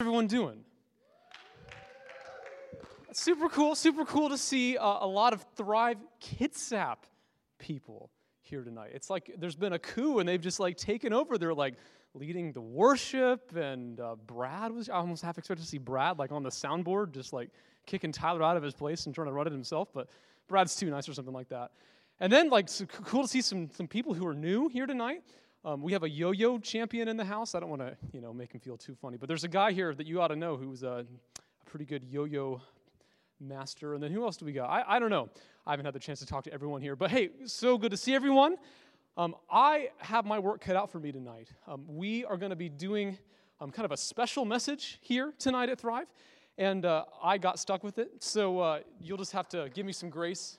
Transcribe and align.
everyone 0.00 0.28
doing? 0.28 0.60
Super 3.12 3.48
cool, 3.48 3.74
super 3.74 4.04
cool 4.04 4.28
to 4.28 4.38
see 4.38 4.76
uh, 4.76 4.98
a 5.00 5.06
lot 5.08 5.32
of 5.32 5.44
Thrive 5.56 5.96
Kitsap 6.22 6.98
people 7.58 8.08
here 8.42 8.62
tonight. 8.62 8.92
It's 8.94 9.10
like 9.10 9.34
there's 9.38 9.56
been 9.56 9.72
a 9.72 9.78
coup 9.80 10.20
and 10.20 10.28
they've 10.28 10.40
just 10.40 10.60
like 10.60 10.76
taken 10.76 11.12
over. 11.12 11.36
They're 11.36 11.52
like 11.52 11.74
leading 12.14 12.52
the 12.52 12.60
worship, 12.60 13.56
and 13.56 13.98
uh, 13.98 14.14
Brad 14.24 14.70
was, 14.70 14.88
I 14.88 14.94
almost 14.94 15.24
half 15.24 15.36
expected 15.36 15.64
to 15.64 15.68
see 15.68 15.78
Brad 15.78 16.16
like 16.16 16.30
on 16.30 16.44
the 16.44 16.50
soundboard, 16.50 17.10
just 17.10 17.32
like 17.32 17.50
kicking 17.84 18.12
Tyler 18.12 18.44
out 18.44 18.56
of 18.56 18.62
his 18.62 18.74
place 18.74 19.06
and 19.06 19.14
trying 19.14 19.26
to 19.26 19.32
run 19.32 19.48
it 19.48 19.52
himself, 19.52 19.88
but 19.92 20.08
Brad's 20.46 20.76
too 20.76 20.90
nice 20.90 21.08
or 21.08 21.12
something 21.12 21.34
like 21.34 21.48
that. 21.48 21.72
And 22.20 22.32
then, 22.32 22.50
like, 22.50 22.68
so 22.68 22.86
cool 22.86 23.22
to 23.22 23.28
see 23.28 23.40
some, 23.40 23.68
some 23.72 23.88
people 23.88 24.14
who 24.14 24.26
are 24.26 24.34
new 24.34 24.68
here 24.68 24.86
tonight. 24.86 25.22
Um, 25.64 25.82
we 25.82 25.92
have 25.92 26.04
a 26.04 26.08
yo-yo 26.08 26.58
champion 26.58 27.08
in 27.08 27.16
the 27.16 27.24
house. 27.24 27.54
I 27.54 27.60
don't 27.60 27.68
want 27.68 27.82
to, 27.82 27.96
you 28.12 28.20
know, 28.20 28.32
make 28.32 28.52
him 28.52 28.60
feel 28.60 28.76
too 28.76 28.94
funny, 28.94 29.16
but 29.16 29.28
there's 29.28 29.42
a 29.42 29.48
guy 29.48 29.72
here 29.72 29.92
that 29.94 30.06
you 30.06 30.20
ought 30.20 30.28
to 30.28 30.36
know 30.36 30.56
who's 30.56 30.84
a, 30.84 31.04
a 31.04 31.70
pretty 31.70 31.84
good 31.84 32.04
yo-yo 32.04 32.62
master. 33.40 33.94
And 33.94 34.02
then 34.02 34.12
who 34.12 34.24
else 34.24 34.36
do 34.36 34.44
we 34.44 34.52
got? 34.52 34.70
I, 34.70 34.84
I 34.86 34.98
don't 34.98 35.10
know. 35.10 35.28
I 35.66 35.72
haven't 35.72 35.84
had 35.84 35.94
the 35.94 36.00
chance 36.00 36.20
to 36.20 36.26
talk 36.26 36.44
to 36.44 36.52
everyone 36.52 36.80
here, 36.80 36.94
but 36.94 37.10
hey, 37.10 37.30
so 37.44 37.76
good 37.76 37.90
to 37.90 37.96
see 37.96 38.14
everyone. 38.14 38.56
Um, 39.16 39.34
I 39.50 39.88
have 39.98 40.24
my 40.24 40.38
work 40.38 40.60
cut 40.60 40.76
out 40.76 40.92
for 40.92 41.00
me 41.00 41.10
tonight. 41.10 41.48
Um, 41.66 41.84
we 41.88 42.24
are 42.24 42.36
going 42.36 42.50
to 42.50 42.56
be 42.56 42.68
doing 42.68 43.18
um, 43.60 43.72
kind 43.72 43.84
of 43.84 43.90
a 43.90 43.96
special 43.96 44.44
message 44.44 44.98
here 45.00 45.32
tonight 45.40 45.68
at 45.70 45.80
Thrive, 45.80 46.06
and 46.56 46.84
uh, 46.84 47.04
I 47.20 47.36
got 47.36 47.58
stuck 47.58 47.82
with 47.82 47.98
it. 47.98 48.22
So 48.22 48.60
uh, 48.60 48.80
you'll 49.00 49.18
just 49.18 49.32
have 49.32 49.48
to 49.48 49.70
give 49.74 49.84
me 49.84 49.92
some 49.92 50.08
grace 50.08 50.58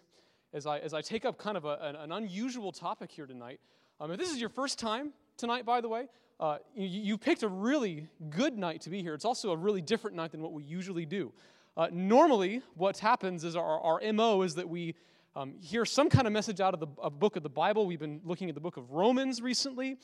as 0.52 0.66
I, 0.66 0.80
as 0.80 0.94
I 0.94 1.02
take 1.02 1.24
up 1.24 1.38
kind 1.38 1.56
of 1.56 1.64
a, 1.64 1.80
an, 1.82 1.96
an 1.96 2.12
unusual 2.12 2.74
topic 2.74 3.12
here 3.12 3.26
tonight. 3.26 3.62
Um, 4.02 4.12
if 4.12 4.18
this 4.18 4.32
is 4.32 4.40
your 4.40 4.50
first 4.50 4.80
time 4.80 5.12
tonight, 5.36 5.66
by 5.66 5.82
the 5.82 5.90
way, 5.90 6.08
uh, 6.40 6.60
you, 6.74 6.88
you, 6.88 7.18
picked 7.18 7.44
a 7.44 7.50
really 7.50 8.08
good 8.30 8.58
night 8.58 8.80
to 8.82 8.90
be 8.90 9.02
here. 9.02 9.14
It's 9.14 9.26
also 9.26 9.52
a 9.52 9.58
really 9.58 9.82
different 9.82 10.16
night 10.16 10.32
than 10.32 10.42
what 10.42 10.54
we 10.54 10.64
usually 10.64 11.06
do. 11.06 11.34
Uh, 11.76 11.90
normally, 11.92 12.62
what 12.76 12.98
happens 12.98 13.44
is 13.44 13.58
our, 13.58 13.80
our 13.82 14.14
MO 14.14 14.44
is 14.44 14.56
that 14.56 14.70
we 14.70 14.96
um, 15.36 15.56
hear 15.60 15.84
some 15.84 16.10
kind 16.10 16.28
of 16.28 16.32
message 16.32 16.62
out 16.62 16.74
of 16.74 16.80
the 16.80 16.88
book 16.88 17.36
of 17.36 17.44
the 17.44 17.50
Bible. 17.50 17.86
We've 17.88 18.00
been 18.00 18.22
looking 18.24 18.48
at 18.48 18.56
the 18.56 18.62
book 18.62 18.78
of 18.78 18.90
Romans 18.92 19.42
recently. 19.42 19.98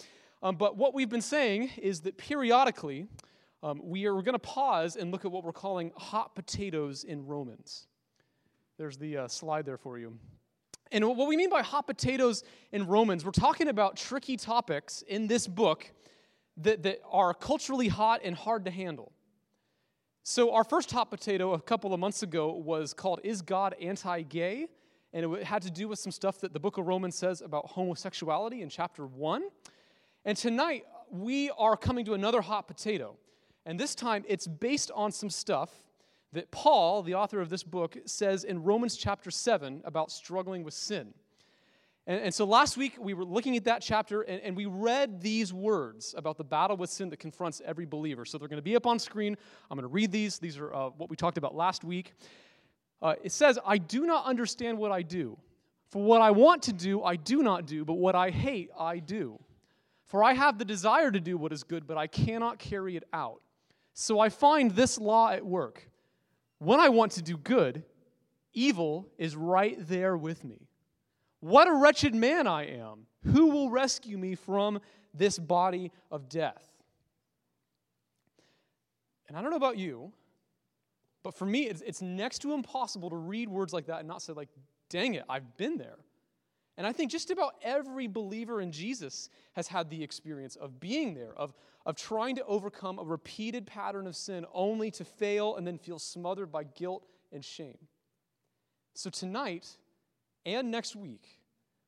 Um, 0.43 0.57
but 0.57 0.75
what 0.75 0.93
we've 0.93 1.09
been 1.09 1.21
saying 1.21 1.71
is 1.77 2.01
that 2.01 2.17
periodically, 2.17 3.07
um, 3.63 3.79
we 3.81 4.07
are 4.07 4.21
going 4.21 4.33
to 4.33 4.39
pause 4.39 4.97
and 4.97 5.09
look 5.09 5.23
at 5.23 5.31
what 5.31 5.45
we're 5.45 5.53
calling 5.53 5.93
hot 5.95 6.35
potatoes 6.35 7.05
in 7.05 7.25
Romans. 7.25 7.87
There's 8.77 8.97
the 8.97 9.17
uh, 9.19 9.27
slide 9.29 9.65
there 9.65 9.77
for 9.77 9.97
you. 9.97 10.17
And 10.91 11.05
what 11.05 11.27
we 11.27 11.35
mean 11.35 11.49
by 11.49 11.61
hot 11.61 11.87
potatoes 11.87 12.43
in 12.71 12.87
Romans, 12.87 13.25
we're 13.25 13.31
talking 13.31 13.67
about 13.67 13.97
tricky 13.97 14.37
topics 14.37 15.01
in 15.07 15.27
this 15.27 15.47
book 15.47 15.91
that, 16.57 16.83
that 16.83 17.01
are 17.11 17.33
culturally 17.33 17.87
hot 17.87 18.21
and 18.23 18.35
hard 18.35 18.65
to 18.65 18.71
handle. 18.71 19.11
So, 20.23 20.53
our 20.53 20.63
first 20.63 20.91
hot 20.91 21.11
potato 21.11 21.53
a 21.53 21.61
couple 21.61 21.93
of 21.93 21.99
months 21.99 22.23
ago 22.23 22.51
was 22.51 22.93
called 22.93 23.19
Is 23.23 23.41
God 23.41 23.75
Anti 23.79 24.23
Gay? 24.23 24.67
And 25.13 25.35
it 25.35 25.43
had 25.43 25.61
to 25.61 25.71
do 25.71 25.87
with 25.87 25.99
some 25.99 26.11
stuff 26.11 26.41
that 26.41 26.51
the 26.51 26.59
book 26.59 26.77
of 26.77 26.87
Romans 26.87 27.15
says 27.15 27.41
about 27.41 27.67
homosexuality 27.67 28.61
in 28.61 28.69
chapter 28.69 29.05
1. 29.05 29.43
And 30.25 30.37
tonight, 30.37 30.83
we 31.09 31.51
are 31.51 31.77
coming 31.77 32.05
to 32.05 32.15
another 32.15 32.41
hot 32.41 32.67
potato. 32.67 33.15
And 33.65 33.79
this 33.79 33.95
time, 33.95 34.25
it's 34.27 34.47
based 34.47 34.91
on 34.93 35.11
some 35.11 35.29
stuff 35.29 35.69
that 36.33 36.51
Paul, 36.51 37.03
the 37.03 37.15
author 37.15 37.39
of 37.39 37.49
this 37.49 37.63
book, 37.63 37.97
says 38.05 38.43
in 38.43 38.63
Romans 38.63 38.97
chapter 38.97 39.31
7 39.31 39.81
about 39.85 40.11
struggling 40.11 40.63
with 40.63 40.73
sin. 40.73 41.13
And, 42.07 42.21
and 42.21 42.33
so 42.33 42.45
last 42.45 42.77
week 42.77 42.95
we 42.99 43.13
were 43.13 43.25
looking 43.25 43.57
at 43.57 43.63
that 43.65 43.81
chapter 43.81 44.21
and, 44.21 44.41
and, 44.41 44.55
we 44.55 44.65
read 44.65 45.21
these 45.21 45.53
words 45.53 46.13
about 46.17 46.37
the 46.37 46.43
battle 46.43 46.77
with 46.77 46.89
sin 46.89 47.09
that 47.09 47.17
confronts 47.17 47.61
every 47.65 47.85
believer. 47.85 48.25
So 48.25 48.37
they're 48.37 48.47
going 48.47 48.57
to 48.57 48.63
be 48.63 48.75
up 48.75 48.85
on 48.85 48.99
screen. 48.99 49.35
I'm 49.71 49.77
going 49.77 49.87
to 49.87 49.93
read 49.93 50.11
these. 50.11 50.37
These 50.37 50.57
are 50.57 50.73
uh, 50.73 50.89
what 50.97 51.09
we 51.09 51.15
talked 51.15 51.37
about 51.37 51.55
last 51.55 51.83
week. 51.83 52.13
Uh, 53.01 53.15
it 53.23 53.31
says, 53.31 53.59
I 53.65 53.77
do 53.77 54.05
not 54.05 54.25
understand 54.25 54.77
what 54.77 54.91
I 54.91 55.01
do. 55.01 55.37
For 55.89 56.01
what 56.01 56.21
I 56.21 56.31
want 56.31 56.63
to 56.63 56.73
do, 56.73 57.03
I 57.03 57.15
do 57.15 57.43
not 57.43 57.65
do, 57.65 57.85
but 57.85 57.93
what 57.93 58.15
I 58.15 58.29
hate, 58.29 58.69
I 58.77 58.99
do. 58.99 59.39
For 60.03 60.23
I 60.23 60.33
have 60.33 60.57
the 60.57 60.65
desire 60.65 61.11
to 61.11 61.19
do 61.19 61.37
what 61.37 61.51
is 61.51 61.63
good, 61.63 61.87
but 61.87 61.97
I 61.97 62.07
cannot 62.07 62.59
carry 62.59 62.95
it 62.95 63.03
out. 63.13 63.41
So 63.93 64.19
I 64.19 64.29
find 64.29 64.71
this 64.71 64.97
law 64.97 65.31
at 65.31 65.45
work. 65.45 65.89
When 66.59 66.79
I 66.79 66.89
want 66.89 67.13
to 67.13 67.21
do 67.21 67.37
good, 67.37 67.83
evil 68.53 69.07
is 69.17 69.35
right 69.35 69.77
there 69.87 70.15
with 70.15 70.43
me. 70.43 70.67
What 71.39 71.67
a 71.67 71.73
wretched 71.73 72.15
man 72.15 72.47
I 72.47 72.65
am. 72.65 73.05
Who 73.23 73.47
will 73.47 73.69
rescue 73.69 74.17
me 74.17 74.35
from 74.35 74.79
this 75.13 75.37
body 75.37 75.91
of 76.11 76.29
death? 76.29 76.71
And 79.27 79.37
I 79.37 79.41
don't 79.41 79.51
know 79.51 79.57
about 79.57 79.77
you, 79.77 80.11
but 81.23 81.33
for 81.33 81.45
me, 81.45 81.63
it's, 81.63 81.81
it's 81.81 82.01
next 82.01 82.39
to 82.39 82.53
impossible 82.53 83.09
to 83.09 83.15
read 83.15 83.49
words 83.49 83.73
like 83.73 83.87
that 83.87 83.99
and 83.99 84.07
not 84.07 84.21
say, 84.21 84.33
like, 84.33 84.49
dang 84.89 85.15
it, 85.15 85.23
I've 85.27 85.57
been 85.57 85.77
there. 85.77 85.97
And 86.77 86.85
I 86.85 86.91
think 86.91 87.09
just 87.09 87.31
about 87.31 87.53
every 87.61 88.07
believer 88.07 88.59
in 88.59 88.71
Jesus 88.71 89.29
has 89.53 89.67
had 89.67 89.89
the 89.89 90.03
experience 90.03 90.55
of 90.57 90.79
being 90.79 91.13
there, 91.13 91.33
of, 91.37 91.53
of 91.85 91.95
trying 91.95 92.35
to 92.35 92.45
overcome 92.45 92.99
a 92.99 93.03
repeated 93.03 93.65
pattern 93.65 94.07
of 94.07 94.15
sin 94.15 94.45
only 94.53 94.91
to 94.91 95.05
fail 95.05 95.55
and 95.55 95.65
then 95.65 95.77
feel 95.77 95.99
smothered 95.99 96.51
by 96.51 96.63
guilt 96.63 97.07
and 97.31 97.45
shame. 97.45 97.77
So, 98.93 99.09
tonight 99.09 99.67
and 100.45 100.69
next 100.69 100.95
week, 100.95 101.39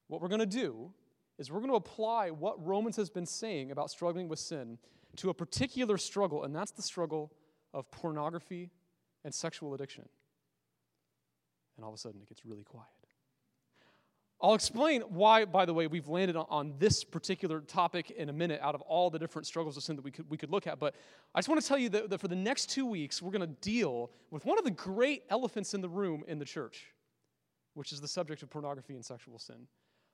what 0.08 0.22
we're 0.22 0.30
going 0.30 0.40
to 0.40 0.46
do 0.46 0.92
is 1.38 1.52
we're 1.52 1.59
going 1.59 1.72
to 1.72 1.76
apply 1.76 2.31
what 2.31 2.66
Romans 2.66 2.96
has 2.96 3.09
been 3.09 3.26
saying 3.26 3.72
about 3.72 3.92
struggling 3.92 4.28
with 4.28 4.40
sin 4.40 4.78
to 5.18 5.30
a 5.30 5.34
particular 5.34 5.97
struggle, 5.97 6.44
and 6.44 6.56
that's 6.56 6.72
the 6.72 6.81
struggle 6.81 7.31
of 7.74 7.90
pornography 7.92 8.72
and 9.24 9.34
sexual 9.34 9.74
addiction. 9.74 10.08
And 11.76 11.84
all 11.84 11.92
of 11.92 11.96
a 11.96 12.00
sudden, 12.00 12.22
it 12.22 12.30
gets 12.30 12.46
really 12.46 12.64
quiet. 12.64 12.97
I'll 14.40 14.53
explain 14.53 15.02
why, 15.02 15.46
by 15.46 15.66
the 15.66 15.74
way, 15.74 15.88
we've 15.88 16.08
landed 16.08 16.36
on, 16.36 16.75
this 16.78 17.03
particular 17.03 17.59
topic 17.62 18.12
in 18.12 18.30
a 18.30 18.34
minute 18.34 18.59
out 18.62 18.75
of 18.75 18.81
all 18.81 19.09
the 19.09 19.18
different 19.18 19.48
struggles 19.48 19.78
of 19.78 19.84
sin 19.84 19.96
that 19.96 20.06
we 20.06 20.12
could, 20.12 20.30
we 20.30 20.38
could 20.38 20.52
look 20.52 20.68
at. 20.68 20.80
But 20.80 20.94
I 21.34 21.40
just 21.40 21.50
want 21.50 21.59
to 21.59 21.68
tell 21.68 21.80
you 21.80 21.90
that, 21.90 22.12
that 22.12 22.20
for 22.20 22.28
the 22.28 22.36
next 22.36 22.70
two 22.70 22.86
weeks, 22.86 23.20
we're 23.20 23.31
going 23.31 23.42
to 23.42 23.56
deal 23.62 24.12
with 24.30 24.46
one 24.46 24.59
of 24.59 24.64
the 24.64 24.72
great 24.72 25.24
elephants 25.31 25.74
in 25.74 25.81
the 25.81 25.90
room 25.90 26.24
in 26.28 26.38
the 26.38 26.46
church, 26.46 26.86
which 27.74 27.92
is 27.92 28.00
the 28.00 28.08
subject 28.08 28.44
of 28.44 28.52
pornography 28.52 28.94
and 28.94 29.03
sexual 29.03 29.40
sin. 29.40 29.68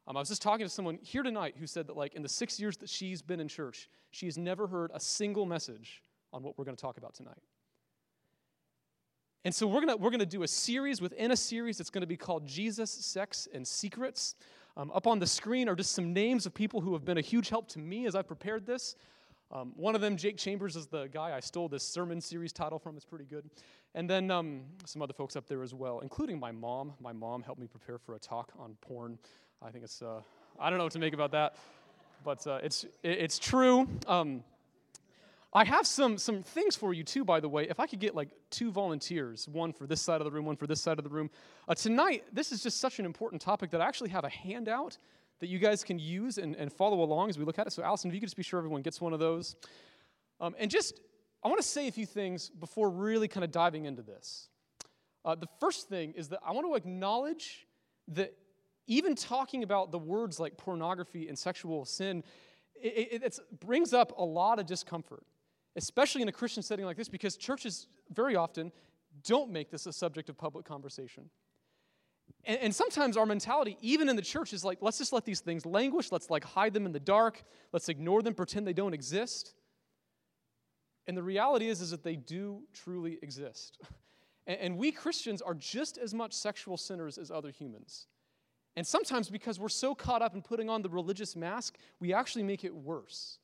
Um, 0.08 0.16
I 0.16 0.22
was 0.22 0.30
just 0.30 0.42
talking 0.42 0.66
to 0.66 0.70
someone 0.70 1.00
here 1.02 1.24
tonight 1.24 1.56
who 1.60 1.68
said 1.68 1.88
that, 1.88 1.98
like, 1.98 2.14
in 2.14 2.24
the 2.24 2.30
six 2.30 2.60
years 2.60 2.78
that 2.78 2.90
she's 2.90 3.22
been 3.22 3.42
in 3.42 3.50
church, 3.50 3.90
she 4.12 4.26
has 4.26 4.38
never 4.38 4.68
heard 4.68 4.92
a 4.94 5.00
single 5.02 5.46
message 5.46 6.02
on 6.32 6.44
what 6.44 6.58
we're 6.58 6.66
going 6.66 6.78
to 6.78 6.82
talk 6.82 6.98
about 6.98 7.14
tonight. 7.14 7.42
And 9.46 9.54
so 9.54 9.68
we're 9.68 9.82
gonna, 9.82 9.98
we're 9.98 10.10
gonna 10.10 10.26
do 10.26 10.44
a 10.44 10.48
series 10.48 11.02
within 11.02 11.32
a 11.32 11.36
series 11.36 11.78
that's 11.78 11.90
gonna 11.90 12.08
be 12.08 12.16
called 12.16 12.48
Jesus, 12.48 12.90
Sex, 12.90 13.48
and 13.54 13.68
Secrets. 13.68 14.36
Um, 14.78 14.90
up 14.92 15.06
on 15.06 15.20
the 15.20 15.28
screen 15.28 15.68
are 15.68 15.76
just 15.76 15.92
some 15.92 16.14
names 16.14 16.46
of 16.46 16.54
people 16.54 16.80
who 16.80 16.94
have 16.94 17.04
been 17.04 17.18
a 17.18 17.22
huge 17.22 17.50
help 17.50 17.68
to 17.70 17.80
me 17.80 18.08
as 18.08 18.16
I've 18.16 18.28
prepared 18.28 18.66
this. 18.66 18.96
Um, 19.52 19.74
one 19.76 19.96
of 19.96 20.02
them, 20.02 20.18
Jake 20.18 20.38
Chambers, 20.38 20.76
is 20.76 20.88
the 20.88 21.08
guy 21.08 21.36
I 21.36 21.40
stole 21.42 21.68
this 21.68 21.84
sermon 21.84 22.22
series 22.22 22.54
title 22.54 22.80
from. 22.80 22.96
It's 22.96 23.06
pretty 23.06 23.26
good. 23.26 23.50
And 23.94 24.10
then 24.10 24.32
um, 24.32 24.62
some 24.86 25.02
other 25.02 25.14
folks 25.14 25.36
up 25.36 25.46
there 25.46 25.62
as 25.62 25.76
well, 25.76 26.00
including 26.00 26.40
my 26.40 26.52
mom. 26.52 26.94
My 27.00 27.14
mom 27.14 27.44
helped 27.44 27.62
me 27.62 27.68
prepare 27.68 28.00
for 28.00 28.16
a 28.16 28.20
talk 28.20 28.52
on 28.58 28.76
porn. 28.82 29.20
I 29.62 29.70
think 29.70 29.84
it's, 29.84 30.02
uh, 30.02 30.22
I 30.60 30.70
don't 30.70 30.80
know 30.80 30.86
what 30.86 30.94
to 30.94 31.00
make 31.00 31.14
about 31.14 31.32
that, 31.34 31.58
but 32.24 32.48
uh, 32.48 32.60
it's, 32.64 32.86
it's 33.04 33.38
true. 33.38 33.88
Um, 34.08 34.44
I 35.56 35.66
have 35.66 35.86
some, 35.86 36.18
some 36.18 36.42
things 36.42 36.76
for 36.76 36.94
you 36.94 37.04
too, 37.04 37.24
by 37.24 37.40
the 37.40 37.48
way. 37.48 37.68
If 37.70 37.80
I 37.80 37.86
could 37.86 38.00
get 38.00 38.16
like 38.16 38.30
two 38.50 38.72
volunteers, 38.72 39.48
one 39.48 39.72
for 39.72 39.86
this 39.86 40.02
side 40.02 40.20
of 40.20 40.26
the 40.26 40.32
room, 40.32 40.46
one 40.46 40.56
for 40.56 40.66
this 40.66 40.82
side 40.82 40.98
of 40.98 41.04
the 41.04 41.12
room. 41.12 41.30
Uh, 41.68 41.76
tonight, 41.76 42.24
this 42.34 42.52
is 42.52 42.64
just 42.64 42.80
such 42.80 42.98
an 42.98 43.06
important 43.06 43.42
topic 43.42 43.70
that 43.70 43.80
I 43.80 43.86
actually 43.86 44.10
have 44.10 44.24
a 44.24 44.30
handout 44.30 44.98
that 45.40 45.48
you 45.48 45.60
guys 45.60 45.84
can 45.84 46.00
use 46.00 46.40
and, 46.40 46.56
and 46.56 46.74
follow 46.74 47.04
along 47.04 47.30
as 47.30 47.38
we 47.38 47.46
look 47.46 47.60
at 47.60 47.68
it. 47.68 47.74
So, 47.74 47.84
Allison, 47.84 48.10
if 48.10 48.16
you 48.16 48.20
could 48.20 48.28
just 48.28 48.38
be 48.38 48.44
sure 48.44 48.58
everyone 48.58 48.82
gets 48.82 49.00
one 49.00 49.14
of 49.14 49.20
those. 49.20 49.56
Um, 50.40 50.56
and 50.58 50.72
just, 50.72 51.00
I 51.44 51.50
want 51.50 51.62
to 51.62 51.68
say 51.68 51.88
a 51.88 51.92
few 51.92 52.08
things 52.08 52.50
before 52.50 52.90
really 52.90 53.28
kind 53.28 53.44
of 53.44 53.52
diving 53.52 53.86
into 53.86 54.02
this. 54.02 54.50
Uh, 55.24 55.36
the 55.36 55.48
first 55.60 55.88
thing 55.88 56.14
is 56.14 56.30
that 56.30 56.40
I 56.44 56.52
want 56.52 56.66
to 56.66 56.74
acknowledge 56.74 57.68
that 58.10 58.34
even 58.88 59.16
talking 59.16 59.62
about 59.62 59.92
the 59.92 60.00
words 60.00 60.40
like 60.40 60.58
pornography 60.58 61.28
and 61.28 61.38
sexual 61.38 61.86
sin, 61.86 62.24
it, 62.76 63.24
it 63.24 63.40
brings 63.60 63.94
up 63.94 64.18
a 64.18 64.24
lot 64.24 64.60
of 64.60 64.66
discomfort 64.66 65.24
especially 65.76 66.22
in 66.22 66.28
a 66.28 66.32
Christian 66.32 66.64
setting 66.64 66.86
like 66.86 66.98
this, 66.98 67.10
because 67.10 67.38
churches 67.38 67.88
very 68.12 68.36
often 68.36 68.72
don't 69.24 69.52
make 69.52 69.70
this 69.70 69.86
a 69.86 69.94
subject 69.94 70.30
of 70.30 70.38
public 70.38 70.66
conversation. 70.66 71.30
And, 72.46 72.60
and, 72.60 72.76
sometimes 72.76 73.18
our 73.18 73.26
mentality, 73.26 73.78
even 73.82 74.10
in 74.10 74.16
the 74.16 74.22
church, 74.22 74.54
is 74.54 74.64
like, 74.64 74.80
let's 74.82 74.98
just 74.98 75.14
let 75.14 75.26
these 75.26 75.40
things 75.40 75.66
languish. 75.66 76.12
Let's 76.12 76.30
like 76.30 76.44
hide 76.44 76.74
them 76.74 76.86
in 76.86 76.92
the 76.92 77.00
dark. 77.00 77.44
Let's 77.72 77.90
ignore 77.90 78.22
them, 78.22 78.34
pretend 78.34 78.68
they 78.68 78.74
don't 78.74 78.94
exist. 78.94 79.54
And 81.08 81.18
the 81.18 81.24
reality 81.24 81.68
is, 81.68 81.82
is 81.82 81.92
that 81.92 82.04
they 82.04 82.16
do 82.16 82.64
truly 82.74 83.20
exist. 83.22 83.80
And, 84.46 84.60
and 84.60 84.78
we 84.78 84.92
Christians 84.92 85.42
are 85.42 85.54
just 85.54 85.98
as 85.98 86.14
much 86.14 86.34
sexual 86.34 86.76
sinners 86.76 87.18
as 87.18 87.32
other 87.32 87.50
humans. 87.50 88.08
And 88.76 88.86
sometimes 88.86 89.30
because 89.30 89.58
we're 89.58 89.70
so 89.70 89.96
caught 89.96 90.22
up 90.22 90.36
in 90.36 90.42
putting 90.42 90.70
on 90.70 90.82
the 90.82 90.90
religious 90.90 91.36
mask, 91.36 91.78
we 92.02 92.14
actually 92.14 92.44
make 92.44 92.66
it 92.66 92.76
worse. 92.76 93.40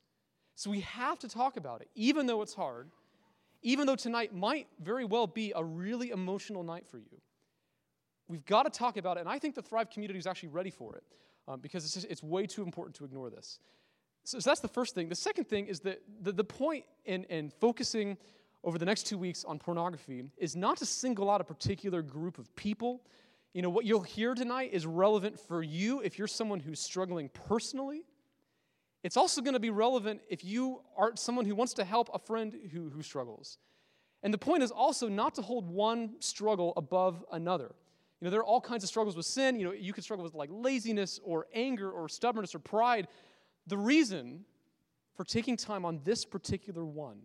So 0.60 0.70
we 0.70 0.82
have 0.82 1.18
to 1.20 1.30
talk 1.30 1.56
about 1.56 1.80
it, 1.80 1.88
even 1.96 2.26
though 2.26 2.42
it's 2.42 2.54
hard. 2.54 2.90
even 3.62 3.88
though 3.88 3.96
tonight 3.96 4.36
might 4.36 4.68
very 4.82 5.06
well 5.06 5.26
be 5.26 5.54
a 5.56 5.64
really 5.64 6.10
emotional 6.10 6.64
night 6.64 6.86
for 6.86 6.98
you. 6.98 7.22
We've 8.28 8.44
got 8.46 8.64
to 8.64 8.70
talk 8.70 8.98
about 8.98 9.16
it, 9.16 9.22
and 9.22 9.30
I 9.30 9.40
think 9.40 9.56
the 9.56 9.62
Thrive 9.62 9.90
community 9.90 10.20
is 10.20 10.28
actually 10.28 10.50
ready 10.50 10.70
for 10.70 10.98
it 10.98 11.04
um, 11.48 11.62
because 11.62 11.86
it's, 11.86 11.94
just, 11.94 12.08
it's 12.08 12.22
way 12.22 12.46
too 12.46 12.64
important 12.64 12.94
to 12.98 13.06
ignore 13.06 13.30
this. 13.30 13.60
So, 14.26 14.40
so, 14.40 14.50
that's 14.50 14.60
the 14.60 14.68
first 14.68 14.96
thing. 14.96 15.08
The 15.08 15.16
second 15.16 15.46
thing 15.46 15.68
is 15.68 15.80
that 15.82 16.02
the, 16.22 16.34
the 16.34 16.44
point 16.44 16.84
in, 17.06 17.24
in 17.26 17.52
focusing 17.62 18.18
over 18.66 18.78
the 18.78 18.86
next 18.86 19.04
two 19.08 19.18
weeks 19.18 19.46
on 19.46 19.60
pornography 19.60 20.26
is 20.38 20.58
not 20.58 20.76
to 20.78 20.86
single 20.86 21.30
out 21.30 21.40
a 21.40 21.46
particular 21.46 22.02
group 22.02 22.38
of 22.38 22.54
people. 22.58 23.02
You 23.54 23.62
know, 23.62 23.70
what 23.70 23.86
you'll 23.86 24.02
hear 24.02 24.36
tonight 24.36 24.72
is 24.74 24.86
relevant 24.86 25.40
for 25.40 25.64
you 25.64 26.02
if 26.02 26.18
you're 26.18 26.28
someone 26.28 26.60
who's 26.60 26.82
struggling 26.82 27.30
personally. 27.30 28.04
It's 29.04 29.18
also 29.18 29.42
going 29.42 29.54
to 29.54 29.60
be 29.60 29.70
relevant 29.70 30.22
if 30.30 30.44
you 30.44 30.82
are 30.98 31.16
someone 31.16 31.46
who 31.46 31.56
wants 31.56 31.74
to 31.76 31.86
help 31.86 32.10
a 32.14 32.20
friend 32.20 32.54
who, 32.72 32.90
who 32.90 33.02
struggles. 33.02 33.58
And 34.24 34.34
the 34.34 34.38
point 34.38 34.64
is 34.64 34.72
also 34.72 35.08
not 35.08 35.36
to 35.36 35.42
hold 35.42 35.70
one 35.70 36.16
struggle 36.20 36.74
above 36.76 37.24
another. 37.32 37.74
You 38.20 38.26
know, 38.26 38.32
there 38.32 38.42
are 38.42 38.46
all 38.46 38.60
kinds 38.60 38.84
of 38.84 38.90
struggles 38.90 39.16
with 39.16 39.26
sin. 39.26 39.58
You 39.58 39.68
know, 39.68 39.72
you 39.72 39.94
could 39.94 40.04
struggle 40.04 40.26
with 40.26 40.34
like 40.34 40.50
laziness 40.52 41.20
or 41.24 41.48
anger 41.54 41.90
or 41.90 42.10
stubbornness 42.10 42.54
or 42.54 42.60
pride. 42.60 43.08
The 43.68 43.78
reason 43.78 44.44
for 45.16 45.24
taking 45.24 45.56
time 45.56 45.86
on 45.86 46.02
this 46.04 46.26
particular 46.26 46.86
one 46.86 47.22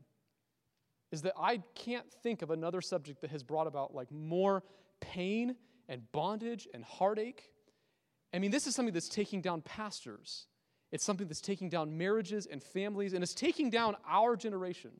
is 1.11 1.23
that 1.23 1.35
I 1.37 1.62
can't 1.75 2.11
think 2.23 2.43
of 2.43 2.50
another 2.50 2.81
subject 2.81 3.21
that 3.23 3.31
has 3.31 3.43
brought 3.43 3.67
about 3.67 3.94
like 3.94 4.11
more 4.12 4.62
pain 5.00 5.56
and 5.88 6.03
bondage 6.12 6.69
and 6.73 6.85
heartache. 6.85 7.50
I 8.32 8.38
mean, 8.38 8.53
this 8.53 8.67
is 8.67 8.75
something 8.75 8.94
that's 8.94 9.09
taking 9.09 9.41
down 9.41 9.62
pastors. 9.62 10.47
It's 10.94 11.02
something 11.02 11.26
that's 11.26 11.41
taking 11.41 11.69
down 11.69 11.99
marriages 11.99 12.46
and 12.46 12.62
families, 12.62 13.14
and 13.14 13.25
it's 13.25 13.35
taking 13.35 13.69
down 13.69 13.96
our 14.08 14.37
generation. 14.37 14.93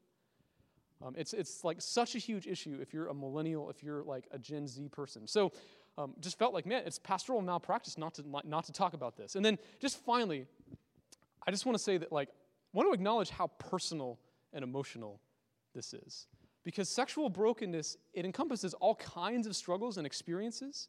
Um, 1.01 1.15
it's, 1.17 1.33
it's 1.33 1.63
like 1.63 1.81
such 1.81 2.17
a 2.17 2.19
huge 2.19 2.49
issue 2.49 2.79
if 2.83 2.93
you're 2.93 3.07
a 3.07 3.15
millennial, 3.15 3.71
if 3.71 3.81
you're 3.85 4.03
like 4.03 4.25
a 4.33 4.39
Gen 4.39 4.67
Z 4.67 4.89
person. 4.89 5.29
So 5.29 5.53
um, 5.97 6.15
just 6.19 6.37
felt 6.37 6.53
like, 6.53 6.67
man, 6.67 6.83
it's 6.85 6.99
pastoral 6.99 7.41
malpractice 7.43 7.97
not 7.97 8.15
to, 8.15 8.25
not 8.45 8.65
to 8.65 8.73
talk 8.73 8.95
about 8.95 9.17
this. 9.17 9.37
And 9.37 9.45
then 9.45 9.57
just 9.79 10.05
finally, 10.05 10.47
I 11.47 11.53
just 11.53 11.65
want 11.65 11.79
to 11.79 11.85
say 11.85 11.97
that, 11.99 12.11
like, 12.11 12.31
want 12.73 12.89
to 12.89 12.93
acknowledge 12.93 13.31
how 13.31 13.47
personal 13.59 14.19
and 14.53 14.65
emotional 14.65 15.21
this 15.77 15.95
is. 15.95 16.27
Because 16.65 16.89
sexual 16.89 17.29
brokenness, 17.29 17.99
it 18.15 18.25
encompasses 18.25 18.75
all 18.75 18.97
kinds 18.97 19.47
of 19.47 19.55
struggles 19.55 19.97
and 19.97 20.05
experiences, 20.07 20.89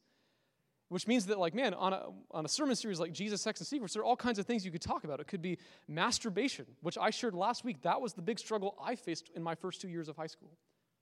which 0.89 1.07
means 1.07 1.25
that, 1.25 1.39
like, 1.39 1.55
man, 1.55 1.73
on 1.73 1.93
a, 1.93 2.03
on 2.31 2.45
a 2.45 2.47
sermon 2.47 2.75
series 2.75 2.99
like 2.99 3.11
Jesus, 3.11 3.41
Sex, 3.41 3.59
and 3.59 3.67
Secrets, 3.67 3.93
there 3.93 4.03
are 4.03 4.05
all 4.05 4.15
kinds 4.15 4.37
of 4.37 4.45
things 4.45 4.63
you 4.63 4.71
could 4.71 4.81
talk 4.81 5.03
about. 5.03 5.19
It 5.19 5.27
could 5.27 5.41
be 5.41 5.57
masturbation, 5.87 6.65
which 6.81 6.97
I 6.97 7.09
shared 7.09 7.33
last 7.33 7.65
week. 7.65 7.81
That 7.81 8.01
was 8.01 8.13
the 8.13 8.21
big 8.21 8.37
struggle 8.37 8.75
I 8.81 8.95
faced 8.95 9.31
in 9.35 9.41
my 9.41 9.55
first 9.55 9.81
two 9.81 9.89
years 9.89 10.07
of 10.07 10.15
high 10.15 10.27
school 10.27 10.51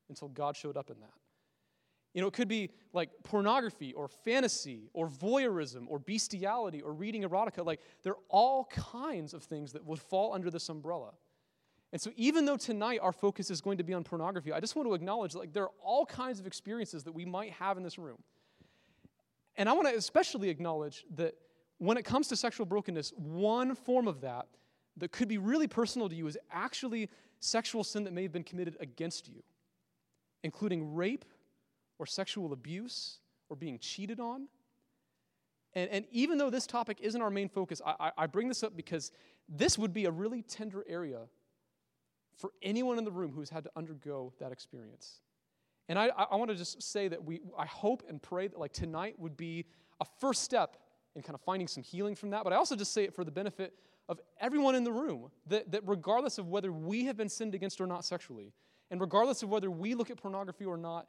until 0.09 0.29
God 0.29 0.55
showed 0.55 0.77
up 0.77 0.89
in 0.89 0.99
that. 1.01 1.13
You 2.13 2.21
know, 2.21 2.27
it 2.27 2.33
could 2.33 2.47
be 2.47 2.69
like 2.93 3.09
pornography 3.23 3.91
or 3.93 4.07
fantasy 4.07 4.89
or 4.93 5.07
voyeurism 5.07 5.85
or 5.87 5.99
bestiality 5.99 6.81
or 6.81 6.93
reading 6.93 7.23
erotica. 7.23 7.65
Like, 7.65 7.81
there 8.03 8.13
are 8.13 8.19
all 8.29 8.65
kinds 8.65 9.33
of 9.33 9.43
things 9.43 9.73
that 9.73 9.83
would 9.83 9.99
fall 9.99 10.33
under 10.33 10.49
this 10.51 10.69
umbrella. 10.69 11.13
And 11.91 12.01
so, 12.01 12.11
even 12.15 12.45
though 12.45 12.57
tonight 12.57 12.99
our 13.01 13.11
focus 13.11 13.51
is 13.51 13.61
going 13.61 13.77
to 13.79 13.83
be 13.83 13.93
on 13.93 14.03
pornography, 14.03 14.53
I 14.53 14.59
just 14.59 14.75
want 14.75 14.87
to 14.87 14.93
acknowledge 14.93 15.35
like 15.35 15.53
there 15.53 15.63
are 15.63 15.71
all 15.83 16.05
kinds 16.05 16.39
of 16.39 16.47
experiences 16.47 17.03
that 17.03 17.11
we 17.11 17.25
might 17.25 17.51
have 17.51 17.77
in 17.77 17.83
this 17.83 17.97
room. 17.97 18.17
And 19.55 19.69
I 19.69 19.73
want 19.73 19.87
to 19.87 19.95
especially 19.95 20.49
acknowledge 20.49 21.05
that 21.15 21.35
when 21.77 21.97
it 21.97 22.03
comes 22.03 22.27
to 22.29 22.35
sexual 22.35 22.65
brokenness, 22.65 23.13
one 23.17 23.75
form 23.75 24.07
of 24.07 24.21
that 24.21 24.47
that 24.97 25.11
could 25.11 25.27
be 25.27 25.37
really 25.37 25.67
personal 25.67 26.09
to 26.09 26.15
you 26.15 26.27
is 26.27 26.37
actually 26.51 27.09
sexual 27.39 27.83
sin 27.83 28.03
that 28.03 28.13
may 28.13 28.23
have 28.23 28.31
been 28.31 28.43
committed 28.43 28.77
against 28.79 29.27
you, 29.27 29.43
including 30.43 30.95
rape 30.95 31.25
or 31.99 32.05
sexual 32.05 32.53
abuse 32.53 33.19
or 33.49 33.55
being 33.55 33.79
cheated 33.79 34.19
on. 34.19 34.47
And, 35.73 35.89
and 35.89 36.05
even 36.11 36.37
though 36.37 36.49
this 36.49 36.67
topic 36.67 36.99
isn't 37.01 37.21
our 37.21 37.31
main 37.31 37.49
focus, 37.49 37.81
I, 37.85 38.11
I, 38.17 38.27
bring 38.27 38.47
this 38.47 38.63
up 38.63 38.77
because 38.77 39.11
this 39.49 39.77
would 39.77 39.91
be 39.91 40.05
a 40.05 40.11
really 40.11 40.43
tender 40.43 40.85
area 40.87 41.21
for 42.37 42.51
anyone 42.61 42.99
in 42.99 43.05
the 43.05 43.11
room 43.11 43.31
who's 43.31 43.49
had 43.49 43.63
to 43.63 43.71
undergo 43.75 44.33
that 44.39 44.51
experience. 44.51 45.21
And 45.89 45.99
I, 45.99 46.07
I 46.07 46.35
want 46.37 46.49
to 46.49 46.55
just 46.55 46.81
say 46.81 47.07
that 47.07 47.23
we, 47.23 47.41
I 47.57 47.65
hope 47.65 48.03
and 48.07 48.21
pray 48.21 48.47
that 48.47 48.59
like 48.59 48.73
tonight 48.73 49.15
would 49.19 49.35
be 49.35 49.65
a 49.99 50.05
first 50.19 50.43
step 50.43 50.77
in 51.15 51.21
kind 51.21 51.35
of 51.35 51.41
finding 51.41 51.67
some 51.67 51.83
healing 51.83 52.15
from 52.15 52.29
that. 52.31 52.43
But 52.43 52.53
I 52.53 52.55
also 52.55 52.75
just 52.75 52.93
say 52.93 53.03
it 53.03 53.13
for 53.13 53.23
the 53.23 53.31
benefit 53.31 53.73
of 54.09 54.19
everyone 54.39 54.75
in 54.75 54.83
the 54.83 54.91
room 54.91 55.29
that, 55.47 55.71
that 55.71 55.81
regardless 55.85 56.37
of 56.37 56.47
whether 56.47 56.71
we 56.71 57.05
have 57.05 57.17
been 57.17 57.29
sinned 57.29 57.53
against 57.53 57.79
or 57.79 57.87
not 57.87 58.03
sexually, 58.05 58.53
and 58.91 58.99
regardless 58.99 59.43
of 59.43 59.49
whether 59.49 59.71
we 59.71 59.93
look 59.93 60.09
at 60.09 60.17
pornography 60.17 60.65
or 60.65 60.77
not, 60.77 61.07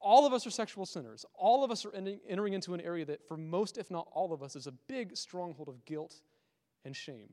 all 0.00 0.26
of 0.26 0.32
us 0.32 0.46
are 0.46 0.50
sexual 0.50 0.86
sinners. 0.86 1.26
All 1.34 1.62
of 1.62 1.70
us 1.70 1.84
are 1.84 1.92
entering 1.94 2.54
into 2.54 2.72
an 2.72 2.80
area 2.80 3.04
that, 3.04 3.26
for 3.28 3.36
most, 3.36 3.76
if 3.76 3.90
not 3.90 4.08
all 4.12 4.32
of 4.32 4.42
us, 4.42 4.56
is 4.56 4.66
a 4.66 4.72
big 4.72 5.16
stronghold 5.16 5.68
of 5.68 5.84
guilt 5.84 6.22
and 6.84 6.96
shame. 6.96 7.28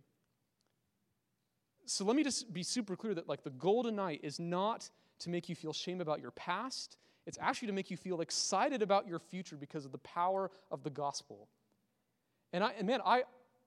So 1.86 2.04
let 2.04 2.18
me 2.18 2.24
just 2.24 2.54
be 2.54 2.64
super 2.64 2.98
clear 2.98 3.14
that, 3.16 3.30
like, 3.30 3.44
the 3.44 3.52
goal 3.52 3.84
tonight 3.84 4.20
is 4.22 4.40
not 4.40 4.90
to 5.20 5.30
make 5.30 5.50
you 5.50 5.56
feel 5.56 5.74
shame 5.74 6.02
about 6.02 6.22
your 6.22 6.32
past, 6.32 6.98
it's 7.26 7.38
actually 7.42 7.68
to 7.68 7.74
make 7.74 7.92
you 7.92 7.98
feel 7.98 8.22
excited 8.22 8.82
about 8.82 9.08
your 9.08 9.20
future 9.20 9.58
because 9.58 9.86
of 9.86 9.92
the 9.92 9.98
power 10.00 10.52
of 10.72 10.84
the 10.84 10.90
gospel. 10.90 11.50
And, 12.54 12.64
I, 12.64 12.72
and 12.78 12.88
man, 12.88 13.02
I 13.06 13.24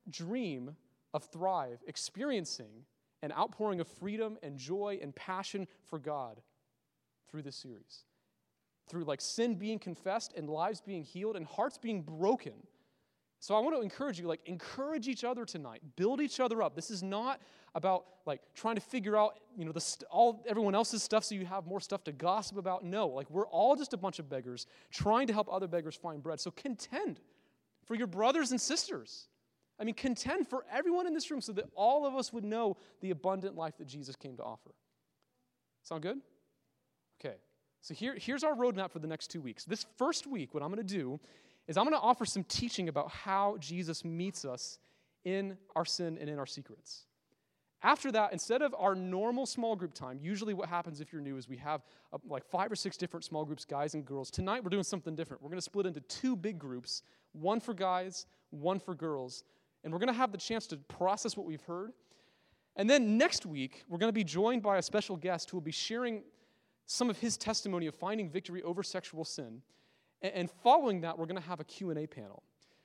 dream 0.08 0.76
of 1.12 1.24
Thrive 1.24 1.82
experiencing 1.86 2.84
an 3.22 3.32
outpouring 3.32 3.80
of 3.80 3.88
freedom 3.88 4.38
and 4.42 4.56
joy 4.56 4.98
and 5.02 5.14
passion 5.14 5.66
for 5.84 5.98
God 5.98 6.40
through 7.28 7.42
this 7.42 7.56
series 7.56 8.04
through 8.90 9.04
like 9.04 9.20
sin 9.20 9.54
being 9.54 9.78
confessed 9.78 10.34
and 10.36 10.50
lives 10.50 10.80
being 10.80 11.04
healed 11.04 11.36
and 11.36 11.46
hearts 11.46 11.78
being 11.78 12.02
broken. 12.02 12.52
So 13.40 13.54
I 13.54 13.60
want 13.60 13.74
to 13.74 13.80
encourage 13.80 14.20
you, 14.20 14.28
like, 14.28 14.40
encourage 14.44 15.08
each 15.08 15.24
other 15.24 15.46
tonight. 15.46 15.80
Build 15.96 16.20
each 16.20 16.40
other 16.40 16.62
up. 16.62 16.76
This 16.76 16.90
is 16.90 17.02
not 17.02 17.40
about 17.74 18.04
like 18.26 18.42
trying 18.54 18.74
to 18.74 18.80
figure 18.80 19.16
out, 19.16 19.38
you 19.56 19.64
know, 19.64 19.72
the 19.72 19.96
all 20.10 20.44
everyone 20.46 20.74
else's 20.74 21.02
stuff 21.02 21.24
so 21.24 21.34
you 21.34 21.46
have 21.46 21.66
more 21.66 21.80
stuff 21.80 22.04
to 22.04 22.12
gossip 22.12 22.58
about. 22.58 22.84
No, 22.84 23.08
like 23.08 23.30
we're 23.30 23.46
all 23.46 23.76
just 23.76 23.92
a 23.92 23.96
bunch 23.96 24.18
of 24.18 24.28
beggars 24.28 24.66
trying 24.90 25.26
to 25.28 25.32
help 25.32 25.48
other 25.50 25.68
beggars 25.68 25.96
find 25.96 26.22
bread. 26.22 26.38
So 26.40 26.50
contend 26.50 27.20
for 27.86 27.94
your 27.94 28.06
brothers 28.06 28.50
and 28.50 28.60
sisters. 28.60 29.28
I 29.78 29.84
mean, 29.84 29.94
contend 29.94 30.48
for 30.48 30.66
everyone 30.70 31.06
in 31.06 31.14
this 31.14 31.30
room 31.30 31.40
so 31.40 31.52
that 31.52 31.64
all 31.74 32.06
of 32.06 32.14
us 32.14 32.32
would 32.32 32.44
know 32.44 32.76
the 33.00 33.10
abundant 33.10 33.56
life 33.56 33.78
that 33.78 33.86
Jesus 33.86 34.14
came 34.16 34.36
to 34.36 34.42
offer. 34.42 34.72
Sound 35.82 36.02
good? 36.02 36.20
Okay. 37.18 37.36
So 37.80 37.94
here, 37.94 38.14
here's 38.18 38.44
our 38.44 38.54
roadmap 38.54 38.90
for 38.90 38.98
the 38.98 39.06
next 39.06 39.28
two 39.28 39.40
weeks. 39.40 39.64
This 39.64 39.86
first 39.96 40.26
week, 40.26 40.52
what 40.52 40.62
I'm 40.62 40.70
going 40.70 40.86
to 40.86 40.94
do 40.94 41.18
is 41.70 41.76
I'm 41.76 41.84
going 41.84 41.94
to 41.94 42.02
offer 42.02 42.24
some 42.24 42.42
teaching 42.42 42.88
about 42.88 43.12
how 43.12 43.56
Jesus 43.60 44.04
meets 44.04 44.44
us 44.44 44.80
in 45.24 45.56
our 45.76 45.84
sin 45.84 46.18
and 46.20 46.28
in 46.28 46.36
our 46.36 46.46
secrets. 46.46 47.06
After 47.80 48.10
that, 48.10 48.32
instead 48.32 48.60
of 48.60 48.74
our 48.76 48.96
normal 48.96 49.46
small 49.46 49.76
group 49.76 49.94
time, 49.94 50.18
usually 50.20 50.52
what 50.52 50.68
happens 50.68 51.00
if 51.00 51.12
you're 51.12 51.22
new 51.22 51.36
is 51.36 51.48
we 51.48 51.56
have 51.58 51.82
uh, 52.12 52.18
like 52.28 52.44
five 52.44 52.72
or 52.72 52.74
six 52.74 52.96
different 52.96 53.24
small 53.24 53.44
groups, 53.44 53.64
guys 53.64 53.94
and 53.94 54.04
girls. 54.04 54.32
Tonight, 54.32 54.64
we're 54.64 54.70
doing 54.70 54.82
something 54.82 55.14
different. 55.14 55.40
We're 55.44 55.48
going 55.48 55.58
to 55.58 55.62
split 55.62 55.86
into 55.86 56.00
two 56.00 56.34
big 56.34 56.58
groups 56.58 57.04
one 57.34 57.60
for 57.60 57.72
guys, 57.72 58.26
one 58.50 58.80
for 58.80 58.96
girls. 58.96 59.44
And 59.84 59.92
we're 59.92 60.00
going 60.00 60.12
to 60.12 60.18
have 60.18 60.32
the 60.32 60.38
chance 60.38 60.66
to 60.66 60.76
process 60.76 61.36
what 61.36 61.46
we've 61.46 61.62
heard. 61.62 61.92
And 62.74 62.90
then 62.90 63.16
next 63.16 63.46
week, 63.46 63.84
we're 63.88 63.98
going 63.98 64.08
to 64.08 64.12
be 64.12 64.24
joined 64.24 64.64
by 64.64 64.78
a 64.78 64.82
special 64.82 65.14
guest 65.14 65.50
who 65.50 65.56
will 65.56 65.62
be 65.62 65.70
sharing 65.70 66.24
some 66.86 67.08
of 67.08 67.16
his 67.18 67.36
testimony 67.36 67.86
of 67.86 67.94
finding 67.94 68.28
victory 68.28 68.60
over 68.64 68.82
sexual 68.82 69.24
sin. 69.24 69.62
And 70.22 70.50
following 70.62 71.02
that, 71.02 71.18
we're 71.18 71.26
going 71.26 71.40
to 71.40 71.48
have 71.48 71.60
a 71.60 71.64
Q&A 71.64 72.06
panel 72.06 72.42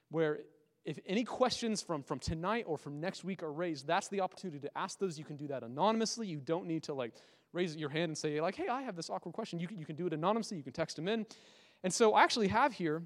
where 0.10 0.40
if 0.86 1.00
any 1.06 1.24
questions 1.24 1.82
from, 1.82 2.04
from 2.04 2.20
tonight 2.20 2.66
or 2.68 2.78
from 2.78 3.00
next 3.00 3.24
week 3.24 3.42
are 3.44 3.52
raised, 3.52 3.88
that's 3.88 4.08
the 4.08 4.22
opportunity 4.22 4.60
to 4.60 4.78
ask 4.78 5.00
those. 5.00 5.18
You 5.18 5.26
can 5.26 5.36
do 5.36 5.48
that 5.48 5.64
anonymously. 5.64 6.28
You 6.28 6.40
don't 6.40 6.68
need 6.68 6.84
to 6.84 6.94
like 6.94 7.14
raise 7.54 7.76
your 7.76 7.90
hand 7.90 8.06
and 8.06 8.18
say 8.18 8.40
like, 8.40 8.56
hey, 8.56 8.68
I 8.68 8.84
have 8.84 8.96
this 8.96 9.10
awkward 9.10 9.34
question. 9.34 9.60
You 9.60 9.68
can, 9.68 9.80
you 9.80 9.86
can 9.86 9.96
do 9.96 10.06
it 10.06 10.14
anonymously. 10.14 10.58
You 10.58 10.64
can 10.64 10.74
text 10.74 10.96
them 10.96 11.08
in. 11.08 11.26
And 11.84 11.94
so 11.94 12.14
I 12.14 12.24
actually 12.24 12.50
have 12.50 12.74
here 12.74 13.02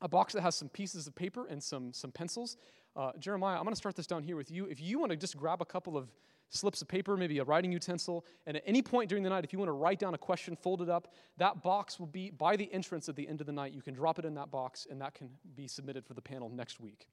a 0.00 0.08
box 0.08 0.32
that 0.34 0.42
has 0.42 0.56
some 0.56 0.68
pieces 0.68 1.06
of 1.06 1.14
paper 1.14 1.46
and 1.46 1.62
some, 1.62 1.92
some 1.92 2.10
pencils. 2.10 2.56
Uh, 2.96 3.12
Jeremiah, 3.18 3.56
I'm 3.56 3.64
going 3.64 3.72
to 3.72 3.76
start 3.76 3.96
this 3.96 4.06
down 4.06 4.22
here 4.22 4.36
with 4.36 4.50
you. 4.50 4.66
If 4.66 4.80
you 4.80 4.98
want 4.98 5.10
to 5.10 5.16
just 5.16 5.36
grab 5.36 5.62
a 5.62 5.64
couple 5.64 5.96
of 5.96 6.08
slips 6.54 6.80
of 6.82 6.88
paper, 6.88 7.16
maybe 7.16 7.38
a 7.38 7.44
writing 7.44 7.72
utensil, 7.72 8.24
and 8.46 8.56
at 8.56 8.62
any 8.66 8.80
point 8.80 9.08
during 9.08 9.24
the 9.24 9.30
night, 9.30 9.44
if 9.44 9.52
you 9.52 9.58
want 9.58 9.68
to 9.68 9.72
write 9.72 9.98
down 9.98 10.14
a 10.14 10.18
question, 10.18 10.56
fold 10.56 10.80
it 10.80 10.88
up, 10.88 11.12
that 11.36 11.62
box 11.62 11.98
will 11.98 12.06
be 12.06 12.30
by 12.30 12.56
the 12.56 12.72
entrance 12.72 13.08
at 13.08 13.16
the 13.16 13.26
end 13.26 13.40
of 13.40 13.46
the 13.46 13.52
night. 13.52 13.72
You 13.72 13.82
can 13.82 13.94
drop 13.94 14.18
it 14.18 14.24
in 14.24 14.34
that 14.34 14.50
box, 14.50 14.86
and 14.88 15.00
that 15.00 15.14
can 15.14 15.28
be 15.56 15.66
submitted 15.66 16.06
for 16.06 16.14
the 16.14 16.22
panel 16.22 16.48
next 16.48 16.80
week. 16.80 17.08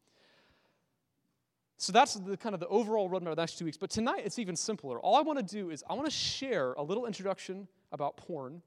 So 1.78 1.92
that's 1.92 2.14
the 2.14 2.38
kind 2.38 2.54
of 2.54 2.60
the 2.60 2.68
overall 2.68 3.10
roadmap 3.10 3.32
of 3.32 3.36
the 3.36 3.42
next 3.42 3.58
two 3.58 3.66
weeks. 3.66 3.78
But 3.78 3.90
tonight, 3.90 4.22
it's 4.24 4.38
even 4.38 4.56
simpler. 4.56 5.00
All 5.00 5.16
I 5.16 5.22
want 5.22 5.40
to 5.40 5.56
do 5.56 5.72
is 5.72 5.84
I 5.90 5.94
want 5.94 6.06
to 6.06 6.12
share 6.12 6.74
a 6.74 6.84
little 6.84 7.08
introduction 7.08 7.68
about 7.92 8.18
porn, 8.18 8.62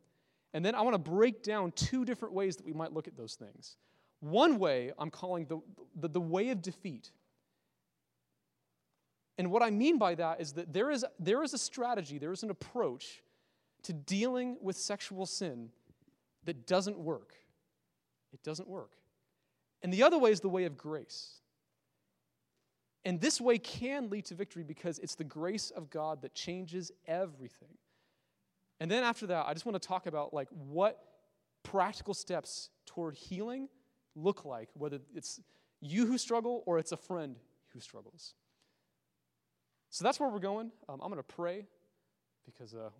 and 0.52 0.64
then 0.64 0.75
I 0.75 0.83
want 0.83 0.95
to 0.95 0.99
break 0.99 1.45
down 1.45 1.71
two 1.73 2.04
different 2.04 2.35
ways 2.35 2.57
that 2.57 2.66
we 2.66 2.73
might 2.73 2.93
look 2.93 3.07
at 3.07 3.16
those 3.16 3.37
things. 3.37 3.76
One 4.19 4.59
way 4.59 4.93
I'm 4.99 5.11
calling 5.11 5.47
the, 5.47 5.61
the, 5.95 6.09
the 6.09 6.21
way 6.21 6.50
of 6.50 6.61
defeat. 6.61 7.12
And 9.38 9.50
what 9.50 9.62
I 9.62 9.71
mean 9.71 9.99
by 9.99 10.14
that 10.14 10.41
is 10.41 10.53
that 10.53 10.73
there 10.73 10.91
is, 10.91 11.05
there 11.19 11.43
is 11.43 11.55
a 11.55 11.59
strategy, 11.59 12.19
there 12.19 12.33
is 12.33 12.43
an 12.43 12.50
approach 12.50 13.23
to 13.83 13.93
dealing 13.93 14.57
with 14.61 14.76
sexual 14.76 15.26
sin 15.26 15.71
that 16.45 16.67
doesn't 16.67 16.99
work. 16.99 17.35
It 18.33 18.43
doesn't 18.43 18.69
work. 18.69 18.93
And 19.83 19.93
the 19.93 20.03
other 20.03 20.19
way 20.19 20.31
is 20.31 20.41
the 20.41 20.49
way 20.49 20.64
of 20.64 20.76
grace. 20.76 21.41
And 23.05 23.21
this 23.21 23.41
way 23.41 23.59
can 23.59 24.09
lead 24.09 24.25
to 24.26 24.35
victory 24.35 24.62
because 24.62 24.99
it's 24.99 25.14
the 25.14 25.25
grace 25.25 25.71
of 25.71 25.91
God 25.91 26.23
that 26.23 26.35
changes 26.35 26.91
everything. 27.07 27.76
And 28.81 28.91
then 28.91 29.05
after 29.05 29.26
that, 29.26 29.47
I 29.47 29.53
just 29.53 29.67
want 29.67 29.81
to 29.81 29.87
talk 29.87 30.07
about 30.07 30.33
like 30.33 30.49
what 30.50 31.00
practical 31.62 32.14
steps 32.14 32.71
toward 32.87 33.14
healing 33.14 33.69
look 34.14 34.45
like, 34.45 34.71
whether 34.75 35.00
it's 35.14 35.41
you 35.81 36.07
who 36.07 36.17
struggle 36.17 36.62
or 36.67 36.79
it's 36.79 36.93
a 36.93 36.97
friend 36.97 37.37
who 37.73 37.81
struggles. 37.81 38.35
So 39.95 40.03
that's 40.03 40.19
where 40.19 40.29
we're 40.29 40.41
going. 40.41 40.73
Um, 40.89 40.99
I'm 41.01 41.09
going 41.09 41.23
to 41.23 41.23
pray 41.23 41.69
because 42.45 42.75
uh, 42.75 42.91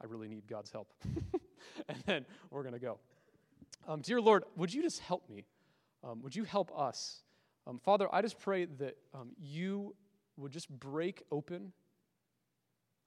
I 0.00 0.06
really 0.06 0.28
need 0.28 0.46
God's 0.46 0.70
help. 0.70 0.94
and 1.88 1.98
then 2.06 2.24
we're 2.48 2.62
going 2.62 2.74
to 2.74 2.78
go. 2.78 3.00
Um, 3.88 4.02
dear 4.02 4.20
Lord, 4.20 4.44
would 4.54 4.72
you 4.72 4.80
just 4.80 5.00
help 5.00 5.28
me? 5.28 5.46
Um, 6.04 6.22
would 6.22 6.36
you 6.36 6.44
help 6.44 6.70
us? 6.78 7.24
Um, 7.66 7.80
Father, 7.80 8.06
I 8.14 8.22
just 8.22 8.38
pray 8.38 8.66
that 8.66 8.96
um, 9.12 9.30
you 9.36 9.96
would 10.36 10.52
just 10.52 10.70
break 10.70 11.24
open 11.32 11.72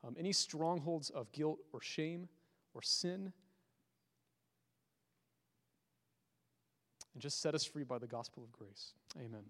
um, 0.06 0.18
any 0.20 0.34
strongholds 0.34 1.10
of 1.10 1.32
guilt 1.32 1.60
or 1.72 1.80
shame 1.82 2.27
or 2.74 2.82
sin 2.82 3.32
and 7.13 7.24
just 7.24 7.42
set 7.42 7.56
us 7.56 7.63
free 7.63 7.86
by 7.86 7.98
the 7.98 8.08
gospel 8.08 8.44
of 8.44 8.51
grace. 8.51 8.92
Amen. 9.18 9.44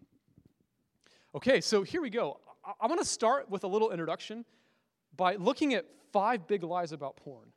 Okay, 1.36 1.62
so 1.62 1.84
here 1.84 2.02
we 2.02 2.10
go. 2.10 2.40
I, 2.82 2.88
want 2.88 3.00
to 3.00 3.08
start 3.08 3.50
with 3.50 3.64
a 3.64 3.68
little 3.68 3.92
introduction 3.92 4.46
by 5.16 5.36
looking 5.36 5.74
at 5.74 5.86
five 6.12 6.48
big 6.48 6.64
lies 6.64 6.92
about 6.92 7.18
porn. 7.18 7.52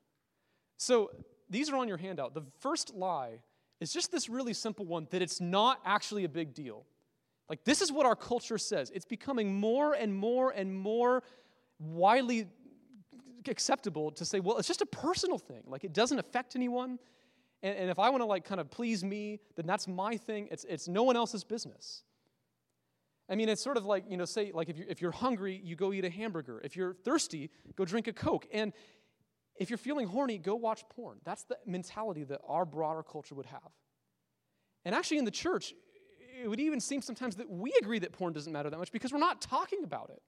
So 0.77 1.11
these 1.49 1.71
are 1.71 1.77
on 1.77 1.89
your 1.89 1.97
handout. 1.97 2.35
The 2.35 2.45
first 2.61 2.95
lie 2.95 3.41
is 3.81 3.93
just 3.93 4.11
this 4.13 4.29
really 4.29 4.55
simple 4.55 4.85
one 4.85 5.07
that 5.11 5.23
it's 5.23 5.41
not 5.41 5.81
actually 5.85 6.25
a 6.25 6.29
big 6.29 6.55
deal. 6.55 6.85
Like, 7.49 7.65
this 7.65 7.81
is 7.81 7.91
what 7.91 8.07
our 8.07 8.15
culture 8.15 8.59
says. 8.59 8.91
It's 8.95 9.05
becoming 9.05 9.59
more 9.59 9.95
and 9.95 10.15
more 10.15 10.51
and 10.51 10.75
more 10.75 11.23
widely 11.79 12.47
acceptable 13.49 14.11
to 14.13 14.25
say, 14.25 14.41
well, 14.41 14.59
it's 14.59 14.69
just 14.69 14.83
a 14.83 14.87
personal 14.87 15.39
thing. 15.39 15.63
Like, 15.67 15.85
it 15.85 15.93
doesn't 15.93 16.19
affect 16.19 16.55
anyone. 16.55 16.99
And, 17.63 17.77
and 17.77 17.91
if 17.91 17.99
I 17.99 18.11
want 18.11 18.21
to, 18.21 18.27
like, 18.27 18.45
kind 18.45 18.61
of 18.61 18.71
please 18.71 19.03
me, 19.03 19.41
then 19.57 19.67
that's 19.67 19.89
my 19.89 20.17
thing. 20.17 20.49
It's, 20.51 20.65
it's 20.69 20.87
no 20.87 21.03
one 21.03 21.17
else's 21.17 21.43
business. 21.43 22.05
I 23.31 23.37
mean, 23.37 23.49
it's 23.49 23.63
sort 23.63 23.77
of 23.77 23.87
like, 23.87 24.05
you 24.11 24.17
know, 24.17 24.25
say, 24.25 24.51
like 24.53 24.69
if 24.69 24.77
you're, 24.77 24.89
if 24.89 25.01
you're 25.01 25.13
hungry, 25.13 25.61
you 25.63 25.77
go 25.77 25.93
eat 25.93 26.05
a 26.05 26.11
hamburger. 26.11 26.61
If 26.65 26.75
you're 26.75 26.95
thirsty, 26.95 27.51
go 27.77 27.85
drink 27.85 28.09
a 28.09 28.13
Coke. 28.13 28.47
And 28.53 28.73
if 29.57 29.71
you're 29.71 29.79
feeling 29.79 30.09
horny, 30.09 30.37
go 30.37 30.57
watch 30.57 30.83
porn. 30.89 31.19
That's 31.25 31.45
the 31.45 31.57
mentality 31.65 32.25
that 32.25 32.41
our 32.49 32.65
broader 32.65 33.05
culture 33.05 33.37
would 33.37 33.47
have. 33.47 33.71
And 34.85 34.95
actually, 34.95 35.19
in 35.19 35.25
the 35.25 35.31
church, 35.31 35.75
it 36.43 36.49
would 36.49 36.59
even 36.59 36.81
seem 36.81 37.03
sometimes 37.03 37.37
that 37.37 37.49
we 37.49 37.73
agree 37.81 38.01
that 38.01 38.13
porn 38.13 38.33
doesn't 38.33 38.53
matter 38.53 38.69
that 38.69 38.79
much 38.79 38.91
because 38.91 39.13
we're 39.13 39.19
not 39.19 39.41
talking 39.41 39.85
about 39.85 40.11
it. 40.11 40.23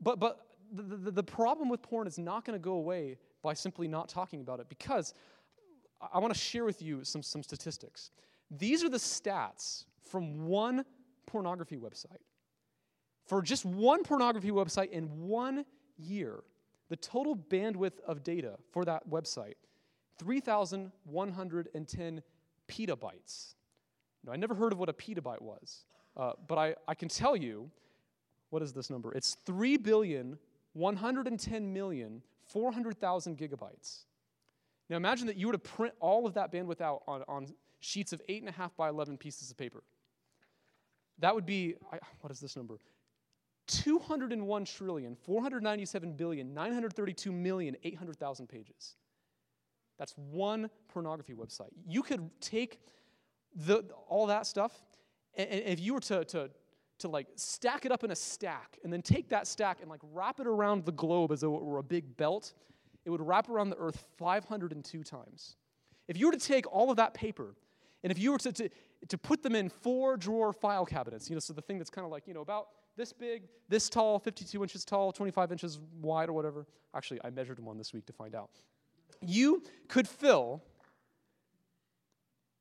But, 0.00 0.20
but 0.20 0.40
the, 0.72 0.82
the, 0.82 1.10
the 1.10 1.22
problem 1.24 1.68
with 1.68 1.82
porn 1.82 2.06
is 2.06 2.18
not 2.18 2.44
going 2.44 2.56
to 2.56 2.62
go 2.62 2.74
away 2.74 3.16
by 3.42 3.54
simply 3.54 3.88
not 3.88 4.08
talking 4.08 4.40
about 4.40 4.60
it 4.60 4.68
because 4.68 5.14
I 6.12 6.18
want 6.18 6.32
to 6.32 6.38
share 6.38 6.64
with 6.64 6.82
you 6.82 7.02
some, 7.02 7.22
some 7.22 7.42
statistics. 7.42 8.10
These 8.50 8.84
are 8.84 8.90
the 8.90 8.98
stats 8.98 9.86
from 10.08 10.46
one 10.46 10.84
pornography 11.26 11.76
website. 11.76 12.22
For 13.26 13.42
just 13.42 13.64
one 13.64 14.04
pornography 14.04 14.50
website 14.50 14.90
in 14.90 15.26
one 15.26 15.64
year, 15.96 16.44
the 16.88 16.96
total 16.96 17.36
bandwidth 17.36 17.98
of 18.06 18.22
data 18.22 18.56
for 18.72 18.84
that 18.84 19.10
website 19.10 19.54
3,110 20.18 22.22
petabytes. 22.68 23.54
Now, 24.24 24.32
I 24.32 24.36
never 24.36 24.54
heard 24.54 24.72
of 24.72 24.78
what 24.78 24.88
a 24.88 24.92
petabyte 24.92 25.42
was, 25.42 25.84
uh, 26.16 26.32
but 26.46 26.56
I, 26.56 26.76
I 26.88 26.94
can 26.94 27.08
tell 27.08 27.36
you 27.36 27.70
what 28.50 28.62
is 28.62 28.72
this 28.72 28.90
number? 28.90 29.12
It's 29.12 29.36
3 29.44 29.76
billion 29.78 30.38
110 30.72 31.72
million 31.72 32.22
400,000 32.46 33.36
gigabytes. 33.36 34.04
Now 34.88 34.96
imagine 34.96 35.26
that 35.26 35.36
you 35.36 35.48
were 35.48 35.52
to 35.52 35.58
print 35.58 35.94
all 36.00 36.26
of 36.26 36.34
that 36.34 36.52
bandwidth 36.52 36.80
out 36.80 37.02
on, 37.08 37.24
on 37.26 37.48
sheets 37.80 38.12
of 38.12 38.22
8.5 38.28 38.70
by 38.76 38.88
11 38.88 39.18
pieces 39.18 39.50
of 39.50 39.56
paper. 39.56 39.82
That 41.18 41.34
would 41.34 41.46
be, 41.46 41.74
what 42.20 42.30
is 42.30 42.40
this 42.40 42.56
number? 42.56 42.78
201 43.68 44.64
trillion, 44.64 45.16
497 45.16 46.12
billion, 46.12 46.54
932 46.54 47.32
million, 47.32 47.76
800,000 47.82 48.48
pages. 48.48 48.96
That's 49.98 50.12
one 50.16 50.70
pornography 50.88 51.34
website. 51.34 51.70
You 51.88 52.02
could 52.02 52.30
take 52.40 52.80
the, 53.54 53.84
all 54.08 54.26
that 54.26 54.46
stuff, 54.46 54.72
and, 55.34 55.48
and 55.48 55.62
if 55.64 55.80
you 55.80 55.94
were 55.94 56.00
to, 56.00 56.24
to, 56.26 56.50
to 56.98 57.08
like 57.08 57.26
stack 57.36 57.86
it 57.86 57.92
up 57.92 58.04
in 58.04 58.10
a 58.10 58.16
stack, 58.16 58.78
and 58.84 58.92
then 58.92 59.02
take 59.02 59.30
that 59.30 59.46
stack 59.46 59.80
and 59.80 59.90
like 59.90 60.00
wrap 60.12 60.38
it 60.38 60.46
around 60.46 60.84
the 60.84 60.92
globe 60.92 61.32
as 61.32 61.40
though 61.40 61.56
it 61.56 61.62
were 61.62 61.78
a 61.78 61.82
big 61.82 62.16
belt, 62.16 62.52
it 63.04 63.10
would 63.10 63.22
wrap 63.22 63.48
around 63.48 63.70
the 63.70 63.78
earth 63.78 64.04
502 64.18 65.02
times. 65.02 65.56
If 66.08 66.18
you 66.18 66.26
were 66.26 66.32
to 66.32 66.38
take 66.38 66.70
all 66.72 66.90
of 66.90 66.98
that 66.98 67.14
paper, 67.14 67.54
and 68.02 68.12
if 68.12 68.18
you 68.18 68.32
were 68.32 68.38
to, 68.38 68.52
to, 68.52 68.68
to 69.08 69.18
put 69.18 69.42
them 69.42 69.54
in 69.54 69.68
four 69.68 70.16
drawer 70.16 70.52
file 70.52 70.86
cabinets, 70.86 71.28
you 71.28 71.36
know, 71.36 71.40
so 71.40 71.52
the 71.52 71.62
thing 71.62 71.78
that's 71.78 71.90
kind 71.90 72.04
of 72.04 72.10
like, 72.10 72.26
you 72.26 72.34
know, 72.34 72.40
about 72.40 72.68
this 72.96 73.12
big, 73.12 73.44
this 73.68 73.88
tall, 73.88 74.18
52 74.18 74.60
inches 74.62 74.84
tall, 74.84 75.12
25 75.12 75.52
inches 75.52 75.78
wide, 76.00 76.28
or 76.28 76.32
whatever. 76.32 76.66
Actually, 76.94 77.20
I 77.24 77.30
measured 77.30 77.60
one 77.60 77.78
this 77.78 77.92
week 77.92 78.06
to 78.06 78.12
find 78.12 78.34
out. 78.34 78.50
You 79.20 79.62
could 79.88 80.08
fill, 80.08 80.62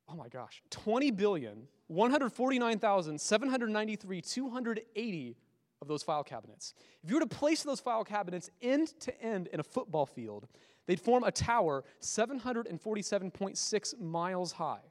oh 0.09 0.15
my 0.15 0.27
gosh, 0.27 0.61
20 0.71 1.11
billion, 1.11 1.67
149,793, 1.87 4.21
280 4.21 5.37
of 5.81 5.87
those 5.87 6.03
file 6.03 6.23
cabinets. 6.23 6.73
If 7.03 7.09
you 7.09 7.15
were 7.15 7.21
to 7.21 7.27
place 7.27 7.63
those 7.63 7.79
file 7.79 8.03
cabinets 8.03 8.51
end 8.61 8.99
to 9.01 9.19
end 9.21 9.47
in 9.47 9.59
a 9.59 9.63
football 9.63 10.05
field, 10.05 10.47
they'd 10.85 10.99
form 10.99 11.23
a 11.23 11.31
tower 11.31 11.83
747.6 12.01 13.99
miles 13.99 14.51
high. 14.53 14.81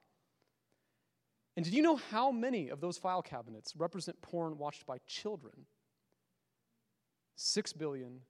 And 1.57 1.65
did 1.65 1.75
you 1.75 1.83
know 1.83 1.97
how 1.97 2.33
many 2.33 2.69
of 2.69 2.81
those 2.81 2.99
file 2.99 3.23
cabinets 3.23 3.77
represent 3.77 4.21
porn 4.23 4.59
watched 4.59 4.87
by 4.87 4.99
children? 5.07 5.67
6 7.37 7.73
billion, 7.75 8.21